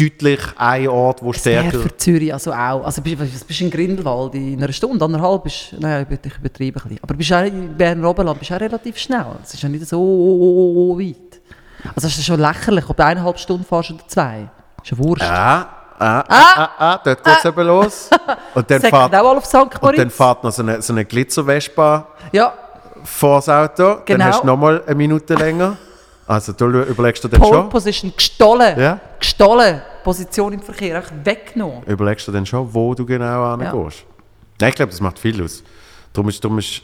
[0.00, 1.78] deutlich einen Ort, wo es stärker.
[1.78, 2.84] für Zürich also auch.
[2.84, 6.82] Also bist, bist, bist in Grindelwald in einer Stunde, anderthalb bist Nein, ich übertreibe ein
[6.82, 6.98] bisschen.
[7.02, 9.26] Aber bist auch in Berner Oberland bist auch relativ schnell.
[9.42, 11.40] Es ist ja nicht so weit.
[11.94, 14.48] Also es ist schon lächerlich, ob du eineinhalb Stunden fährst oder zwei.
[14.82, 15.22] Ist ja wurscht.
[15.24, 15.66] Ah,
[15.98, 18.10] ah, ah, ah, ah, dort geht es eben los.
[18.54, 19.56] Und dann, fährt, auch alle auf St.
[19.80, 22.52] und dann fährt noch so eine, so eine Glitzer-Vespa Ja,
[23.04, 23.82] vor das Auto.
[23.82, 24.24] Dann Genau.
[24.24, 25.76] hast du nochmal eine Minute länger.
[26.26, 27.68] Also, du überlegst du dann Pole schon.
[27.68, 28.78] Position gestohlen.
[28.78, 29.00] Ja.
[29.18, 29.82] Gestohlen.
[30.02, 31.82] Position im Verkehr, einfach weggenommen.
[31.84, 34.04] Überlegst du dann schon, wo du genau hingehst.
[34.60, 35.62] Nein, ich glaube, das macht viel aus.
[36.12, 36.82] Darum ist, darum ist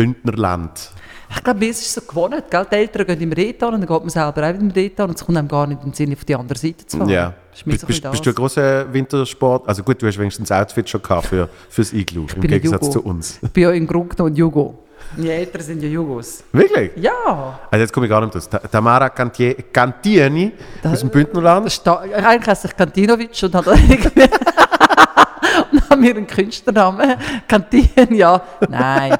[0.00, 0.90] Bündnerland.
[1.36, 2.34] Ich glaube, mir ist es so gewohnt.
[2.50, 2.66] Gell?
[2.72, 5.08] Die Eltern gehen immer dort an und dann geht man selber auch wieder dort an
[5.10, 7.08] und es kommt einem gar nicht in den Sinn, auf die andere Seite zu fahren.
[7.10, 7.34] Ja.
[7.64, 9.68] Bist, so bist, bist du ein großer Wintersport?
[9.68, 12.92] Also gut, du hast wenigstens ein Outfit schon gehabt für, fürs Iglu, im Gegensatz Jugo.
[12.92, 13.38] zu uns.
[13.42, 14.78] Ich bin ja im Grunde genommen Jugo.
[15.16, 16.42] Meine Eltern sind ja Jugos.
[16.52, 16.92] Wirklich?
[16.96, 17.58] Ja.
[17.70, 18.48] Also jetzt komme ich gar nicht aus.
[18.48, 21.70] Ta- Tamara Cantie- Cantieni aus dem Bündnerland.
[21.70, 23.70] Sta- eigentlich heiße ich Kantinovic und habe
[25.72, 27.14] und habe mir einen Künstlernamen.
[27.46, 28.40] Kantin, ja.
[28.68, 29.16] Nein.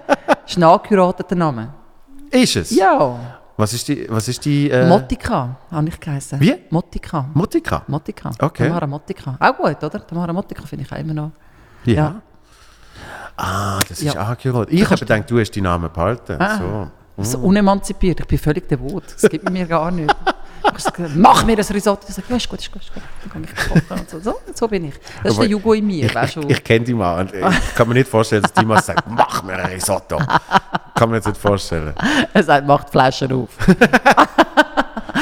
[0.50, 1.72] Ist ein angeheirateter Name.
[2.30, 2.70] Ist es?
[2.70, 3.38] Ja.
[3.56, 6.40] Was ist die, was ist die äh, Motika habe ich geheißen.
[6.40, 6.56] Wie?
[6.70, 7.26] Motika.
[7.34, 7.82] Motika?
[7.86, 8.30] Motika.
[8.40, 8.66] Okay.
[8.66, 9.36] Tamara Motika.
[9.38, 10.04] Auch gut, oder?
[10.04, 11.30] Tamara Motika finde ich auch immer noch.
[11.84, 11.94] Ja.
[11.94, 12.22] Ja.
[13.36, 14.22] Ah, das ist Ja.
[14.22, 14.70] angehört.
[14.72, 16.36] Ich habe gedacht, du hast die Namen behalten.
[16.40, 16.90] Ah.
[17.16, 17.22] So.
[17.22, 18.18] So unemanzipiert.
[18.20, 19.04] Ich bin völlig devot.
[19.14, 20.14] Das gibt mir gar nicht.
[20.76, 22.06] Ich sage, mach mir das Risotto.
[22.08, 23.02] Ich sage, ja, ist gut, ist gut, ist gut.
[23.22, 23.54] Dann kann ich
[23.86, 24.18] kochen so.
[24.20, 24.40] so.
[24.54, 24.94] So bin ich.
[25.22, 26.06] Das ist Aber der Jugo in mir.
[26.06, 26.48] Ich, weißt ich, du?
[26.48, 27.20] ich kenne die mal.
[27.20, 30.18] Und ich kann mir nicht vorstellen, dass die mal sagt, mach mir ein Risotto.
[30.94, 31.92] Kann mir jetzt nicht vorstellen.
[32.32, 33.50] Er sagt, macht die Flaschen auf.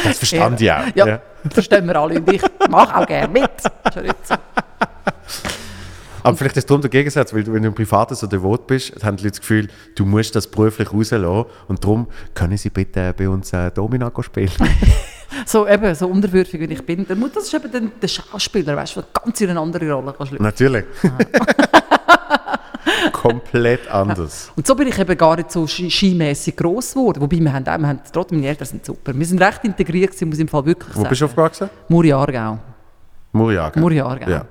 [0.04, 0.82] Das verstand ich auch.
[0.94, 1.20] Ja, Ja.
[1.50, 2.20] verstehen wir alle.
[2.20, 3.50] Und ich mache auch gerne mit.
[3.92, 4.34] Schon nicht so.
[6.28, 8.66] Aber vielleicht ist es darum der Gegensatz, weil du, wenn du im Privaten so devot
[8.66, 12.70] bist, haben die Leute das Gefühl, du musst das beruflich rauslassen und darum können sie
[12.70, 14.50] bitte bei uns äh, Domina spielen.
[15.44, 17.06] So, eben, so unterwürfig wie ich bin.
[17.16, 20.12] Mutter, das ist eben der, der Schauspieler, weißt du, der ganz in eine andere Rolle
[20.14, 20.42] kann schlüpfen.
[20.44, 20.84] Natürlich.
[23.12, 24.50] Komplett anders.
[24.56, 27.20] Und so bin ich eben gar nicht so ski- skimässig gross geworden.
[27.20, 29.12] Wobei, wir haben, auch, wir haben trotzdem, meine Eltern sind super.
[29.14, 31.08] Wir sind recht integriert gewesen, muss ich im Fall wirklich Wo sagen.
[31.10, 31.70] bist du aufgewachsen?
[31.88, 32.58] Muri Aargau.
[33.32, 33.78] Muriaga.
[33.78, 34.30] Muri Aargau.
[34.30, 34.44] Ja.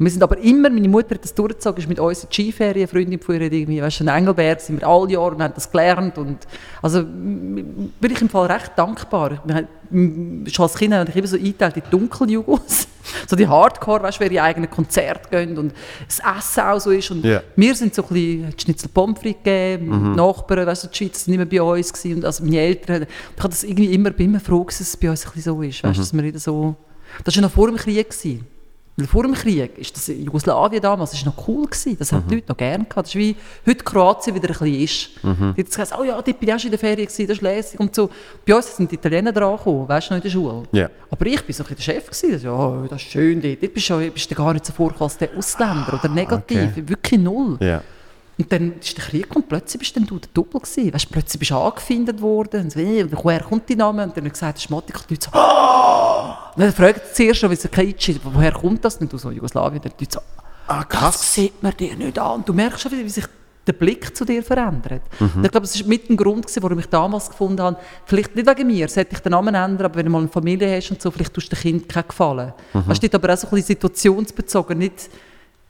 [0.00, 3.20] Und wir sind aber immer, meine Mutter hat das durchgezogen, ist mit uns Skiferien, Freundin
[3.20, 6.16] von ihr irgendwie, weißt du, in Engelberg sind wir alle Jahre und haben das gelernt
[6.16, 6.38] und
[6.80, 9.42] also bin ich im Fall recht dankbar.
[9.44, 9.54] Wir
[9.90, 12.88] haben, schon als Kind habe ich immer so eingeteilt in die Dunkeljugos,
[13.28, 15.74] so die Hardcore, weißt du, wer in eigene Konzerte gehen und
[16.06, 17.42] das Essen auch so ist und Ja.
[17.54, 21.24] wir sind so ein bisschen, Schnitzel Pommes frites gegeben, die Nachbarn, weißt du, die Schweiz
[21.26, 23.02] sind nicht mehr bei uns gewesen und also meine Eltern,
[23.36, 25.62] ich habe das irgendwie immer, bin immer froh, dass es bei uns ein bisschen so
[25.62, 26.74] ist, weißt du, dass wir nicht so,
[27.22, 28.46] das war ja noch vor dem Krieg gewesen.
[29.00, 31.96] Weil vor dem Krieg ist das Jugoslawien damals ist noch cool gewesen.
[31.98, 33.06] Das haben die Leute noch gerne gehabt.
[33.06, 33.34] Das ist wie
[33.66, 35.10] heute Kroatien wieder ein bisschen ist.
[35.22, 37.36] Die hat gesagt, oh ja, dort bin ich auch schon in der Ferien gewesen, das
[37.36, 38.10] ist lässig und so.
[38.46, 40.62] Bei uns sind die Italiener dran gekommen, weißt du, noch in der Schule.
[40.72, 40.90] Ja.
[41.10, 42.32] Aber ich bin so ein der Chef gewesen.
[42.32, 43.62] Das, ja, oh, das ist schön dort.
[43.62, 46.70] Dort bist du, bist du gar nicht so vorgekommen als der Ausländer oder negativ.
[46.72, 46.88] Okay.
[46.88, 47.56] Wirklich null.
[47.60, 47.82] Ja.
[48.40, 50.92] Und dann ist der Krieg und plötzlich bist dann du der Doppel gewesen.
[50.92, 52.62] Weißt, plötzlich bist du angefindet worden.
[52.62, 54.02] Und so, hey, woher kommt dein Name?
[54.04, 54.96] Und dann hat er gesagt, das ist Matik.
[54.96, 56.34] Und die Leute so, oh!
[56.56, 58.96] Und dann fragt er zuerst schon, wie es kein woher kommt das?
[58.96, 59.82] Und du so, Jugoslawien.
[59.82, 60.20] Und die Leute so,
[60.70, 62.36] Ah, das sieht man dir nicht an.
[62.36, 63.24] Und du merkst schon, wie sich
[63.66, 65.02] der Blick zu dir verändert.
[65.18, 65.44] Mhm.
[65.44, 67.76] Ich glaube, das ist mit ein Grund, gewesen, warum ich damals gefunden habe,
[68.06, 70.76] vielleicht nicht wegen mir, sollte ich den Namen ändern, aber wenn du mal eine Familie
[70.76, 72.52] hast und so, vielleicht tust du dem Kind keinen Gefallen.
[72.72, 72.86] Mhm.
[72.86, 75.10] Weißt du, aber auch so ein bisschen situationsbezogen, nicht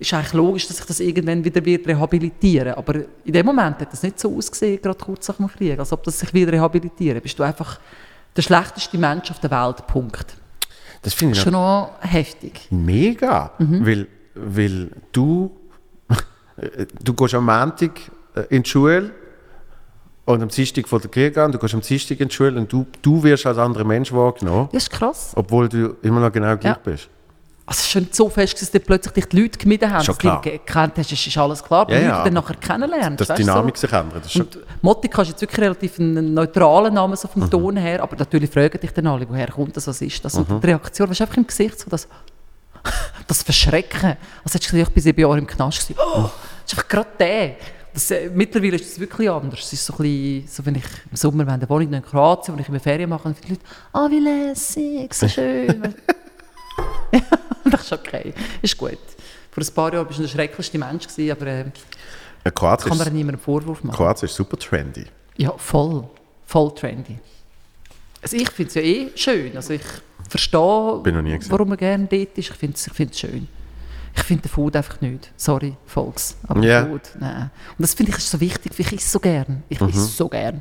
[0.00, 2.94] ist eigentlich logisch, dass ich das irgendwann wieder wird rehabilitieren Aber
[3.24, 6.02] in dem Moment hat das nicht so ausgesehen, gerade kurz nach dem Krieg, als ob
[6.04, 7.20] das sich wieder rehabilitieren.
[7.20, 7.78] Bist du einfach
[8.34, 10.36] der schlechteste Mensch auf der Welt, Punkt.
[11.02, 12.66] Das finde ich Schon noch heftig.
[12.70, 13.52] mega.
[13.58, 13.86] Mhm.
[13.86, 15.50] Weil, weil du,
[17.04, 17.92] du gehst am Montag
[18.34, 19.10] äh, in die Schule
[20.24, 22.72] und am Dienstag von der Krieg an, du gehst am Dienstag in die Schule und
[22.72, 25.32] du, du wirst als anderer Mensch wahrgenommen, Das ist krass.
[25.34, 26.80] obwohl du immer noch genau gleich Ja.
[26.82, 27.08] bist.
[27.70, 30.18] Also es ist schon so fest, dass dort plötzlich dich die Leute gemieden haben, Schon
[30.18, 30.40] klar.
[30.44, 31.82] die gekannt hast, ist, ist alles klar.
[31.82, 33.16] Aber Ja, ja, dann nachher kennenlernen.
[33.16, 33.82] Dass die Dynamik so.
[33.86, 34.24] sich ändert.
[34.24, 37.42] Das Und Motika ist jetzt wirklich relativ ein neutraler Name so Mhm.
[37.42, 40.34] vom Ton her, aber natürlich fragen dich dann alle, woher kommt das, was ist das?
[40.34, 40.46] Mhm.
[40.48, 42.08] Und die Reaktion, du, einfach im Gesicht so das,
[43.28, 44.16] das Verschrecken.
[44.44, 46.00] Also hättest du gesagt, ich bin sieben Jahre im Knast gewesen.
[46.04, 46.32] Oh, das
[46.72, 47.50] ist einfach gerade der.
[47.94, 49.60] Das, äh, mittlerweile ist es wirklich anders.
[49.60, 52.56] Es ist so ein bisschen, so wenn ich im Sommer, wenn ich wohne in Kroatien,
[52.56, 55.94] wo ich immer Ferien mache, dann finden die Leute, ah, wie lässig, so schön.
[57.12, 57.20] ja,
[57.70, 58.98] das ist okay, ist gut.
[59.50, 61.64] Vor ein paar Jahren warst du der schrecklichste Mensch, gewesen, aber äh,
[62.44, 63.96] äh, Kroatien, kann man ist, niemandem einen Vorwurf machen.
[63.96, 65.06] Kroatien ist super trendy.
[65.36, 66.08] Ja, voll.
[66.46, 67.18] Voll trendy.
[68.22, 69.56] Also ich finde es ja eh schön.
[69.56, 69.82] Also ich
[70.28, 72.50] verstehe, warum man gerne dort ist.
[72.50, 73.48] Ich finde es ich find's schön.
[74.16, 75.30] Ich finde den Food einfach nicht.
[75.36, 76.36] Sorry, Volks.
[76.48, 76.84] Aber Ja.
[76.84, 77.50] Food, nein.
[77.78, 79.62] Und das finde ich ist so wichtig, weil ich esse so gern.
[79.68, 79.88] Ich Mhm.
[79.88, 80.60] esse so gern.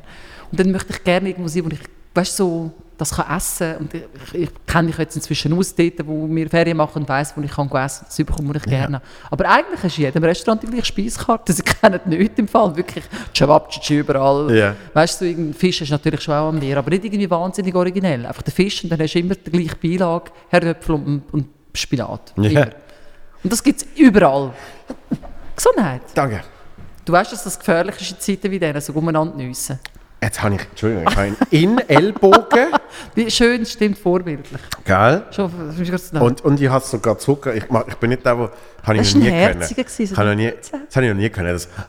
[0.50, 1.80] Und dann möchte ich gerne irgendwo sein, wo ich,
[2.14, 3.76] weißt so, das kann essen.
[3.78, 7.34] Und ich, ich kenne mich jetzt inzwischen aus dort, wo wir Ferien machen und weiss,
[7.36, 8.04] wo ich kann essen.
[8.06, 8.96] Das bekomme ich gerne.
[8.96, 9.04] habe.
[9.30, 11.52] Aber eigentlich ist in jedem Restaurant die gleiche Speiskarte.
[11.52, 12.76] Sie kennen nicht im Fall.
[12.76, 14.54] Wirklich Cevapcici überall.
[14.54, 14.76] Ja.
[14.92, 18.26] Weißt du, so Fisch ist natürlich schon auch am Meer, aber nicht irgendwie wahnsinnig originell.
[18.26, 22.32] Einfach der Fisch und dann hast du immer die gleiche Beilage, Herdöpfel und, und Spinat.
[22.36, 22.68] Ja.
[23.42, 24.52] Und das gibt es überall.
[25.56, 26.02] Gesundheit.
[26.14, 26.42] Danke.
[27.04, 29.78] Du weißt, dass das gefährlich ist in Zeiten wie diesen, so umeinander nüssen.
[30.22, 32.68] Jetzt habe ich, Entschuldigung, ich habe einen In-Ellbogen,
[33.14, 34.60] Wie schön, stimmt vorbildlich.
[34.84, 35.24] gell?
[35.30, 35.50] Schon,
[35.90, 36.10] das.
[36.12, 37.54] Und, und ich habe sogar Zucker.
[37.54, 38.50] Ich, mach, ich bin nicht der, der.
[38.82, 39.60] Habe ich Das noch war nie ein können.
[39.60, 41.52] herziger gewesen, so habe nie, das habe ich noch nie können.
[41.54, 41.68] Das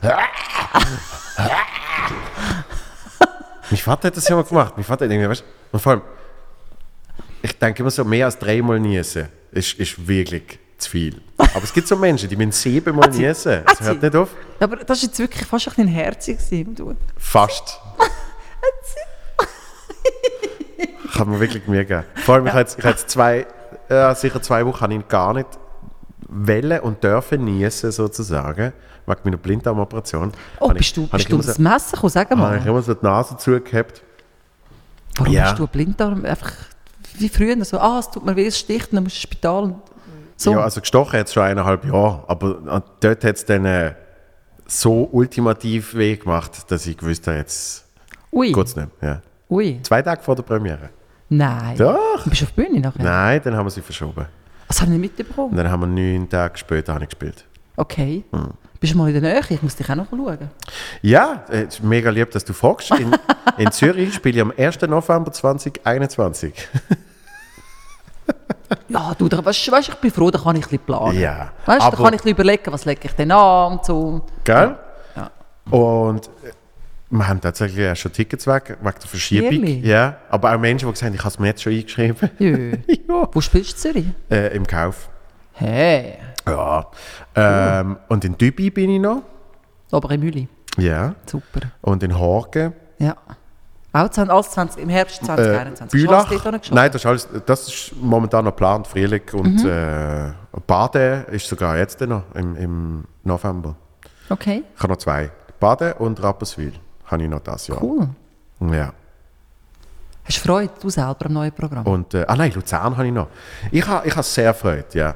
[3.70, 4.74] mein Vater hat das ja mal gemacht.
[4.76, 6.02] Mein Vater hat irgendwie, weißt und vor allem,
[7.42, 11.20] ich denke immer so, mehr als dreimal niesen ist, ist wirklich zu viel.
[11.36, 13.62] Aber es gibt so Menschen, die müssen siebenmal niesen.
[13.66, 14.30] Das hört nicht auf.
[14.60, 16.38] aber das ist jetzt wirklich fast ein bisschen herzig.
[17.16, 17.80] Fast.
[21.14, 22.04] Kann man wirklich mir geben.
[22.16, 23.46] Vor allem, ich habe jetzt, ich habe jetzt zwei,
[23.88, 25.46] äh, sicher zwei Wochen habe ich gar nicht
[26.28, 28.72] wollen und dürfen niesen, sozusagen,
[29.06, 30.32] wegen meiner Blinddarmoperation.
[30.58, 32.10] Oh, Habe ich- bist du, habe bist ich du das so- Messer gekommen?
[32.10, 32.58] Sag Habe mal.
[32.58, 34.02] ich immer so die Nase zugehabt.
[35.16, 35.44] Warum Ja.
[35.50, 36.24] hast du Blinddarm?
[36.24, 36.52] Einfach
[37.18, 39.22] wie früher, so, ah, es tut mir weh, es sticht, und dann musst du ins
[39.34, 39.74] Spital.
[40.36, 40.52] So.
[40.52, 43.94] Ja, also gestochen hat es schon eineinhalb Jahre, aber äh, dort hat es dann äh,
[44.66, 47.84] so ultimativ weh gemacht, dass ich gewusst habe, jetzt
[48.32, 48.88] Ui, geht es nicht.
[49.00, 49.20] Ja.
[49.50, 49.80] ui.
[49.82, 50.88] Zwei Tage vor der Premiere.
[51.28, 51.76] Nein.
[51.76, 52.24] Doch.
[52.24, 53.02] Du bist auf die Bühne nachher?
[53.02, 54.26] Nein, dann haben wir sie verschoben.
[54.68, 55.50] Das habe ich nicht mitbekommen.
[55.50, 57.44] Und dann haben wir neun Tage später habe ich gespielt.
[57.76, 58.24] Okay.
[58.32, 58.50] Hm.
[58.80, 59.42] Bist du mal in der Nähe?
[59.48, 60.50] Ich muss dich auch noch schauen.
[61.02, 62.90] Ja, äh, es ist mega lieb, dass du fragst.
[62.90, 63.14] In,
[63.58, 64.80] in Zürich spiele ich am 1.
[64.82, 66.54] November 2021.
[68.88, 71.18] Ja, du, da, weißt, weißt, ich bin froh, da kann ich ein bisschen planen.
[71.18, 74.26] Ja, Weißt, da kann ich ein bisschen überlegen, was lege ich denn an und so.
[74.44, 74.76] Gell?
[75.16, 75.30] Ja.
[75.70, 76.52] Und äh,
[77.12, 79.64] wir haben tatsächlich auch schon Tickets weg, wegen der Verschiebung.
[79.84, 82.30] Ja, aber auch Menschen, die gesagt haben, ich habe es mir jetzt schon eingeschrieben.
[82.38, 82.72] Jö.
[82.86, 83.28] ja.
[83.30, 84.06] Wo spielst du in Zürich?
[84.30, 85.08] Äh, Im Kauf.
[85.52, 86.14] Hey,
[86.46, 86.86] Ja.
[87.36, 89.22] Ähm, und in Dübi bin ich noch.
[89.92, 90.48] Oberimüli.
[90.78, 91.14] Ja.
[91.26, 91.60] Super.
[91.82, 92.72] Und in Horgen.
[92.98, 93.16] Ja.
[93.92, 95.90] Auch 20, alles 20, im Herbst Äh, 2021.
[96.00, 96.30] Bülach.
[96.30, 99.20] Hast du dort noch Nein, das ist, alles, das ist momentan noch geplant, Frühling.
[99.34, 99.68] Und Mhm.
[99.70, 100.32] äh,
[100.66, 103.76] Baden ist sogar jetzt noch, im, im November.
[104.30, 105.30] Okay, Ich habe noch zwei.
[105.60, 106.72] Baden und Rapperswil
[107.12, 107.82] habe ich noch das Jahr.
[107.82, 108.08] cool.
[108.60, 108.92] Ja.
[110.24, 111.86] Hast du Freude, du selber am neuen Programm?
[111.86, 113.28] Und, äh, ah nein, Luzern habe ich noch.
[113.70, 115.14] Ich habe ich ha sehr Freude, ja.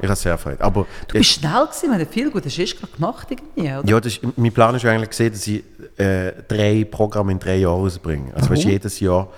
[0.00, 0.62] Ich habe sehr Freude.
[0.62, 3.68] Aber du bist schnell gewesen, wir haben viel gut, hast du erst gerade gemacht irgendwie,
[3.68, 3.84] oder?
[3.84, 5.62] ja, das ist, mein Plan ist eigentlich gesehen, dass ich
[5.98, 8.34] äh, drei Programme in drei Jahren rausbringe.
[8.34, 9.28] Also weißt, jedes Jahr.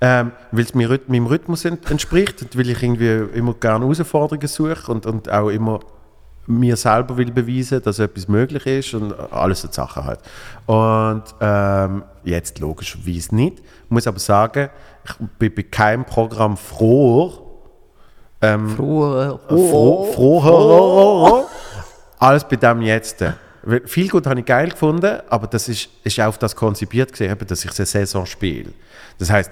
[0.00, 4.90] Ähm, weil es meinem Rhythmus ent entspricht und weil ich irgendwie immer gerne Herausforderungen suche
[4.90, 5.80] und, und auch immer
[6.50, 10.20] mir selber will beweisen, dass etwas möglich ist und alles so Sachen halt.
[10.66, 13.58] Und ähm, jetzt logischerweise nicht.
[13.58, 14.70] Ich muss aber sagen,
[15.04, 17.46] ich bin bei keinem Programm froher,
[18.40, 21.46] Froh, froh, froher,
[22.18, 23.22] alles bei dem jetzt.
[23.62, 27.12] Weil Viel gut habe ich geil gefunden, aber das ist, ist auch auf das konzipiert
[27.12, 28.72] gewesen, eben, dass ich eine Saison spiele.
[29.18, 29.50] Das heißt,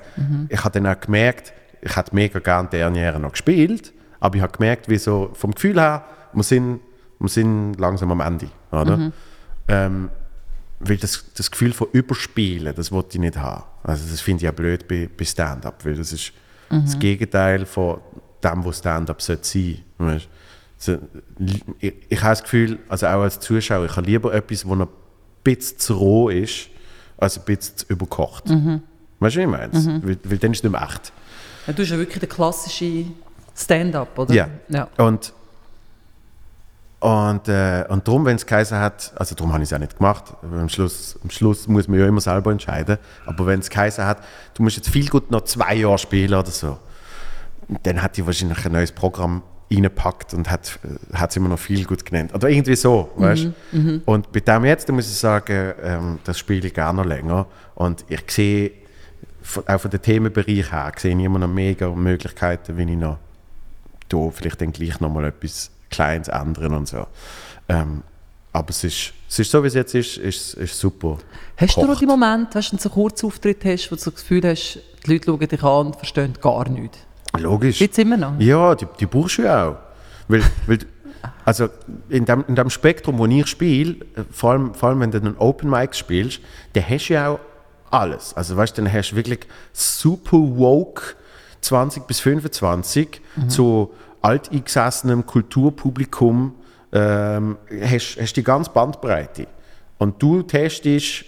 [0.49, 4.42] ich habe dann auch gemerkt, ich hätte mega gerne die Derniere noch gespielt, aber ich
[4.42, 6.80] habe gemerkt, wie so vom Gefühl her, wir sind,
[7.20, 8.48] wir sind langsam am Ende.
[8.70, 9.12] Oder?
[9.68, 10.10] Ähm,
[10.80, 13.64] weil das, das Gefühl von Überspielen, das wollte ich nicht haben.
[13.82, 16.32] Also das finde ich ja blöd bei, bei Stand-up, weil das ist
[16.70, 17.98] das Gegenteil von
[18.44, 19.78] dem, was Stand-up sollte sein.
[19.98, 20.28] Weißt?
[20.76, 20.98] So,
[21.80, 24.86] ich, ich habe das Gefühl, also auch als Zuschauer, ich habe lieber etwas, das ein
[25.42, 26.68] bisschen zu roh ist,
[27.16, 28.48] als ein bisschen zu überkocht.
[28.50, 28.80] Weißt du,
[29.20, 29.72] was ich meine?
[29.72, 31.12] Weil, weil dann ist es nicht mehr echt.
[31.66, 33.06] Ja, du bist ja wirklich der klassische
[33.56, 34.32] Stand-up, oder?
[34.32, 34.48] Ja.
[34.68, 34.88] ja.
[34.98, 35.32] Und,
[37.01, 39.96] und, äh, und darum, wenn es geheißen hat, also darum habe ich es auch nicht
[39.96, 44.04] gemacht, am Schluss, am Schluss muss man ja immer selber entscheiden, aber wenn es geheißen
[44.04, 44.18] hat,
[44.54, 46.79] du musst jetzt viel gut noch zwei Jahre spielen oder so,
[47.84, 50.79] dann hätte ich wahrscheinlich ein neues Programm reingepackt und hat
[51.12, 52.34] es immer noch viel gut genannt.
[52.34, 53.45] Oder irgendwie so, weißt?
[54.07, 57.46] Und bei dem jetzt, da muss ich sagen, ähm, das spiele ich gerne noch länger.
[57.75, 58.72] Und ich sehe,
[59.66, 63.18] auch von den Themenbereich her, sehe ich immer noch mega Möglichkeiten, wie ich noch
[64.08, 67.06] da vielleicht dann gleich nochmal etwas Kleines ändern und so.
[67.68, 68.02] Ähm,
[68.52, 71.18] aber es ist, es ist so, wie es jetzt ist, ist, ist super.
[71.56, 72.02] Hast du noch gekocht.
[72.02, 75.12] die Momente, weißt, wenn du so einen Kurzauftritt hast, wo du das Gefühl hast, die
[75.12, 76.98] Leute schauen dich an und verstehen gar nichts?
[77.38, 77.78] Logisch.
[77.78, 78.38] Gibt es immer noch?
[78.40, 79.76] Ja, die, die brauchst du ja auch.
[80.28, 80.78] Weil, weil,
[81.44, 81.68] also
[82.08, 83.96] in dem, in dem Spektrum, wo ich spiele,
[84.30, 86.40] vor allem, vor allem wenn du einen Open Mic spielst,
[86.72, 87.40] dann hast du ja auch
[87.90, 88.34] alles.
[88.34, 89.40] Also weißt du, dann hast du wirklich
[89.72, 91.02] super woke
[91.60, 93.92] 20 bis 25 zu
[94.22, 96.54] alteingesessenem Kulturpublikum
[96.92, 99.46] ähm, hast, hast die ganze Bandbreite.
[99.99, 101.24] Und du testest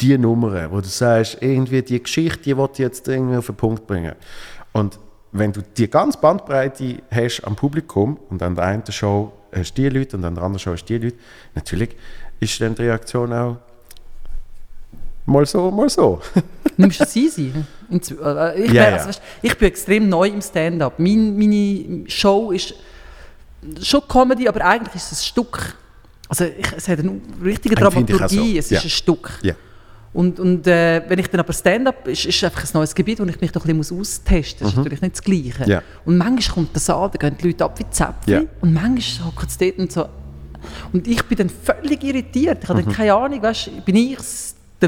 [0.00, 3.86] die Nummern, wo du sagst, irgendwie die Geschichte, die ich jetzt irgendwie auf den Punkt
[3.86, 4.14] bringen.
[4.72, 4.98] Und
[5.32, 9.82] wenn du die ganze Bandbreite hast am Publikum und an der einen Show hast du
[9.82, 11.16] die Leute und an der anderen Show hast du die Leute,
[11.54, 11.96] natürlich
[12.40, 13.56] ist dann die Reaktion auch
[15.26, 16.20] mal so, mal so.
[16.76, 17.52] Nimmst du das easy?
[17.90, 18.20] Inzw-
[18.54, 18.94] äh, Ich, wär- ja.
[18.94, 20.98] also, weisst, ich bin extrem neu im Stand-up.
[20.98, 22.74] Mein, meine Show ist
[23.82, 25.76] schon Comedy, aber eigentlich ist es ein Stück.
[26.28, 28.58] Also ich, es hat eine richtige auch Dramaturgie, so.
[28.58, 28.78] es Ja.
[28.78, 29.38] ist ein Stück.
[29.42, 29.54] Ja.
[30.12, 33.24] Und, und äh, wenn ich dann aber Stand-up, ist, ist einfach ein neues Gebiet, wo
[33.24, 34.58] ich mich doch ein bisschen austesten muss.
[34.60, 35.64] Das ist natürlich nicht das Gleiche.
[35.64, 35.70] Mhm.
[35.70, 35.82] Ja.
[36.04, 38.48] Und manchmal kommt das an, da gehen die Leute ab wie Zäpfchen.
[38.60, 40.06] Und manchmal hocken sie dort und so.
[40.92, 42.58] Und ich bin dann völlig irritiert.
[42.62, 42.84] Ich habe Mhm.
[42.86, 44.16] dann keine Ahnung, weißt, bin ich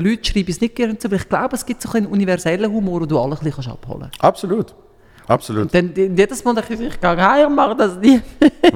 [0.00, 2.06] den Leuten schreibe ich es nicht gerne zu, aber ich glaube, es gibt so einen
[2.06, 4.22] universellen Humor, den du alle ein bisschen abholen kannst.
[4.22, 4.74] Absolut.
[5.28, 5.74] Absolut.
[5.74, 8.20] Und dann jedes Mal denke ich, ich gehe heim und mache das nie.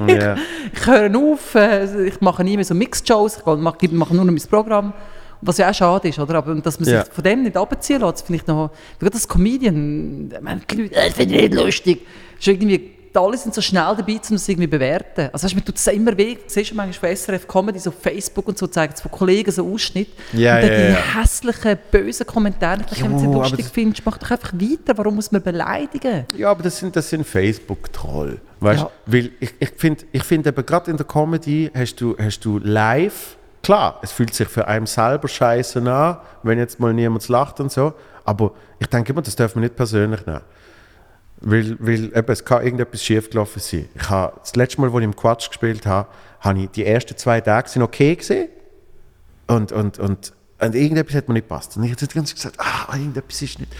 [0.07, 0.35] Ja.
[0.73, 4.33] ich höre auf, äh, ich mache nie mehr so Mixed-Shows, ich mache, mache nur noch
[4.33, 4.93] mein Programm.
[5.43, 6.35] Was ja auch schade ist, oder?
[6.35, 7.03] Aber dass man sich Ja.
[7.05, 8.69] von dem nicht abziehen lässt, das finde ich noch...
[8.99, 12.05] Gerade als Comedian, ich meine, die Leute, äh, das finde ich nicht lustig.
[12.37, 15.29] Ist irgendwie, alle sind so schnell dabei, um das irgendwie zu bewerten.
[15.33, 17.89] Also weißt, du, mir tut es immer weh, du siehst manchmal von SRF Comedy, so
[17.89, 20.09] auf Facebook und so, zeigen es von Kollegen so Ausschnitt.
[20.33, 21.21] Ja, und dann ja, die ja.
[21.21, 25.41] hässlichen, bösen Kommentare, ich wenn du lustig findest, mach doch einfach weiter, warum muss man
[25.41, 26.25] beleidigen?
[26.37, 28.39] Ja, aber das sind, das sind Facebook-Troll.
[28.59, 28.91] Weißt Ja.
[29.05, 32.59] Weil ich, ich finde ich find eben gerade in der Comedy hast du, hast du
[32.59, 37.59] live, klar, es fühlt sich für einen selber scheiße an, wenn jetzt mal niemand lacht
[37.59, 37.93] und so,
[38.23, 40.41] aber ich denke immer, das darf man nicht persönlich nehmen.
[41.41, 43.89] Weil, weil eben, es kann irgendetwas schiefgelaufen sein.
[43.95, 46.07] Ich habe, das letzte Mal, als ich im Quatsch gespielt habe,
[46.39, 48.49] habe ich die ersten zwei Tage sind okay gesehen
[49.47, 51.75] und, und, und, und irgendetwas hat mir nicht gepasst.
[51.77, 53.71] Und ich habe die gesagt, ah, irgendetwas ist nicht.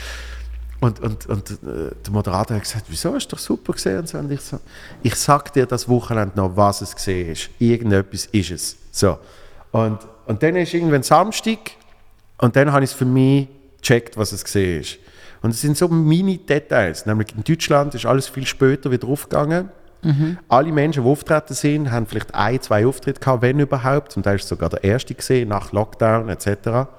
[0.79, 1.55] Und, und, und äh,
[2.03, 3.99] der Moderator hat gesagt, wieso, ist doch super gesehen.
[3.99, 4.17] Und, so.
[4.17, 4.59] und ich so,
[5.03, 7.51] ich sag dir das Wochenende noch, was es gesehen ist.
[7.59, 8.77] Irgendetwas ist es.
[8.91, 9.19] So.
[9.71, 11.59] Und, und dann ist irgendwann Samstag
[12.39, 13.47] und dann habe ich es für mich
[13.79, 14.97] gecheckt, was es gesehen ist.
[15.41, 17.05] Und es sind so Mini-Details.
[17.05, 19.69] Nämlich in Deutschland ist alles viel später wieder aufgegangen.
[20.47, 24.17] Alle Menschen, die auftreten sind, haben vielleicht ein, zwei Auftritte gehabt, wenn überhaupt.
[24.17, 26.89] Und da ist sogar der erste gesehen, nach Lockdown etc.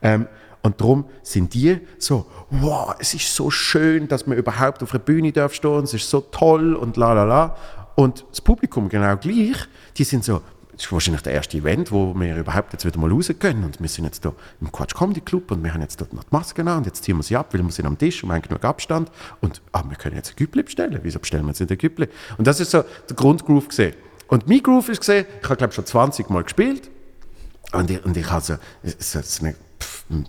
[0.00, 0.26] Ähm,
[0.62, 5.02] und darum sind die so, wow, es ist so schön, dass man überhaupt auf einer
[5.02, 7.56] Bühne darf stehen, es ist so toll und la la la.
[7.96, 9.56] Und das Publikum genau gleich,
[9.96, 10.40] die sind so,
[10.82, 13.88] das ist wahrscheinlich der erste Event, wo wir überhaupt jetzt wieder mal rausgehen und wir
[13.88, 16.66] sind jetzt da im Quatsch Comedy Club und wir haben jetzt dort noch die Masken
[16.66, 18.42] an und jetzt ziehen wir sie ab, weil wir sind am Tisch und wir haben
[18.42, 19.08] genug Abstand
[19.40, 20.98] und ah, wir können jetzt ein Güppli bestellen.
[21.04, 22.08] Wieso bestellen wir jetzt nicht ein Güppli?
[22.36, 23.94] Und das ist so der Grundgroove gesehen.
[24.26, 26.90] Und mein Groove ist gesehen, ich habe glaube schon 20 Mal gespielt
[27.72, 29.54] und ich, und ich habe so, es ist ein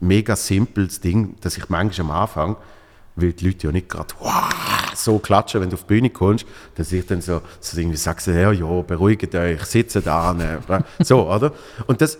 [0.01, 2.57] mega simples Ding, dass ich manchmal am Anfang,
[3.15, 4.49] weil die Leute ja nicht gerade wow,
[4.95, 6.45] so klatschen, wenn du auf die Bühne kommst,
[6.75, 10.59] dass ich dann so, so irgendwie sage, so, ja, ja, beruhigt euch, sitzt da, ne,
[10.99, 11.53] so, oder?
[11.87, 12.17] Und das,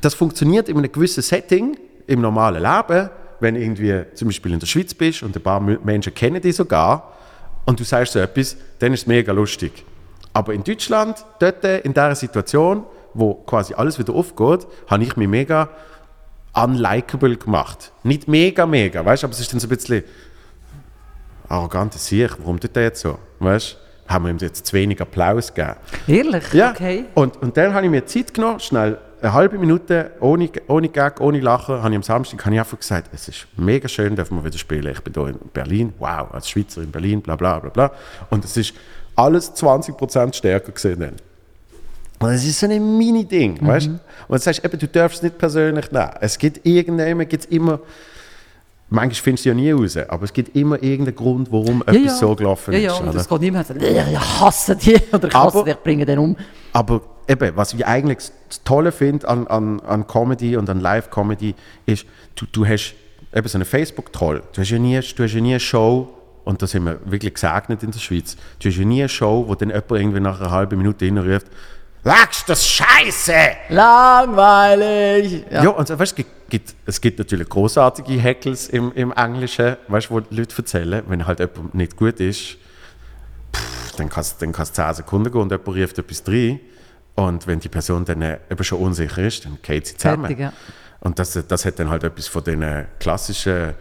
[0.00, 4.66] das funktioniert in einem gewissen Setting, im normalen Leben, wenn irgendwie zum Beispiel in der
[4.66, 7.14] Schweiz bist und ein paar Menschen kennen dich sogar
[7.64, 9.84] und du sagst so etwas, dann ist es mega lustig.
[10.32, 12.84] Aber in Deutschland, dort in dieser Situation,
[13.14, 15.70] wo quasi alles wieder aufgeht, habe ich mich mega
[16.54, 17.92] unlikable gemacht.
[18.02, 20.04] Nicht mega, mega, weißt du, aber es ist dann so ein bisschen
[21.48, 23.84] arrogant, Sieg, warum tut der jetzt so, weißt du?
[24.12, 25.76] Haben wir ihm jetzt zu wenig Applaus gegeben.
[26.06, 26.52] Ehrlich?
[26.52, 27.06] Ja, Okay.
[27.14, 31.20] und, und dann habe ich mir Zeit genommen, schnell eine halbe Minute, ohne, ohne Gag,
[31.22, 34.36] ohne Lachen, habe ich am Samstag habe ich einfach gesagt, es ist mega schön, dürfen
[34.36, 34.92] wir wieder spielen.
[34.92, 37.90] Ich bin hier in Berlin, wow, als Schweizer in Berlin, bla bla bla bla.
[38.28, 38.74] Und es ist
[39.16, 41.12] alles 20% stärker gesehen.
[42.24, 43.66] Und es ist so ein Mini-Ding, Mhm.
[43.66, 43.90] weißt du?
[44.28, 46.10] Und du sagst, eben, du darfst es nicht persönlich nehmen.
[46.20, 47.80] Es gibt irgendjemand, gibt's immer,
[48.90, 52.34] manchmal findest du ja nie raus, aber es gibt immer irgendeinen Grund, warum etwas so
[52.34, 52.84] gelaufen ja, ist.
[52.84, 53.20] Ja, und oder?
[53.20, 56.04] es geht niemand und sagt, ich hasse die oder ich hasse Aber- dich, ich bringe
[56.06, 56.36] den um.
[56.72, 58.18] Aber eben, was ich eigentlich
[58.48, 61.54] das Tolle finde an, an, an Comedy und an Live-Comedy,
[61.86, 62.06] ist,
[62.36, 62.94] du, du hast
[63.34, 64.42] eben so einen Facebook-Troll.
[64.52, 66.08] Du hast ja nie, du hast ja nie eine Show
[66.44, 69.44] und da sind wir wirklich gesegnet in der Schweiz, du hast ja nie eine Show,
[69.48, 71.46] wo dann jemand irgendwie nach einer halben Minute hinruft,
[72.06, 73.32] Lachst das Scheiße!
[73.70, 75.42] Langweilig!
[75.50, 80.20] Ja, und weißt, es, gibt, es gibt natürlich großartige Hackles im, im Englischen, weißt, wo
[80.20, 82.58] die Leute erzählen, wenn halt jemand nicht gut ist,
[83.56, 86.60] pff, dann kann es dann kann's 10 Sekunden gehen und jemand ruft etwas rein.
[87.14, 90.26] Und wenn die Person dann äh, eben schon unsicher ist, dann geht sie zusammen.
[90.26, 90.52] Fertig, ja.
[91.00, 93.74] Und das, das hat dann halt etwas von den klassischen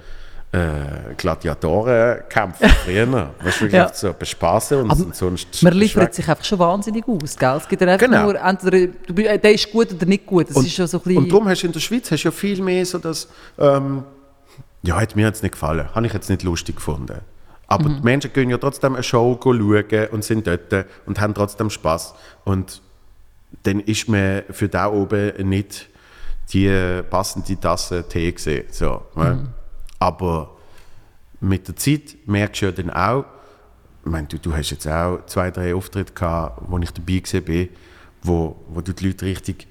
[0.54, 3.32] äh, Gladiatorenkämpfen früher.
[3.44, 3.92] Weißt du, Ja.
[3.94, 5.64] so bespaßen und Aber sonst.
[5.64, 7.56] Man liefert sich einfach schon wahnsinnig aus, gell?
[7.58, 8.24] Es gibt ja einfach Genau.
[8.24, 10.50] nur, entweder du, äh, der ist gut oder nicht gut.
[10.50, 11.24] Das Und- ist schon so ein bisschen...
[11.24, 13.28] Und darum hast du in der Schweiz hast du ja viel mehr so das,
[13.58, 14.04] ähm,
[14.84, 17.20] ja, hat mir jetzt nicht gefallen, habe ich jetzt nicht lustig gefunden.
[17.68, 17.96] Aber Mhm.
[17.96, 22.14] die Menschen gehen ja trotzdem eine Show schauen und sind dort und haben trotzdem Spaß.
[22.44, 22.82] Und
[23.64, 25.88] dann ist man für da oben nicht
[26.52, 28.66] die passende Tasse Tee gesehen.
[28.70, 29.24] So, ne?
[29.36, 29.48] Mhm.
[30.04, 30.50] Aber
[31.40, 33.24] mit der Zeit merkst du ja dann auch,
[34.04, 37.70] ich meine, du, du hast jetzt auch zwei, drei Auftritte gehabt, wo ich dabei bin,
[38.22, 39.66] wo, wo du die Leute richtig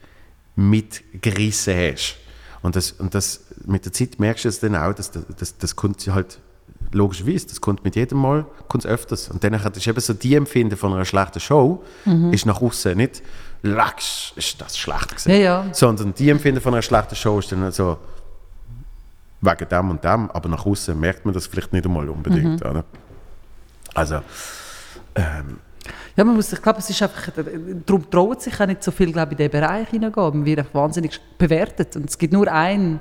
[0.56, 2.16] mitgerissen hast.
[2.62, 5.58] Und, das, und das, mit der Zeit merkst du es dann auch, dass das, das,
[5.58, 6.38] das kommt halt
[6.92, 9.28] logischerweise, das kommt mit jedem Mal kommt's öfters.
[9.28, 11.84] Und dann ist eben so die Empfinden von einer schlechten Show,
[12.30, 13.22] ist nach außen nicht,
[13.62, 15.30] Lachs, ist das schlecht gewesen.
[15.30, 15.66] Ja, ja.
[15.72, 17.98] Sondern die Empfinden von einer schlechten Show ist dann so,
[19.42, 22.64] wegen dem und dem, aber nach außen merkt man das vielleicht nicht einmal unbedingt.
[22.64, 22.84] Oder?
[23.94, 24.20] Also,
[25.14, 25.58] ähm,
[26.16, 27.30] Ja, man muss, ich glaube, es ist einfach,
[27.86, 30.30] darum traut sich auch nicht so viel, glaube ich, in diesen Bereich hineingehen.
[30.38, 31.96] Man wird einfach wahnsinnig bewertet.
[31.96, 33.00] Und es gibt nur ein,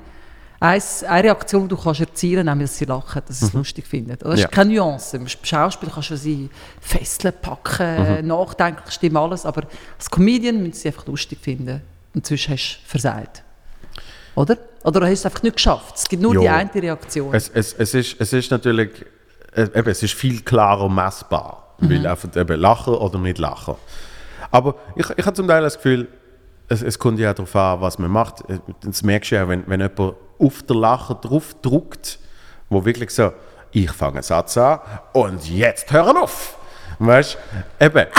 [0.58, 3.52] eins, eine Reaktion, die du kannst erzielen kannst, nämlich, dass sie lachen, dass sie es
[3.52, 4.16] lustig finden.
[4.18, 4.40] Das ist Mhm.
[4.42, 4.48] Ja.
[4.48, 5.16] keine Nuance.
[5.16, 6.50] Im Schauspiel kannst du sie
[6.80, 8.26] fesseln, packen, Mhm.
[8.26, 9.46] nachdenklich stimmen, alles.
[9.46, 9.62] Aber
[9.96, 11.82] als Comedian müssen sie einfach lustig finden.
[12.14, 13.44] Und sonst hast du versagt.
[14.34, 14.56] Oder?
[14.84, 15.94] Oder hast du es einfach nicht geschafft.
[15.96, 16.40] Es gibt nur Ja.
[16.40, 17.34] die eine Reaktion.
[17.34, 18.90] es, es, es, ist, es ist natürlich
[19.54, 21.58] äh, eben, es ist viel klarer messbar.
[21.78, 23.74] Weil einfach eben lachen oder nicht lachen.
[24.52, 26.06] Aber ich, ich habe zum Teil das Gefühl,
[26.68, 28.48] es, es kommt ja darauf an, was man macht.
[28.48, 32.18] Äh, Das merkst du ja, wenn, wenn jemand auf den Lacher drauf drückt,
[32.70, 33.32] wo wirklich so,
[33.72, 34.78] ich fange einen Satz an
[35.12, 36.56] und jetzt hören auf.
[37.06, 37.36] Weißt
[37.78, 37.84] du?
[37.86, 38.06] Eben.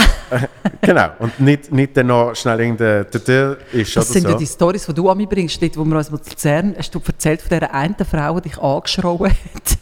[0.82, 1.10] Genau.
[1.20, 4.30] Und nicht, nicht dann noch schnell irgendein Tete ist Das sind so.
[4.30, 6.94] ja die Stories, die du an mich bringst, dort, wo wir uns mal Luzern, hast
[6.94, 9.78] du erzählt von dieser einen Frau, die dich angeschrien hat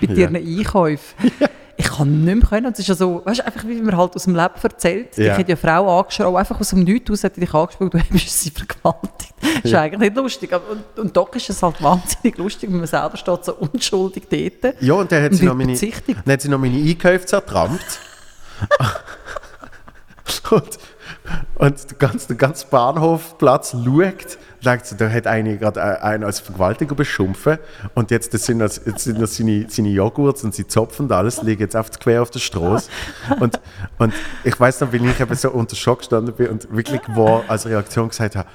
[0.00, 0.14] bei Ja.
[0.14, 1.32] ihren Einkäufen.
[1.80, 2.66] Ich kann nicht mehr können.
[2.66, 5.16] Und es ist ja so, weißt du, einfach wie man halt aus dem Leben erzählt.
[5.16, 5.26] Ja.
[5.34, 7.94] Ich hätte ja eine Frau angeschrien, einfach aus dem Nichts aus hat die dich angespielt,
[7.94, 9.32] du hast sie vergewaltigt.
[9.40, 10.50] Das ist eigentlich nicht lustig.
[10.52, 14.74] Und, und doch ist es halt wahnsinnig lustig, wenn man selber steht so unschuldig dort.
[14.82, 18.00] Ja, und dann hat sie, noch meine, dann hat sie noch meine Einkäufe zertrampt.
[20.50, 20.78] und,
[21.56, 23.76] und der ganze, der ganze Bahnhofplatz
[24.64, 27.60] schaut, sie, da hat eine gerade äh, einen als Vergewaltiger beschimpft
[27.94, 31.12] und jetzt, das sind, das, jetzt sind das seine, seine Joghurts und sie zopfen und
[31.12, 32.90] alles, liegen jetzt auf, quer auf der Straße.
[33.40, 33.60] Und,
[33.98, 34.12] und
[34.44, 37.66] ich weiß noch, wie ich eben so unter Schock gestanden bin und wirklich wo als
[37.66, 38.48] Reaktion gesagt habe,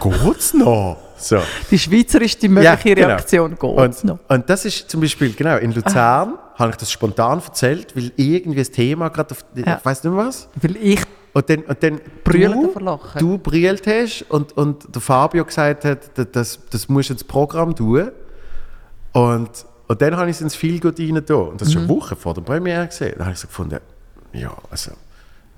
[0.00, 0.98] geht's noch?
[1.16, 1.38] So.
[1.70, 3.08] Die schweizerischste mögliche genau.
[3.08, 4.18] Reaktion geht und, noch.
[4.28, 8.58] und das ist zum Beispiel, genau, in Luzern habe ich das spontan erzählt, weil irgendwie
[8.58, 9.78] das Thema gerade auf, Ja.
[9.78, 10.48] ich weiß nicht mehr was.
[10.60, 11.00] Weil ich
[11.32, 16.58] Und dann, und dann du, du brüllt hast und, und der Fabio gesagt hat, das,
[16.70, 18.10] das, musst du ins Programm tun.
[19.12, 19.50] Und,
[19.88, 21.34] und dann habe ich es ins Feelgood rein da.
[21.34, 21.72] Und das Mhm.
[21.72, 23.14] schon Wochen vor der Premiere gesehen.
[23.18, 23.78] Da habe ich so gefunden,
[24.32, 24.92] ja, also,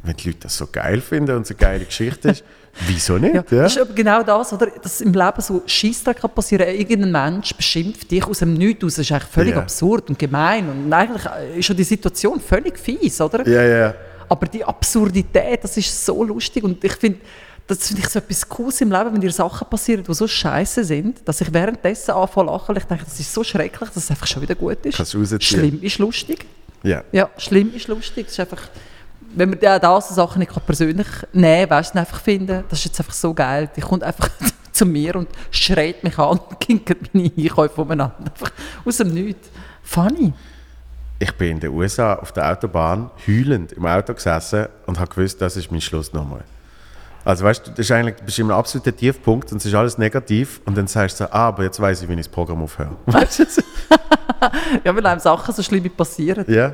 [0.03, 2.45] wenn die Leute das so geil finden und so eine geile Geschichte ist,
[2.87, 3.35] wieso nicht?
[3.35, 4.67] Ja, Ja, Das ist genau das, oder?
[4.83, 6.69] dass im Leben so Scheissdreck kann passieren.
[6.69, 8.95] Irgendein Mensch beschimpft dich aus dem Nichts aus.
[8.97, 9.61] Das ist eigentlich völlig Ja.
[9.61, 10.69] absurd und gemein.
[10.69, 13.47] Und eigentlich äh, ist schon die Situation völlig fies, oder?
[13.49, 13.63] ja.
[13.63, 13.95] ja.
[14.29, 16.63] Aber die Absurdität, das ist so lustig.
[16.63, 17.19] Und ich finde,
[17.67, 20.85] das finde ich so etwas Cooles im Leben, wenn dir Sachen passieren, die so scheiße
[20.85, 24.11] sind, dass ich währenddessen anfange zu lachen, ich denke, das ist so schrecklich, dass es
[24.11, 24.97] einfach schon wieder gut ist.
[24.97, 25.25] Kannst du.
[25.41, 26.47] Schlimm ist lustig.
[26.85, 27.03] ja.
[27.11, 28.27] Ja, schlimm ist lustig.
[28.29, 28.63] Es ist einfach,
[29.35, 32.81] wenn man da da so Sachen nicht persönlich nehmen kann, weißt du, einfach finden, das
[32.81, 33.71] ist jetzt einfach so geil.
[33.77, 34.29] Die kommt einfach
[34.73, 38.17] zu mir und schreit mich an und kinkert meine Einkäufe umeinander.
[38.19, 38.53] Einfach
[38.85, 39.49] aus dem Nichts.
[39.83, 40.33] Funny.
[41.19, 45.41] Ich bin in den USA auf der Autobahn heulend im Auto gesessen und habe gewusst,
[45.41, 46.43] das ist mein Schluss nochmal.
[47.25, 49.99] Also weißt du, das ist eigentlich, du bist einem absoluten Tiefpunkt und es ist alles
[49.99, 52.63] negativ und dann sagst du so, ah, aber jetzt weiß ich, wie ich das Programm
[52.63, 52.97] aufhöre.
[53.07, 53.45] Weißt du?
[54.85, 56.47] Ja, weil einem Sachen so schlimm passieren.
[56.49, 56.73] ja.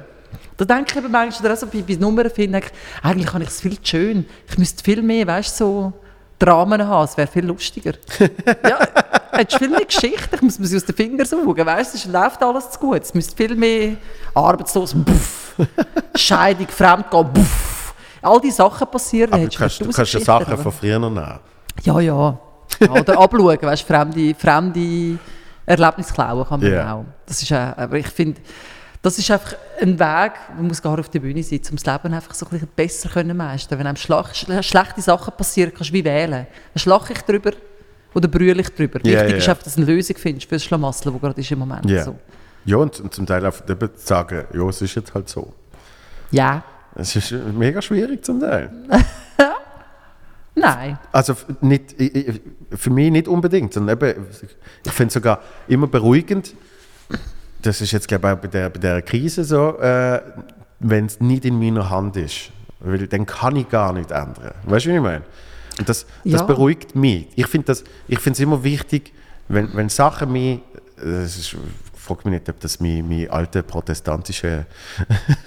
[0.57, 2.65] Da denke ich eben manchmal auch so bei, bei Nummern, finde ich,
[3.03, 4.27] eigentlich habe ich es viel zu schön.
[4.49, 5.93] Ich müsste viel mehr, weißt du, so
[6.39, 7.93] Dramen haben, es wäre viel lustiger.
[8.19, 8.79] ja,
[9.33, 12.05] hättest viel mehr Geschichte, ich muss mir sie aus den Fingern saugen, weißt du, es
[12.07, 13.03] läuft alles zu gut.
[13.03, 13.97] Es müsste viel mehr
[14.35, 15.55] arbeitslos, buff,
[16.15, 17.95] Scheidung, Fremdgehen, buff.
[18.23, 21.11] All diese Sachen passieren, Aber du kannst, du kannst ja Sachen aber- von früher noch
[21.11, 21.39] nehmen.
[21.83, 22.39] Ja, ja.
[22.81, 25.19] ja oder abschauen, weißt du, fremde, fremde
[25.67, 26.95] Erlebnisse klauen kann man Ja.
[26.95, 27.05] auch.
[27.27, 28.41] Das ist, aber ich finde,
[29.07, 32.13] Das ist einfach ein Weg, man muss gar auf der Bühne sitzen, um das Leben
[32.13, 33.79] einfach so ein bisschen besser können meistern.
[33.79, 36.47] Wenn einem schlechte Sachen passieren, kannst du wie wählen.
[36.75, 37.53] Dann schlache ich drüber
[38.15, 38.99] oder brülle ich drüber.
[39.05, 41.41] Ja, Wichtig ja, ist einfach, dass du eine Lösung findest für das Schlamassel, das gerade
[41.41, 41.89] ist im Moment.
[41.89, 42.03] Ja.
[42.03, 42.17] So.
[42.65, 45.53] Ja, und, und zum Teil auch eben zu sagen, ja, es ist jetzt halt so.
[46.33, 46.65] ja.
[46.97, 48.71] Es ist mega schwierig zum Teil.
[50.57, 50.99] Nein.
[51.13, 52.41] Also nicht, ich- ich-
[52.75, 54.27] für mich nicht unbedingt, sondern eben,
[54.85, 56.55] ich finde es sogar immer beruhigend,
[57.63, 60.21] das ist jetzt glaube ich auch bei der, bei der Krise so, äh,
[60.81, 62.51] wenn es nicht in meiner Hand ist.
[62.81, 64.53] Weil dann kann ich gar nicht ändern.
[64.65, 65.23] Weißt du, wie ich meine?
[65.79, 66.43] Und das, das Ja.
[66.43, 67.29] beruhigt mich.
[67.37, 69.13] Ich finde es immer wichtig,
[69.49, 70.61] wenn, wenn Sachen mich,
[70.97, 74.67] das ist, ich frage mich nicht, ob das mein, mein alter protestantischer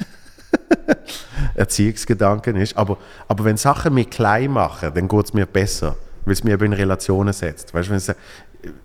[1.56, 2.77] Erziehungsgedanken ist.
[2.77, 5.95] Aber, aber wenn Sachen mich klein machen, dann geht es mir besser,
[6.26, 7.73] weil es mir eben in Relationen setzt.
[7.73, 8.11] Weißt du, wenn es,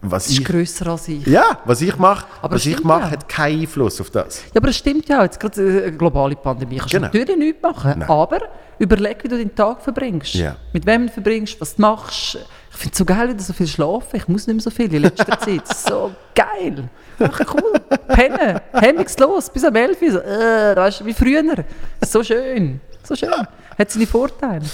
[0.03, 1.27] was ist ich, grösser als ich.
[1.27, 3.11] ja, was ich mache, Aber was ich mache, ja.
[3.11, 4.43] hat keinen Einfluss auf das.
[4.53, 7.09] Ja, aber es stimmt ja, jetzt gerade äh, eine globale Pandemie kannst Genau.
[7.09, 7.95] du natürlich nichts machen.
[7.99, 8.09] Nein.
[8.09, 8.39] Aber
[8.79, 10.35] überleg, wie du den Tag verbringst.
[10.35, 10.57] Ja.
[10.73, 12.39] Mit wem du verbringst, was du machst.
[12.71, 14.17] Ich finde es so geil, wieder so viel schlafen.
[14.17, 15.67] Ich muss nicht mehr so viel in letzter Zeit.
[15.69, 16.89] So geil.
[17.19, 17.73] Einfach cool.
[18.09, 18.61] Pennen.
[18.73, 19.51] Hemmungslos.
[19.51, 20.11] Bis am 11 Uhr.
[20.13, 21.43] So, äh, weißt du, wie früher.
[22.05, 22.81] So schön.
[23.03, 23.31] So schön.
[23.79, 24.65] Hat seine Vorteile.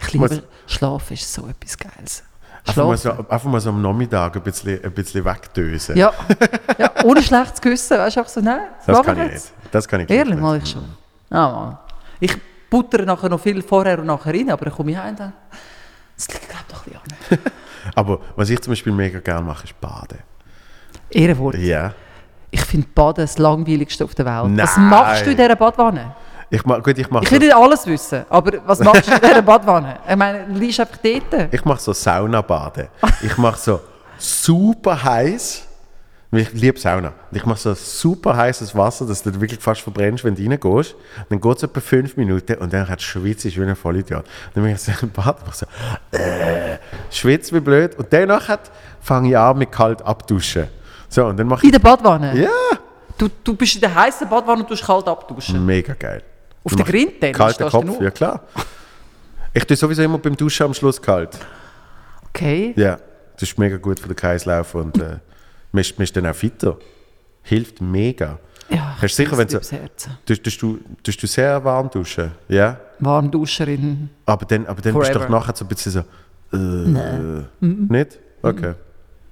[0.00, 1.14] Ich liebe Schlafen.
[1.14, 2.22] ist so etwas Geiles.
[2.66, 5.96] Einfach mal, so, einfach mal so am Nachmittag ein bisschen, ein bisschen wegdösen.
[5.96, 6.12] Ja.
[6.78, 7.98] ja, ohne schlechtes Gewissen.
[7.98, 9.32] Weißt du, einfach so, nein, das mach kann ich jetzt.
[9.62, 9.74] nicht.
[9.74, 10.42] Das kann ich Ehrlich, nicht.
[10.42, 10.84] mal ich schon.
[11.30, 11.78] Ah, Mann.
[12.20, 12.36] Ich
[12.70, 15.32] buttere nachher noch viel vorher und nachher rein, aber dann komme ich heim und dann...
[16.16, 16.92] Das liegt, glaube doch ein
[17.28, 17.52] bisschen an.
[17.94, 20.18] Aber was ich zum Beispiel mega gerne mache, ist Baden.
[21.10, 21.56] Ehrenwort.
[21.58, 21.92] Ja.
[22.50, 24.58] Ich finde Baden das langweiligste auf der Welt.
[24.58, 24.88] Was Nein.
[24.88, 26.14] machst du in dieser Badwanne?
[26.48, 29.20] Ich gut, ich mache Ich so, will nicht alles wissen, aber was machst du in
[29.20, 29.98] dieser Badwanne?
[30.08, 31.52] Ich meine, du liegst einfach dort.
[31.52, 32.88] ich mach so Saunabaden.
[33.22, 33.80] Ich mache so
[34.18, 35.64] super heiß.
[36.32, 37.12] Ich liebe Sauna.
[37.32, 40.94] Ich mache so super heißes Wasser, dass du wirklich fast verbrennst, wenn du reingehst.
[41.28, 44.24] Dann geht es etwa fünf Minuten und dann hat schwitze ich wie ein Vollidiot.
[44.54, 45.66] Dann bin ich so im Bad und so,
[46.12, 46.78] äh,
[47.10, 47.96] schwitze wie blöd.
[47.96, 48.58] Und danach
[49.00, 50.68] fange ich an mit kalt abduschen.
[51.08, 52.36] So, und dann mache In der Badwanne?
[52.38, 52.50] ja,
[53.16, 55.64] Du, du bist in der heißen Badwanne und du kalt abduschen.
[55.64, 56.22] mega geil.
[56.66, 58.42] Auf Dann Grindel Kalter stehst du Kopf, ja klar.
[59.54, 61.38] Ich tue sowieso immer beim Duschen am Schluss kalt.
[62.30, 62.74] Okay.
[62.76, 62.98] Ja,
[63.34, 65.18] das ist mega gut für den Kreislauf und äh,
[65.70, 66.76] man, ist, man ist dann auch fitter.
[67.42, 68.40] Hilft mega.
[68.68, 69.60] Ja, Hast sicher, wenn du...
[69.60, 72.32] Tust, du, tust du sehr warm duschen?
[72.48, 72.80] Ja?
[72.98, 74.10] Warmduscherin.
[74.24, 76.00] Aber dann, aber dann bist du doch nachher so ein bisschen so.
[76.52, 78.18] Äh, Nicht?
[78.42, 78.74] Okay.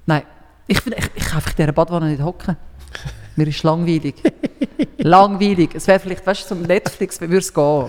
[0.07, 0.23] Nein,
[0.69, 2.57] ich, ich, ich kann einfach in dieser Badwanne nicht hocken.
[3.37, 4.15] Mir ist langweilig.
[4.99, 5.71] langweilig.
[5.75, 7.87] Es wäre vielleicht, weißt du, ein Netflix, wie würde es gehen?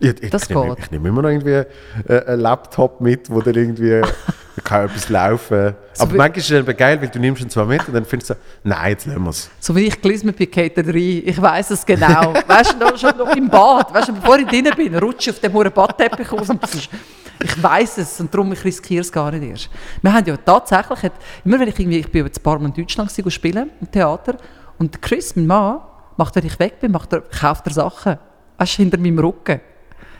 [0.00, 0.84] Ich, ich, Das ich, nehme, geht.
[0.84, 1.62] ich nehme immer noch irgendwie
[2.08, 4.08] äh, einen Laptop mit, wo dann irgendwie da
[4.64, 5.74] kann etwas laufen.
[5.92, 8.06] So aber manchmal ist es dann geil, weil du nimmst ihn zwar mit und dann
[8.06, 9.50] findest du, so, nein, jetzt lassen wir es.
[9.60, 10.96] So wie ich gelesen habe bei Kate 3.
[10.96, 12.32] Ich weiss es genau.
[12.46, 13.92] weißt du, noch, schon noch im Bad.
[13.92, 16.48] Weißt du, bevor ich drin bin, rutsche ich auf dem hohen Badteppich raus.
[16.48, 16.60] Und
[17.42, 19.70] ich weiss es und darum ich riskiere es gar nicht erst.
[20.02, 21.12] Wir haben ja tatsächlich,
[21.44, 23.90] immer wenn ich irgendwie, ich bin jetzt ein paar Mal in Deutschland gewesen, spielen, im
[23.90, 24.36] Theater,
[24.80, 25.80] und Chris, mein Mann,
[26.16, 28.18] macht, wenn ich weg bin, macht er, kauft er Sachen.
[28.58, 29.60] Weißt hinter meinem Rücken.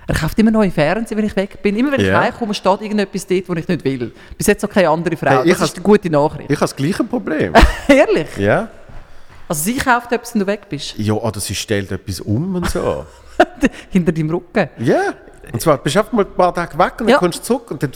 [0.07, 1.77] Er kauft immer neue Fernsehen, wenn ich weg bin.
[1.77, 2.20] Immer wenn ich Ja.
[2.20, 4.12] heimkomme, steht irgendetwas dort, wo ich nicht will.
[4.37, 5.31] Bis jetzt noch keine andere Frau.
[5.31, 6.51] Hey, ich das ist die gute Nachricht.
[6.51, 7.53] Ich habe das gleiche Problem.
[7.89, 8.37] Ehrlich?
[8.39, 8.69] ja?
[9.49, 10.95] Also sie kauft etwas, wenn du weg bist.
[10.99, 13.05] Ja, oder sie stellt etwas um und so.
[13.91, 14.69] hinter deinem Rücken.
[14.78, 15.01] Ja.
[15.53, 17.19] Und zwar bist du einfach mal ein paar Tage weg und dann Ja.
[17.19, 17.91] kommst du zurück und dann.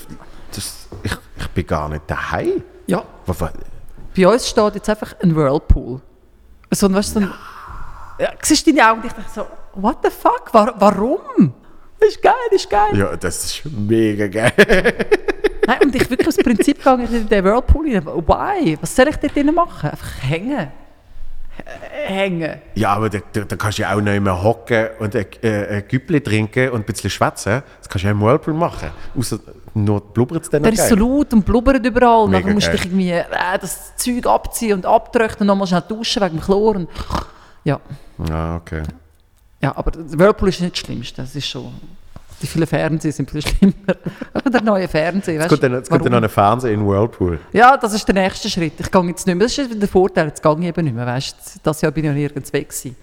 [0.55, 2.63] Das, ich, ich bin gar nicht daheim.
[2.87, 3.03] Ja.
[3.27, 3.53] Was- was-
[4.17, 6.01] Bei uns steht jetzt einfach ein Whirlpool.
[6.75, 7.33] So, weißt, du, so ein,
[8.19, 11.55] ja, siehst du deine Augen und ich dachte so, what the fuck, War, warum?
[12.01, 12.99] Das ist geil, das ist geil.
[12.99, 14.53] Ja, das ist mega geil.
[15.67, 18.05] Nein, und ich wirklich aus Prinzip gegangen in den Whirlpool rein.
[18.05, 18.77] Why?
[18.81, 19.91] Was soll ich dort drinnen machen?
[19.91, 20.69] Einfach hängen.
[22.07, 22.61] Hängen.
[22.75, 25.77] Ja, aber da, da, da kannst du ja auch nicht mehr hocken und ein, äh,
[25.77, 27.63] ein Güppli trinken und ein bisschen schwätzen.
[27.79, 28.91] Das kannst du ja im Whirlpool machen.
[29.17, 29.39] Außer
[29.75, 32.29] nur blubbert es dann noch Der ist so laut und blubbert überall.
[32.29, 33.25] Mega dann musst du irgendwie äh,
[33.61, 36.77] das Zeug abziehen und abtrocknen und nochmal schnell duschen wegen dem Chlor.
[36.77, 36.89] Und,
[37.65, 37.81] ja.
[38.31, 38.83] Ah, okay.
[39.61, 41.23] Ja, aber Whirlpool ist nicht das Schlimmste.
[41.23, 41.73] Das ist schon.
[42.43, 43.75] Die vielen Fernseher sind viel schlimmer.
[44.35, 46.25] Aber der neue Fernseher, weißt kommt dann, jetzt kommt dann noch warum?
[46.25, 47.39] ein Fernseher in Whirlpool.
[47.53, 48.75] Ja, das ist der nächste Schritt.
[48.79, 49.47] Ich gehe jetzt nicht mehr.
[49.47, 51.07] Das ist der Vorteil, jetzt gehe ich eben nicht mehr.
[51.07, 51.61] Weißt?
[51.63, 52.97] Das Jahr bin ich ja nirgends weg gewesen.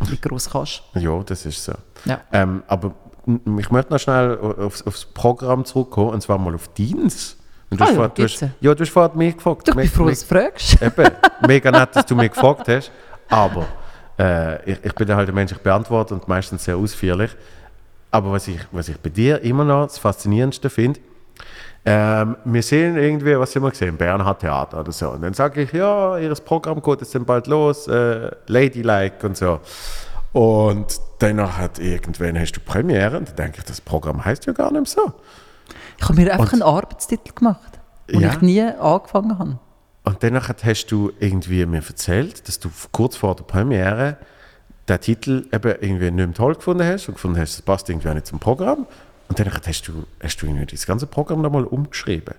[0.00, 1.74] Wie gross kannst Ja, das ist so.
[2.06, 2.20] Ja.
[2.32, 2.94] Ähm, aber
[3.58, 7.36] ich möchte noch schnell aufs, aufs Programm zurückkommen, und zwar mal auf Dienst.
[7.70, 9.68] Und du Ah hast du hast, ja, du hast vorhin mich gefragt.
[9.68, 10.80] Du, Me- froh, dass du fragst.
[10.82, 11.10] Eben,
[11.46, 12.90] mega nett, dass du mich gefragt hast.
[13.28, 13.66] Aber
[14.18, 17.30] äh, ich, ich bin halt ein Mensch, ich beantworte und meistens sehr ausführlich.
[18.10, 20.98] Aber was ich, was ich bei dir immer noch das Faszinierendste finde,
[21.84, 23.96] ähm, wir sehen irgendwie, was haben wir gesehen?
[23.98, 25.10] Bernhard Theater oder so.
[25.10, 29.36] Und dann sage ich, ja, ihr Programm geht jetzt dann bald los, äh, Ladylike und
[29.36, 29.60] so.
[30.32, 34.52] Und danach hat irgendwann hast du Premiere und dann denke ich, das Programm heißt ja
[34.52, 35.12] gar nicht mehr so.
[35.98, 37.80] Ich habe mir einfach Und- einen Arbeitstitel gemacht,
[38.10, 38.30] den Ja.
[38.32, 39.58] ich nie angefangen habe.
[40.04, 44.16] Und danach hast du irgendwie mir erzählt, dass du kurz vor der Premiere
[44.88, 48.08] den Titel eben irgendwie nicht mehr toll gefunden hast und gefunden hast, das passt irgendwie
[48.14, 48.86] nicht zum Programm.
[49.28, 52.34] Und dann hast du, hast du irgendwie das ganze Programm nochmal umgeschrieben.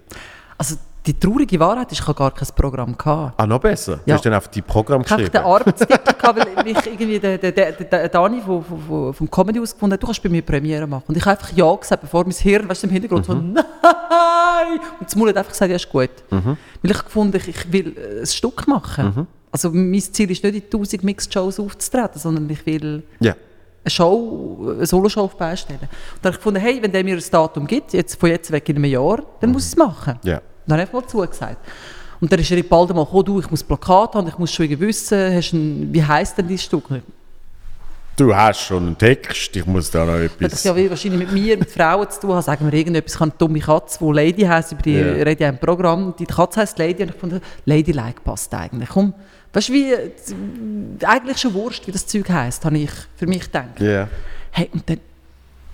[0.57, 3.33] Also die traurige Wahrheit ist, ich habe gar kein Programm gehabt.
[3.39, 3.97] Ah, noch besser.
[3.97, 4.15] Du Ja.
[4.15, 5.43] hast dann auf die Programm Ich habe geschrieben.
[5.43, 9.59] den Arbeitstitel gehabt, weil mich irgendwie der, der, der, der Dani vom, vom, vom Comedy
[9.59, 11.05] ausgefunden hat, du kannst bei mir Premiere machen.
[11.07, 13.53] Und ich habe einfach Ja gesagt, bevor mein Hirn, weißt du, im Hintergrund so, Mhm.
[13.53, 14.79] nein!
[14.99, 16.09] Und das Maul hat einfach gesagt, ja, ist gut.
[16.29, 16.57] Weil
[16.91, 19.05] ich gefunden, ich, ich will äh, ein Stück machen.
[19.15, 19.27] Mhm.
[19.51, 23.33] Also mein Ziel ist nicht, in 1000 Mixed-Shows aufzutreten, sondern ich will Ja.
[23.83, 25.79] eine Show, eine Soloshow auf die Beine stellen.
[25.81, 25.89] Und
[26.21, 28.67] dann habe ich gefunden, hey, wenn der mir ein Datum gibt, jetzt, von jetzt weg
[28.69, 30.19] in einem Jahr, dann muss ich es machen.
[30.23, 30.41] Ja.
[30.69, 31.57] Dann habe ich mal zugesagt.
[32.21, 34.69] Und dann ist er bald einmal gekommen, du, ich muss Plakat haben, ich muss schon
[34.79, 36.89] wissen, hast ein, wie heisst denn dein Stück?
[36.91, 37.03] Und
[38.17, 40.63] Du hast schon einen Text, ich muss da noch Ich dachte, etwas.
[40.65, 43.31] ja, wie wahrscheinlich mit mir, mit Frauen zu tun haben, sagen wir irgendetwas, ich habe
[43.31, 45.05] eine dumme Katze, die Lady heisst, über die Ja.
[45.23, 48.89] rede ich im Programm, die Katze heisst Lady und ich fand, Ladylike passt eigentlich.
[48.89, 49.13] Komm,
[49.53, 50.11] weißt du, wie, äh,
[51.05, 53.79] eigentlich schon Wurst, wie das Zeug heisst, habe ich für mich gedacht.
[53.79, 54.09] Ja.
[54.51, 54.99] Hey, und dann,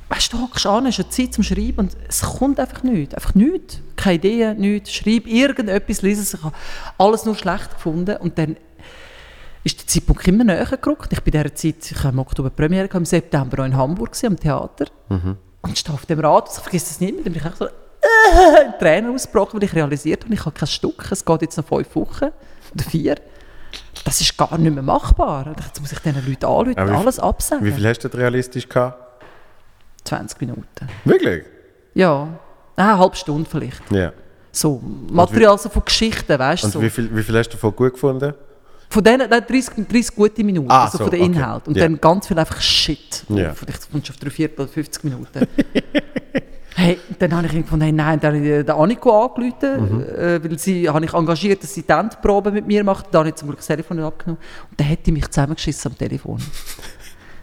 [0.10, 3.16] weißt du, hockst an, hast eine Zeit zum Schreiben und es kommt einfach nichts.
[3.16, 3.80] Einfach nichts.
[3.96, 4.94] Keine Ideen, nichts.
[4.94, 6.34] Schreib irgendetwas, lese es.
[6.34, 6.56] Ich habe
[6.98, 8.18] alles nur schlecht gefunden.
[8.18, 8.56] Und dann
[9.64, 11.12] ist der Zeitpunkt immer näher gerückt.
[11.12, 14.12] Ich bin in dieser Zeit, ich habe im Oktober Premiere, im September auch in Hamburg
[14.12, 14.86] gewesen, am Theater.
[15.62, 17.66] Und stehe auf dem Rad, ich vergesse das nicht mehr, dann bin ich echt so
[17.66, 21.66] äh, Tränen ausgebrochen, weil ich realisiert habe, ich habe kein Stück, es geht jetzt noch
[21.66, 22.26] fünf Wochen
[22.74, 23.16] oder vier.
[24.04, 25.56] Das ist gar nicht mehr machbar.
[25.66, 27.66] Jetzt muss ich diesen Leuten anrufen, alles absagen.
[27.66, 29.05] Wie viel hast du realistisch gehabt?
[30.06, 30.66] 20 Minuten.
[31.04, 31.44] Wirklich?
[31.94, 32.28] Ja,
[32.76, 33.82] eine halbe Stunde vielleicht.
[33.92, 34.12] Ja.
[34.52, 36.68] So, Material so von Geschichten, weißt du?
[36.68, 36.82] Und So.
[36.82, 38.34] wie, viel, wie viel hast du davon gut gefunden?
[38.90, 41.32] Von denen, nein, 30, 30 gute Minuten, Ah, also so, von den okay.
[41.32, 41.68] Inhalt.
[41.68, 41.84] Und Ja.
[41.84, 43.26] dann ganz viel einfach Shit.
[43.30, 43.54] Ja.
[43.54, 45.48] Vielleicht kommst du auf drei Viertel oder 50 Minuten.
[46.76, 50.02] hey, dann habe ich irgendwie gefunden, hey, nein, dann habe ich den Aniko angerufen, Mhm.
[50.04, 53.08] äh, weil sie, habe ich engagiert, dass sie die Endprobe mit mir macht.
[53.12, 54.42] Da habe ich zum Glück das Telefon nicht abgenommen.
[54.70, 56.38] Und dann hätte ich mich zusammengeschissen am Telefon.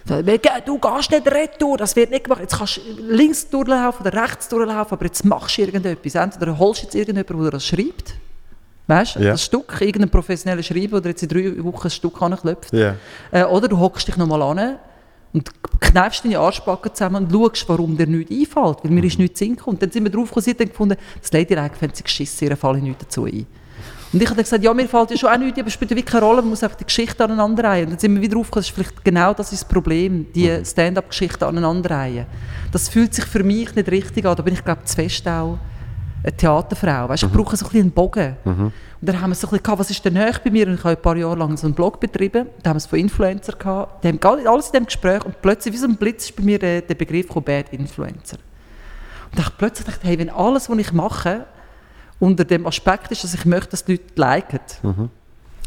[0.06, 2.40] Du gehst nicht retour, das wird nicht gemacht.
[2.40, 6.14] Jetzt kannst du links durchlaufen oder rechts durchlaufen, aber jetzt machst du irgendetwas.
[6.16, 8.14] Entweder holst du jetzt irgendjemanden, der das schreibt,
[8.88, 9.32] weißt du, Ja.
[9.32, 12.72] das Stück, irgendeinen professionellen Schreiber, der jetzt in drei Wochen ein Stück anklopft.
[12.72, 12.96] Ja.
[13.30, 14.78] Äh, oder du hockst dich nochmal an
[15.32, 15.50] und
[15.80, 19.48] kneifst deine Arschbacken zusammen und schaust, warum dir nichts einfällt, weil mir ist nichts in
[19.48, 19.76] den Sinn gekommen.
[19.76, 22.48] Und dann sind wir drauf gekommen, sie hat dann gefunden, das Ladylike fände sie geschissen,
[22.48, 23.46] ihr falle nichts dazu ein.
[24.12, 25.72] Und ich habe dann gesagt, ja, mir fällt ja schon auch nichts, ein, aber es
[25.74, 27.86] spielt ja wirklich keine Rolle, man muss einfach die Geschichte aneinanderreihen.
[27.86, 30.64] Und dann sind wir wieder draufgekommen, das ist vielleicht genau das ist das Problem, die
[30.64, 32.26] Stand-up-Geschichte aneinanderreihen.
[32.72, 35.58] Das fühlt sich für mich nicht richtig an, da bin ich glaube zu fest auch
[36.22, 37.08] eine Theaterfrau.
[37.08, 38.36] Weißt, ich brauche so ein bisschen einen Bogen.
[38.44, 40.66] Und dann haben wir so ein bisschen was ist denn näher bei mir?
[40.68, 42.46] Und ich habe ein paar Jahre lang so einen Blog betrieben.
[42.62, 44.04] Da haben wir es von Influencer gehabt.
[44.04, 45.24] Die haben alles in dem Gespräch.
[45.24, 48.36] Und plötzlich, wie so ein Blitz, ist bei mir der, der Begriff gekommen, Bad Influencer.
[49.32, 51.46] Und ich plötzlich dachte, hey, wenn alles, was ich mache,
[52.22, 54.60] unter dem Aspekt ist, dass ich möchte, dass die Leute liken,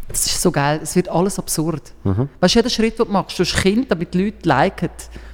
[0.07, 0.80] das ist so geil.
[0.82, 1.91] Es wird alles absurd.
[2.40, 4.90] Weißt du, jeder Schritt, den du machst, du hast Kind, damit die Leute liken.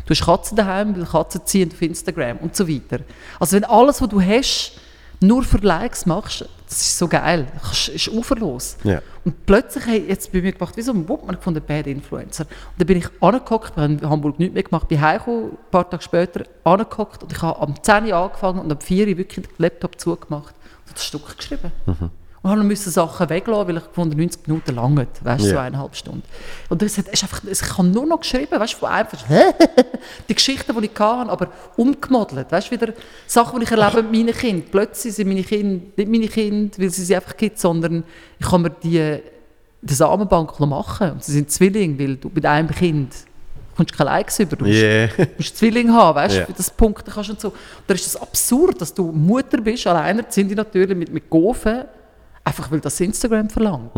[0.05, 3.01] Du hast Katzen daheim, weil Katzen ziehen auf Instagram und so weiter.
[3.39, 4.79] Also wenn alles, was du hast,
[5.19, 7.45] nur für Likes machst, das ist so geil.
[7.61, 8.77] Das ist uferlos.
[8.83, 9.03] Ja.
[9.23, 12.45] Und plötzlich, hey, jetzt bei mir gemacht, wie so ein Wupp, man gefunden, Bad Influencer.
[12.45, 15.87] Und dann bin ich angehockt, habe in Hamburg nichts mehr gemacht, bin heimgekommen, ein paar
[15.87, 19.45] Tage später, angehockt und ich habe am 10 Uhr angefangen und am 4 Uhr wirklich
[19.45, 20.55] den Laptop zugemacht
[20.93, 21.71] das Stück geschrieben.
[22.43, 25.95] Und habe musste Sachen weglassen, weil ich gefunden 90 Minuten lange, weißt du, so eineinhalb
[25.95, 26.23] Stunden.
[26.69, 29.23] Und das hat, ist einfach, ich habe nur noch geschrieben, weißt du, von einfach
[30.29, 32.93] die Geschichten, die ich hatte, aber umgemodelt, weißt du, wieder
[33.27, 34.67] Sachen, die ich erlebe mit meinen Kindern.
[34.71, 38.03] Plötzlich sind meine Kinder nicht meine Kinder, weil sie sie einfach gibt, sondern
[38.39, 39.19] ich kann mir die,
[39.83, 41.11] die Samenbank machen.
[41.11, 43.13] Und sie sind Zwillinge, weil du mit einem Kind
[43.75, 44.55] kommst keine Likes über.
[44.55, 45.09] Du musst Yeah.
[45.37, 47.49] Musst Zwilling haben, weißt für das Punkten kannst und so.
[47.49, 47.55] Und
[47.87, 51.83] da ist es absurd, dass du Mutter bist, alleinerziehend natürlich mit, mit Gofen,
[52.43, 53.95] einfach weil das Instagram verlangt.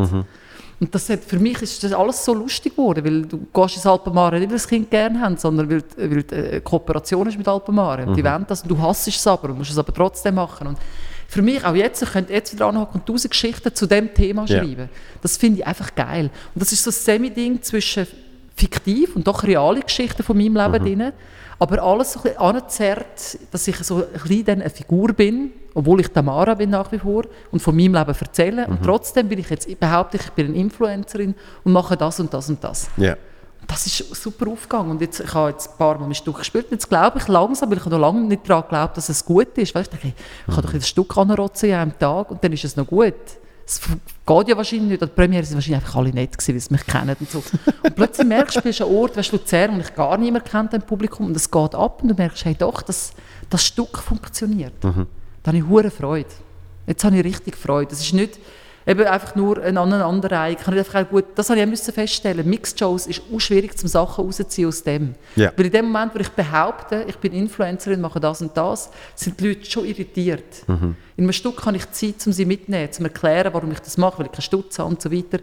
[0.79, 3.85] Und das hat, für mich ist das alles so lustig geworden, weil du gehst ins
[3.85, 7.47] Alpenmare nicht, weil das Kind gerne haben, sondern weil, weil du eine Kooperation ist mit
[7.47, 8.05] Alpenmare.
[8.05, 10.67] Und Die wollen das und du hasst es aber und musst es aber trotzdem machen.
[10.67, 10.77] Und
[11.27, 14.45] für mich, auch jetzt, ich könnte jetzt wieder anhocken und tausend Geschichten zu dem Thema
[14.47, 14.89] schreiben.
[15.21, 16.29] Das finde ich einfach geil.
[16.53, 18.05] Und das ist so ein Semi-Ding zwischen
[18.55, 21.13] fiktiv und doch reale Geschichten von meinem Leben drin.
[21.59, 25.51] Aber alles so ein bisschen angezerrt, dass ich so ein bisschen dann eine Figur bin,
[25.73, 28.67] obwohl ich Tamara bin nach wie vor und von meinem Leben erzähle.
[28.67, 32.34] Und trotzdem bin ich jetzt, behaupte ich, ich bin eine Influencerin und mache das und
[32.34, 32.89] das und das.
[32.97, 33.15] Ja.
[33.65, 34.91] Das ist super aufgegangen.
[34.91, 36.65] Und jetzt, ich habe jetzt ein paar Mal mein Stück gespielt.
[36.65, 39.57] Und jetzt glaube ich langsam, weil ich noch lange nicht daran geglaubt dass es gut
[39.57, 39.73] ist.
[39.73, 40.13] Weißt ich,
[40.47, 43.13] ich kann doch ein Stück anrotzen an einem Tag und dann ist es noch gut.
[43.65, 45.03] Es geht ja wahrscheinlich nicht.
[45.03, 47.44] An der Premiere sind wahrscheinlich einfach alle nett gewesen, weil sie mich kennen und so.
[47.84, 50.45] Und plötzlich merkst du, du bist an Ort, weißt du, Luzern, wo ich gar niemand
[50.45, 53.14] kennt im Publikum und es geht ab und du merkst, hey doch, das,
[53.49, 54.73] das Stück funktioniert.
[55.44, 56.30] Da habe ich hure Freude.
[56.88, 57.94] Jetzt habe ich richtig Freude.
[57.94, 58.40] Es ist nicht
[58.85, 62.47] eben einfach nur ein aneinander Ich einfach gut, das habe ich auch feststellen.
[62.49, 65.15] Mixed Shows ist auch schwierig, zum Sachen rauszuziehen aus dem.
[65.35, 65.51] Ja.
[65.55, 69.39] Weil in dem Moment, wo ich behaupte, ich bin Influencerin, mache das und das, sind
[69.39, 70.64] die Leute schon irritiert.
[70.68, 73.97] In einem Stück habe ich Zeit, um sie mitzunehmen, um zu erklären, warum ich das
[73.97, 75.39] mache, weil ich keinen Stutz habe und so weiter.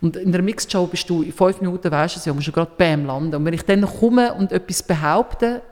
[0.00, 2.48] Und in der Mixed Show bist du in fünf Minuten, weißt du es ja, musst
[2.48, 3.36] du gerade bam landen.
[3.36, 5.62] Und wenn ich dann komme und etwas behaupte,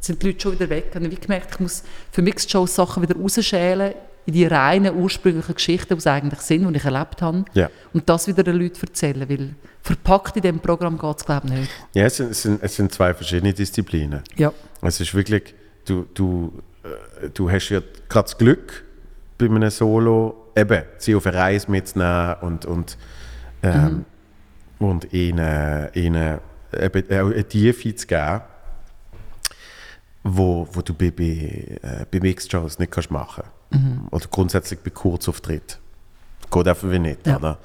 [0.00, 0.90] sind die Leute schon wieder weg.
[0.94, 3.94] Und ich habe gemerkt, ich muss für Mixed Shows Sachen wieder rausschälen
[4.26, 7.44] in die reinen, ursprünglichen Geschichten, die es eigentlich sind, die ich erlebt habe.
[7.54, 7.70] Ja.
[7.92, 11.52] Und das wieder den Leuten erzählen, weil verpackt in diesem Programm geht es, glaube ich,
[11.52, 11.70] nicht.
[11.94, 14.22] Ja, es sind, es, sind, es sind zwei verschiedene Disziplinen.
[14.36, 14.52] Ja.
[14.82, 15.54] Es ist wirklich,
[15.84, 18.84] du, du, äh, du hast ja gerade das Glück,
[19.38, 22.98] bei einem Solo eben, sie auf eine Reise mitzunehmen und, und,
[23.62, 24.04] ähm,
[24.78, 26.38] und ihnen, ihnen
[26.72, 28.40] eben eine Tiefe zu geben,
[30.24, 33.44] wo, wo du bei, bei, äh, bei Mixed-Shows nicht kannst machen
[34.10, 35.78] Oder grundsätzlich bei Kurzauftritt.
[36.50, 37.36] Geht einfach wie nicht, Ja.
[37.36, 37.58] oder?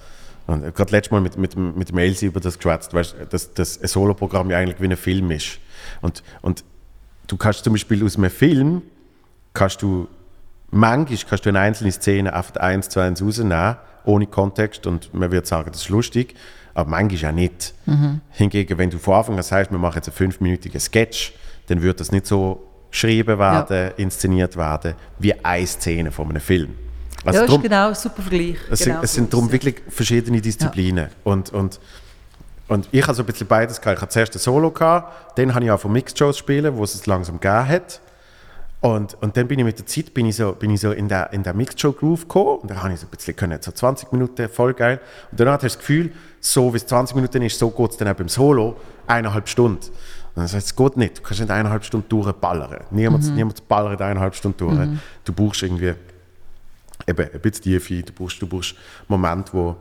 [0.47, 3.79] Und gerade letztes Mal mit, mit, mit dem Elsie über das geschwätzt, weißt, dass, dass
[3.81, 5.59] ein Soloprogramm ja eigentlich wie ein Film ist.
[6.01, 6.63] Und, und
[7.27, 8.81] du kannst zum Beispiel aus einem Film,
[9.53, 10.07] kannst du,
[10.71, 15.31] manchmal kannst du eine einzelne Szene einfach eins zu eins rausnehmen, ohne Kontext und man
[15.31, 16.35] wird sagen, das ist lustig,
[16.73, 17.73] aber manchmal auch nicht.
[18.31, 21.33] Hingegen, wenn du von Anfang an sagst, wir machen jetzt einen fünfminütigen Sketch,
[21.67, 26.75] dann wird das nicht so geschrieben werden, inszeniert werden, wie eine Szene von einem Film.
[27.23, 28.57] Also ja, drum- ist genau super Vergleich.
[28.69, 31.07] es genau sind, es sind darum wirklich verschiedene Disziplinen.
[31.23, 31.79] Und, und,
[32.67, 33.97] und ich habe so ein bisschen beides gehabt.
[33.97, 36.95] Ich hatte zuerst ein Solo, gehabt, dann habe ich auch von Mixed-Shows spielen, wo es
[36.95, 38.01] es langsam gegeben hat.
[38.81, 41.07] Und, und dann bin ich mit der Zeit bin ich so, bin ich so in
[41.07, 44.11] der, in der Mixed-Show-Groove gekommen und dann habe ich so ein bisschen können, so 20
[44.11, 44.99] Minuten, voll geil.
[45.29, 47.97] Und danach hast du das Gefühl, so wie es 20 Minuten ist, so geht es
[47.97, 49.85] dann auch beim Solo, eineinhalb Stunden.
[50.35, 51.17] Und das heißt, es geht nicht.
[51.17, 52.85] Du kannst nicht eineinhalb Stunden durchballern.
[52.91, 54.89] Niemand, niemand ballert eineinhalb Stunden durch.
[55.25, 55.93] Du brauchst irgendwie
[57.07, 58.75] eben ein bisschen Tiefe, du brauchst, du brauchst
[59.07, 59.75] Momente, wo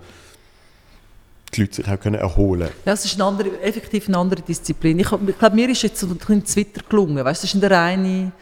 [1.54, 2.74] die Leute sich auch können erholen können.
[2.84, 4.98] Ja, es ist eine andere, effektiv eine andere Disziplin.
[4.98, 7.24] Ich, ich glaube, mir ist jetzt so ein bisschen Twitter gelungen.
[7.24, 8.32] Weißt, es ist ein reine,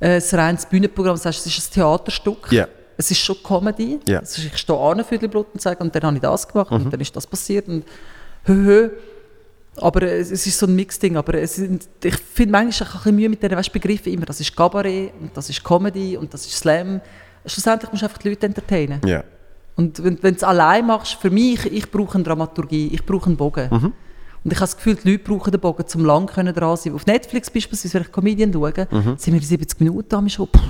[0.00, 1.14] äh, ein reines Bühnenprogramm.
[1.14, 2.52] Das heißt, es ist ein Theaterstück.
[2.52, 2.68] Ja.
[2.96, 3.98] Es ist schon Comedy.
[4.06, 6.46] Es ist, ich stehe an für die Blut und sage, und dann habe ich das
[6.46, 7.66] gemacht und dann ist das passiert.
[7.66, 7.84] Und
[8.44, 8.90] hö, hö.
[9.76, 11.16] Aber es es ist so ein Mixding.
[11.16, 14.26] Aber es ich finde manchmal ein bisschen Mühe mit diesen weißt, Begriffen immer.
[14.26, 17.00] Das ist Cabaret und das ist Comedy und das ist Slam.
[17.46, 19.00] Schlussendlich musst du einfach die Leute entertainen.
[19.06, 19.24] Ja.
[19.76, 23.26] Und wenn, wenn du es allein machst, für mich, ich brauche eine Dramaturgie, ich brauche
[23.26, 23.68] einen Bogen.
[23.70, 23.92] Mhm.
[24.44, 26.94] Und ich habe das Gefühl, die Leute brauchen den Bogen, zum lang dran sein.
[26.94, 29.16] Auf Netflix beispielsweise, wenn ich Comedian schaue, Mhm.
[29.16, 30.60] sind wir in 70 Minuten haben wir schon, pff,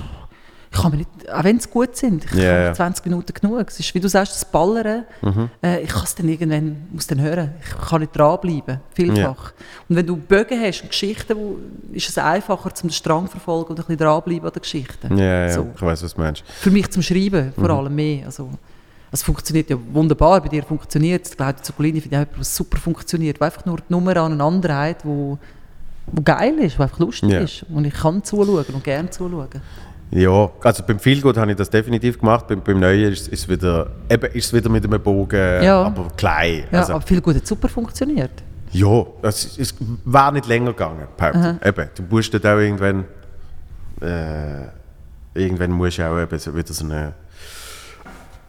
[0.71, 2.73] ich kann mir nicht, auch wenn sie gut sind, ich ja.
[2.73, 3.65] 20 Minuten genug.
[3.69, 5.49] Es ist, wie du sagst, das Ballern, Mhm.
[5.63, 9.53] äh, ich kann es dann irgendwann, muss dann hören, ich kann nicht dranbleiben, vielfach.
[9.87, 11.57] Und wenn du Bögen hast und Geschichten, wo,
[11.93, 15.17] ist es einfacher, zum den Strang zu verfolgen und ein bisschen dranbleiben an den Geschichten.
[15.17, 15.67] Ja, ja, So.
[15.75, 16.43] ich weiß, was du meinst.
[16.47, 17.71] Für mich zum Schreiben vor Mhm.
[17.71, 18.25] allem mehr.
[18.25, 18.49] Also,
[19.11, 21.37] es funktioniert ja wunderbar, bei dir funktioniert es.
[21.37, 24.75] Claudia Zuccolini finde ich auch jemand, was super funktioniert, wo einfach nur die Nummer aneinander
[24.77, 25.37] hat, wo,
[26.07, 27.65] wo geil ist, wo einfach lustig ist.
[27.69, 29.47] Und ich kann zuschauen und gerne zuschauen.
[30.15, 32.47] Ja, also beim Feelgood habe ich das definitiv gemacht.
[32.47, 35.83] Beim, beim Neuen ist es wieder, eben, ist es wieder mit einem Bogen, Ja.
[35.83, 36.63] aber klein.
[36.71, 38.31] Ja, also, aber gut hat super funktioniert.
[38.71, 39.75] ja, es, es
[40.05, 41.07] war nicht länger gegangen.
[41.17, 41.59] behaupte.
[41.63, 43.03] Eben, du musst dann auch irgendwann,
[44.01, 44.67] äh,
[45.33, 47.13] irgendwann musst du auch eben so wieder so eine,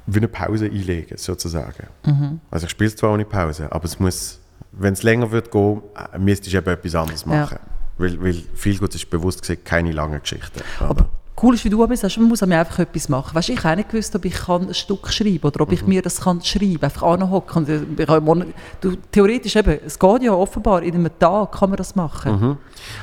[0.06, 1.88] wie eine Pause einlegen, sozusagen.
[2.04, 2.40] Mhm.
[2.50, 4.38] Also ich spiele zwar ohne Pause, aber es muss,
[4.70, 5.82] wenn es länger wird gehen,
[6.12, 7.28] äh, müsstest du eben etwas anderes Ja.
[7.40, 7.58] machen.
[7.98, 10.60] Weil, weil viel gut ist bewusst gesagt keine langen Geschichten.
[10.78, 11.06] Aber
[11.42, 13.34] cool ist, wie du aber sagst, man muss mir einfach etwas machen.
[13.34, 15.82] Weißt, ich habe nicht gewusst, ob ich kann ein Stück schreiben kann oder ob ich
[15.82, 15.88] Mhm.
[15.90, 17.66] mir das kann schreiben einfach anhocken.
[17.68, 21.94] Äh, ich Du, theoretisch eben, es geht ja offenbar, in einem Tag kann man das
[21.94, 22.32] machen.
[22.32, 22.58] Also Mhm.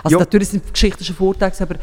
[0.10, 0.18] Ja.
[0.19, 1.76] natürlich sind die Geschichten schon Vorteile, aber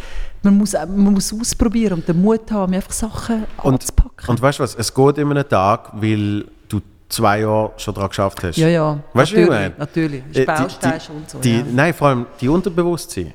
[0.43, 4.28] man muss, äh, man muss ausprobieren und den Mut haben, einfach Sachen Und, anzupacken.
[4.28, 8.09] und weißt du was, es geht in einem Tag, weil du zwei Jahre schon daran
[8.09, 8.56] geschafft hast.
[8.56, 9.74] ja, ja, Weißt du, wie ich natürlich, meine?
[9.78, 10.22] natürlich.
[10.35, 11.39] Äh, Bausteine und so.
[11.39, 11.64] die, ja.
[11.72, 13.35] Nein, vor allem die Unterbewusstsein.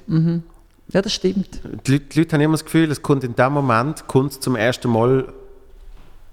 [0.90, 1.62] Ja, das stimmt.
[1.88, 4.56] Die, Leute, die Leute haben immer das Gefühl, es kommt in dem Moment kommt zum
[4.56, 5.34] ersten Mal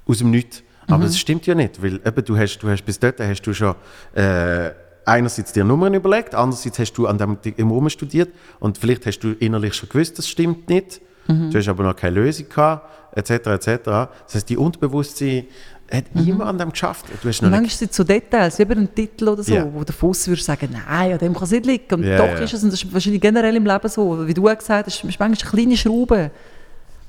[0.06, 0.62] aus dem Nichts.
[0.86, 0.94] Mhm.
[0.94, 3.54] Aber das stimmt ja nicht, weil eben, du, hast, du hast bis dort hast du
[3.54, 3.74] schon
[4.14, 4.70] äh,
[5.04, 8.30] einerseits dir Nummern überlegt, andererseits hast du an dem immer rumstudiert
[8.60, 11.00] und vielleicht hast du innerlich schon gewusst, das stimmt nicht.
[11.28, 11.50] Mhm.
[11.50, 13.30] Du hast aber noch keine Lösung gehabt, etc.
[13.30, 13.78] etc.
[13.84, 15.44] Das heißt, die Unterbewusstsein
[15.92, 17.06] hat immer an dem geschafft.
[17.22, 19.66] Du hast noch manchmal sind es so Details, wie über einen Titel oder so, Ja.
[19.72, 21.94] wo der Fuß würde sagen, nein, an dem kann es nicht liegen.
[21.94, 22.38] Und Ja, doch ja.
[22.40, 24.94] ist es, und das ist wahrscheinlich generell im Leben so, wie du auch gesagt hast,
[24.94, 26.30] es ist manchmal eine kleine Schraube,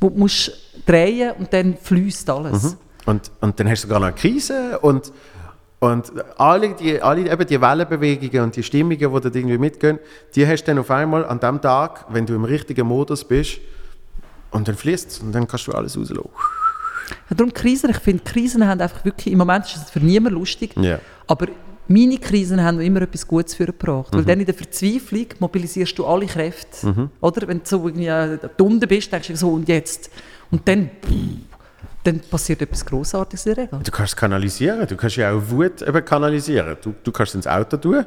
[0.01, 0.51] die du musst
[0.85, 2.75] drehen und dann fließt alles.
[3.05, 5.11] Und, und dann hast du sogar noch eine Krise und,
[5.79, 9.99] und alle, die, alle eben die Wellenbewegungen und die Stimmungen, die dort irgendwie mitgehen,
[10.35, 13.59] die hast du dann auf einmal an dem Tag, wenn du im richtigen Modus bist,
[14.51, 16.29] und dann fließt es und dann kannst du alles rauslassen.
[17.29, 20.71] Darum Krisen, ich finde, Krisen haben einfach wirklich, im Moment ist es für niemanden lustig,
[20.77, 20.99] Ja.
[21.27, 21.47] aber
[21.87, 24.13] meine Krisen haben immer etwas Gutes für gebracht.
[24.13, 24.17] Mhm.
[24.19, 27.09] Weil dann in der Verzweiflung mobilisierst du alle Kräfte.
[27.19, 27.47] Oder?
[27.47, 30.09] Wenn du so irgendwie äh, unten bist, denkst du so, und jetzt?
[30.49, 30.89] Und dann,
[32.05, 33.79] dann passiert etwas Grossartiges in der Regel.
[33.83, 36.77] Du kannst es kanalisieren, du kannst ja auch Wut eben kanalisieren.
[36.81, 38.05] Du, du kannst es ins Auto tun.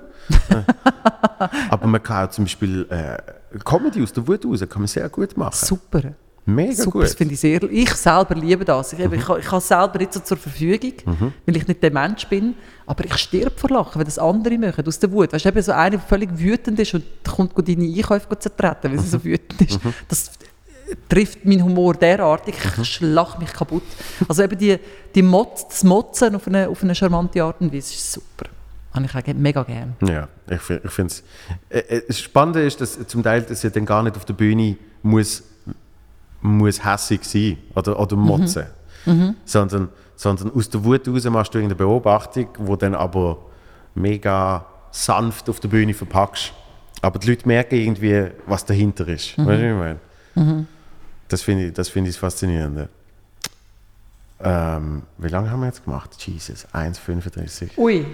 [1.70, 3.18] Aber man kann auch zum Beispiel äh,
[3.64, 5.54] Comedy aus der Wut raus, kann man sehr gut machen.
[5.54, 6.14] Super.
[6.48, 7.18] Mega Super, das gut.
[7.18, 7.62] finde ich sehr.
[7.64, 8.92] Ich selber liebe das.
[8.92, 10.92] Ich, eben, ich, ich habe es selber nicht so zur Verfügung,
[11.44, 12.54] weil ich nicht der Mensch bin.
[12.86, 15.32] Aber ich stirb vor Lachen, wenn das andere machen, aus der Wut.
[15.32, 19.00] Weißt du, eben so einer, der völlig wütend ist und kommt deine Einkäufe zertreten, weil
[19.00, 19.80] sie so wütend ist.
[20.08, 20.30] Das
[21.08, 23.82] trifft meinen Humor derartig, ich schlag mich kaputt.
[24.28, 24.78] Also eben die,
[25.14, 28.46] die Motz, das Motzen auf eine, auf eine charmante Art und Weise ist super.
[28.92, 29.96] Habe ich auch mega gern.
[30.02, 31.22] Ja, ich, ich finde es.
[31.68, 34.34] Äh, äh, das Spannende ist, dass zum Teil das ja dann gar nicht auf der
[34.34, 35.42] Bühne muss,
[36.40, 38.66] muss hässig sein oder, oder motzen.
[39.44, 43.38] Sondern, sondern aus der Wut raus machst du irgendeine Beobachtung, wo dann aber
[43.94, 46.52] mega sanft auf der Bühne verpackst.
[47.02, 49.36] Aber die Leute merken irgendwie, was dahinter ist.
[49.38, 49.62] Weißt du, was ich
[50.36, 50.66] meine?
[51.28, 52.88] Das finde ich, das finde ich das Faszinierende.
[54.38, 56.10] Ähm, wie lange haben wir jetzt gemacht?
[56.18, 57.78] Jesus, 1,35.
[57.78, 58.04] Ui,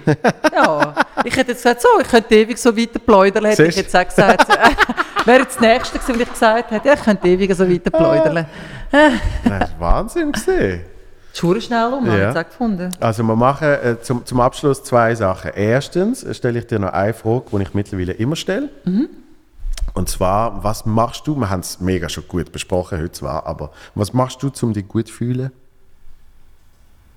[0.53, 0.95] ja.
[1.25, 3.95] Ich hätte jetzt gesagt, so, ich könnte ewig so weiter pläudern, hätte ich Siehst jetzt
[3.95, 4.47] auch gesagt.
[5.25, 7.89] Wäre jetzt das Nächste gewesen, was ich gesagt hätte, ja, ich könnte ewig so weiter
[7.91, 8.45] pläudern.
[9.43, 10.81] Das ist Wahnsinn gesehen.
[11.33, 12.27] Schuhe schnell um, habe ich Ja.
[12.27, 12.89] jetzt auch gefunden.
[12.99, 15.51] Also wir machen äh, zum, zum Abschluss zwei Sachen.
[15.55, 18.69] Erstens stelle ich dir noch eine Frage, die ich mittlerweile immer stelle.
[19.95, 23.71] Und zwar, was machst du, wir haben es mega schon gut besprochen heute zwar, aber
[23.95, 25.51] was machst du, um dich gut zu fühlen?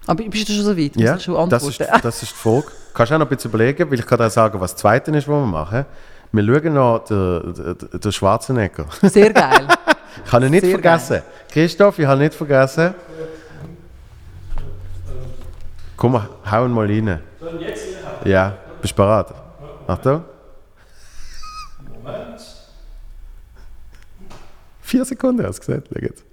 [0.07, 1.21] Aber bist du schon so weit?
[1.21, 2.67] Schon das, ist, das ist die Frage.
[2.95, 4.81] Kannst du auch noch ein bisschen überlegen, weil ich kann dir auch sagen, was das
[4.81, 5.85] Zweite ist, was wir machen.
[6.33, 8.87] Wir schauen noch den, den, den Schwarzenegger.
[9.03, 9.69] Sehr geil.
[10.25, 11.23] Ich habe ihn nicht Sehr vergessen.
[11.51, 12.95] Christoph, ich habe ihn nicht vergessen.
[15.95, 17.21] Komm, mal, hau ihn mal rein.
[17.39, 17.83] Sollen wir jetzt
[18.23, 19.27] hier Ja, bist du bereit?
[19.87, 20.25] Achtung.
[22.03, 22.41] Moment.
[24.81, 25.89] Vier Sekunden hast du gesagt.
[25.93, 26.25] Schau jetzt.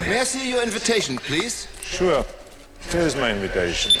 [0.00, 1.68] May I see your invitation, please?
[1.84, 2.24] Sure.
[2.88, 3.92] Here's my invitation.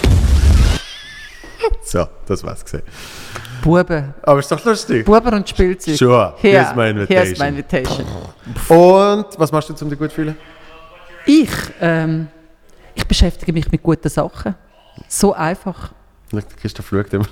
[1.82, 2.82] So, das war's gesehen.
[3.62, 4.14] Buben.
[4.22, 5.04] Aber ist doch lustig.
[5.04, 5.96] Buben und Spielzeug.
[5.96, 7.26] Sure, Here, here's my invitation.
[7.26, 8.06] Here's my invitation.
[8.68, 10.36] Und was machst du, um dich gut zu fühlen?
[11.26, 11.50] Ich,
[11.80, 12.28] ähm,
[12.94, 14.54] ich beschäftige mich mit guten Sachen.
[15.08, 15.92] So einfach.
[16.60, 17.26] Christoph schaut immer.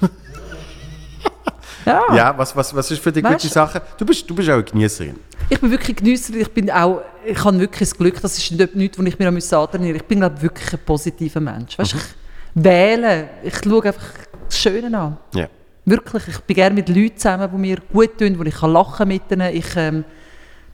[1.88, 2.14] Ja.
[2.14, 3.82] Ja, was, was, was ist für dich Weißt gute Sache?
[3.96, 5.16] Du bist, du bist auch eine Genießerin.
[5.48, 6.40] Ich bin wirklich Genießerin.
[6.42, 9.28] Ich bin auch, ich habe wirklich das Glück, das ist nicht nichts, was ich mir
[9.28, 10.02] antrainieren muss.
[10.02, 11.78] Ich bin, glaube ich, wirklich ein positiver Mensch.
[11.78, 12.00] Weißt, Mhm.
[12.54, 14.06] Ich wähle, ich schaue einfach
[14.46, 15.16] das Schöne an.
[15.34, 15.48] Ja.
[15.84, 19.08] Wirklich, ich bin gerne mit Leuten zusammen, die mir gut tun, wo ich kann lachen
[19.08, 19.54] mit ihnen.
[19.54, 20.04] Ich ähm,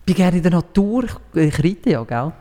[0.05, 1.05] bin gerne in der Natur.
[1.05, 2.32] Ich, ich reite ja, gell?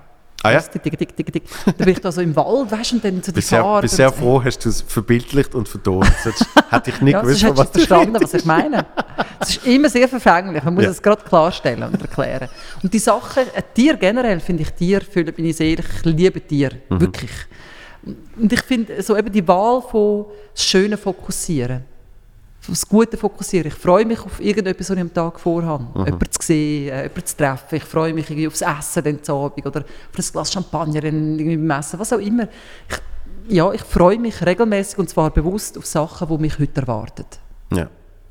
[0.45, 0.59] Ah ja?
[0.61, 1.43] Tick, tick, tick, tick.
[1.65, 3.81] Dann bin ich da so im Wald, weißt du, und dann Bist sehr, Farben.
[3.81, 4.21] bist sehr und so.
[4.21, 6.11] froh, hast du es verbildlicht und vertont.
[6.21, 8.85] Sonst hätte ich nicht Ja, gewusst, was du verstanden, was ich meine.
[9.39, 10.89] Es ist immer sehr verfänglich, man muss Ja.
[10.89, 12.49] es gerade klarstellen und erklären.
[12.81, 16.75] Und die Sachen, ein Tier generell, finde ich, Tier füllen meine Seele, ich liebe Tiere,
[16.89, 16.99] Mhm.
[17.01, 17.31] wirklich.
[18.35, 21.85] Und ich finde, so eben die Wahl von das Schöne fokussieren,
[22.63, 23.67] auf das Gute fokussieren.
[23.67, 25.83] Ich freue mich auf irgendetwas, was ich am Tag vorhabe.
[25.83, 26.05] Mhm.
[26.05, 27.75] Jemanden zu sehen, äh, jemanden zu treffen.
[27.75, 31.37] Ich freue mich irgendwie aufs Essen dann zu Abend oder auf ein Glas Champagner dann
[31.37, 32.47] irgendwie beim Essen, was auch immer.
[32.89, 37.25] Ich, ja, ich freue mich regelmäßig und zwar bewusst auf Sachen, die mich heute erwarten.
[37.73, 37.89] Ja,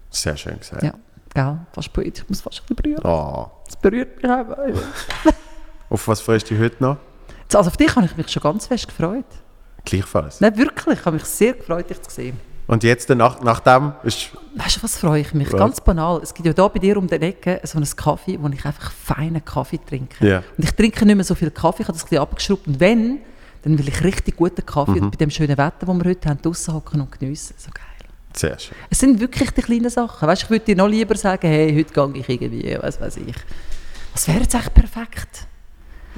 [0.08, 0.82] sehr schön gesagt.
[0.82, 0.94] Ja,
[1.34, 1.58] gell?
[1.72, 2.22] Fast poetisch.
[2.22, 3.04] Ich muss fast ein berühren.
[3.04, 3.50] Oh.
[3.66, 4.58] Das berührt mich einfach.
[5.90, 6.96] Auf was freust du dich heute noch?
[7.52, 9.26] Also auf dich habe ich mich schon ganz fest gefreut.
[9.84, 10.40] Gleichfalls.
[10.40, 10.98] Nein, wirklich.
[10.98, 12.40] Ich habe mich sehr gefreut, dich zu sehen.
[12.72, 15.52] Und jetzt, nach, nach dem, ist Weißt du, was freue ich mich?
[15.52, 15.58] Was?
[15.58, 16.20] Ganz banal.
[16.22, 18.90] Es gibt ja da bei dir um die Ecke so einen Kaffee, wo ich einfach
[18.90, 20.26] feinen Kaffee trinke.
[20.26, 20.38] Ja.
[20.56, 22.66] Und ich trinke nicht mehr so viel Kaffee, ich habe das ein bisschen abgeschraubt.
[22.66, 23.18] Und wenn,
[23.62, 25.02] dann will ich richtig guten Kaffee Mhm.
[25.02, 27.54] und bei dem schönen Wetter, das wir heute haben, draussen hocken und geniessen.
[27.58, 27.84] So geil.
[28.34, 28.74] sehr schön.
[28.88, 30.26] Es sind wirklich die kleinen Sachen.
[30.26, 33.36] Weißt, ich würde dir noch lieber sagen, hey, heute gehe ich irgendwie, was weiß ich.
[34.14, 35.46] Das wäre jetzt echt perfekt.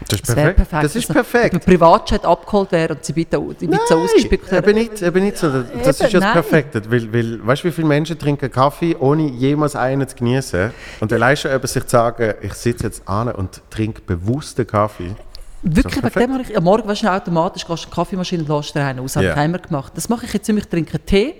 [0.08, 0.56] Das ist Das perfekt.
[0.56, 0.84] perfekt.
[0.84, 1.54] Das ist Also, Wenn perfekt.
[1.54, 4.62] ein Privatjet abgeholt wäre und sie bitte ausgespickt wäre.
[4.68, 5.50] eben nicht, eben nicht so.
[5.50, 6.32] Das Eben, ist ja das.
[6.32, 6.82] Perfekte.
[6.90, 10.72] Weil, weil, weißt du, wie viele Menschen trinken Kaffee, ohne jemals einen zu genießen?
[11.00, 15.14] Und allein schon eben sich zu sagen, ich sitze jetzt an und trinke bewussten Kaffee.
[15.62, 18.48] Wirklich, wegen dem habe ich, am Morgen weißt du, automatisch gehst du die Kaffeemaschine und
[18.48, 19.16] lässt dir einen aus.
[19.16, 19.92] Habe ich gemacht.
[19.96, 21.34] Das mache ich jetzt immer, ich trinke Tee.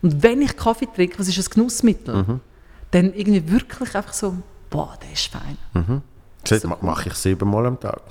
[0.00, 2.14] Und wenn ich Kaffee trinke, was ist ein Genussmittel?
[2.16, 2.40] Mhm.
[2.90, 4.34] Dann irgendwie wirklich einfach so,
[4.68, 6.02] boah, der ist fein.
[6.48, 8.00] Das ma- mache ich siebenmal am Tag.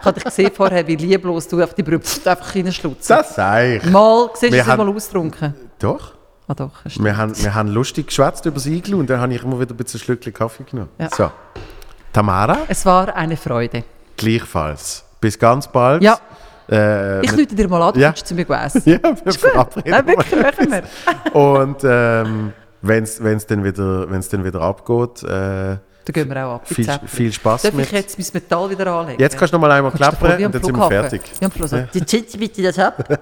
[0.00, 3.10] Ich habe dich gesehen vorher, wie lieblos du auf die Brühe einfach reinschlutzt.
[3.10, 3.84] Das sage ich.
[3.90, 5.54] Mal, siehst du Wir es mal haben- austrunken?
[5.80, 6.12] Doch.
[6.48, 6.70] Ah doch,
[7.00, 9.74] Wir haben, wir haben lustig geschwätzt über das Iglu und dann habe ich immer wieder
[9.74, 10.90] ein bisschen Schlückchen Kaffee genommen.
[10.98, 11.08] Ja.
[11.12, 11.28] So.
[12.12, 13.82] Tamara, Es war eine Freude.
[14.16, 15.04] gleichfalls.
[15.20, 16.02] Bis ganz bald.
[16.02, 16.18] Ja.
[16.70, 18.14] Äh, Ich lüte dir mal an, du Ja.
[18.14, 18.82] zu mir essen.
[18.86, 21.34] ja, wir verabreden Nein, wirklich, machen wir.
[21.34, 22.52] Und ähm,
[22.82, 26.68] wenn es dann, wieder- dann wieder abgeht, äh, Dann gehen wir auch ab.
[26.68, 27.86] viel, viel Spaß Darf mit.
[27.86, 29.20] ich jetzt mein Metall wieder anlegen?
[29.20, 31.20] Jetzt kannst du noch mal einmal vor klappern wie und dann sind wir fertig.
[31.40, 31.88] Wie am Flughafen.
[31.92, 33.18] Die Chitzi bitte das ab.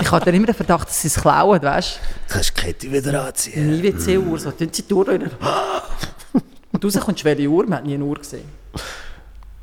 [0.00, 2.90] Ich habe dann immer den Verdacht, dass sie es klauen, weißt Du kannst die Kette
[2.92, 3.70] wieder anziehen.
[3.70, 5.30] Nie WC-Uhr, so, tun sie die Uhr rein.
[6.72, 7.64] Und raus kommst du, welche Uhr?
[7.66, 8.48] Man hat nie eine Uhr gesehen.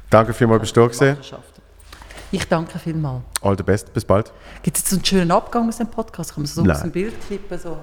[0.09, 1.05] Danke vielmals, bist du da.
[1.05, 1.61] Machenschaften.
[2.31, 3.23] Ich danke vielmals.
[3.41, 4.31] All the best, bis bald.
[4.61, 6.35] Gibt es jetzt so einen schönen Abgang aus dem Podcast?
[6.35, 6.75] Kann man so Nein.
[6.75, 7.57] aus dem Bild klippen?
[7.57, 7.77] So?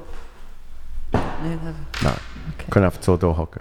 [1.13, 1.59] Nein,
[2.03, 2.13] nein.
[2.59, 3.61] Wir können einfach so da hocken.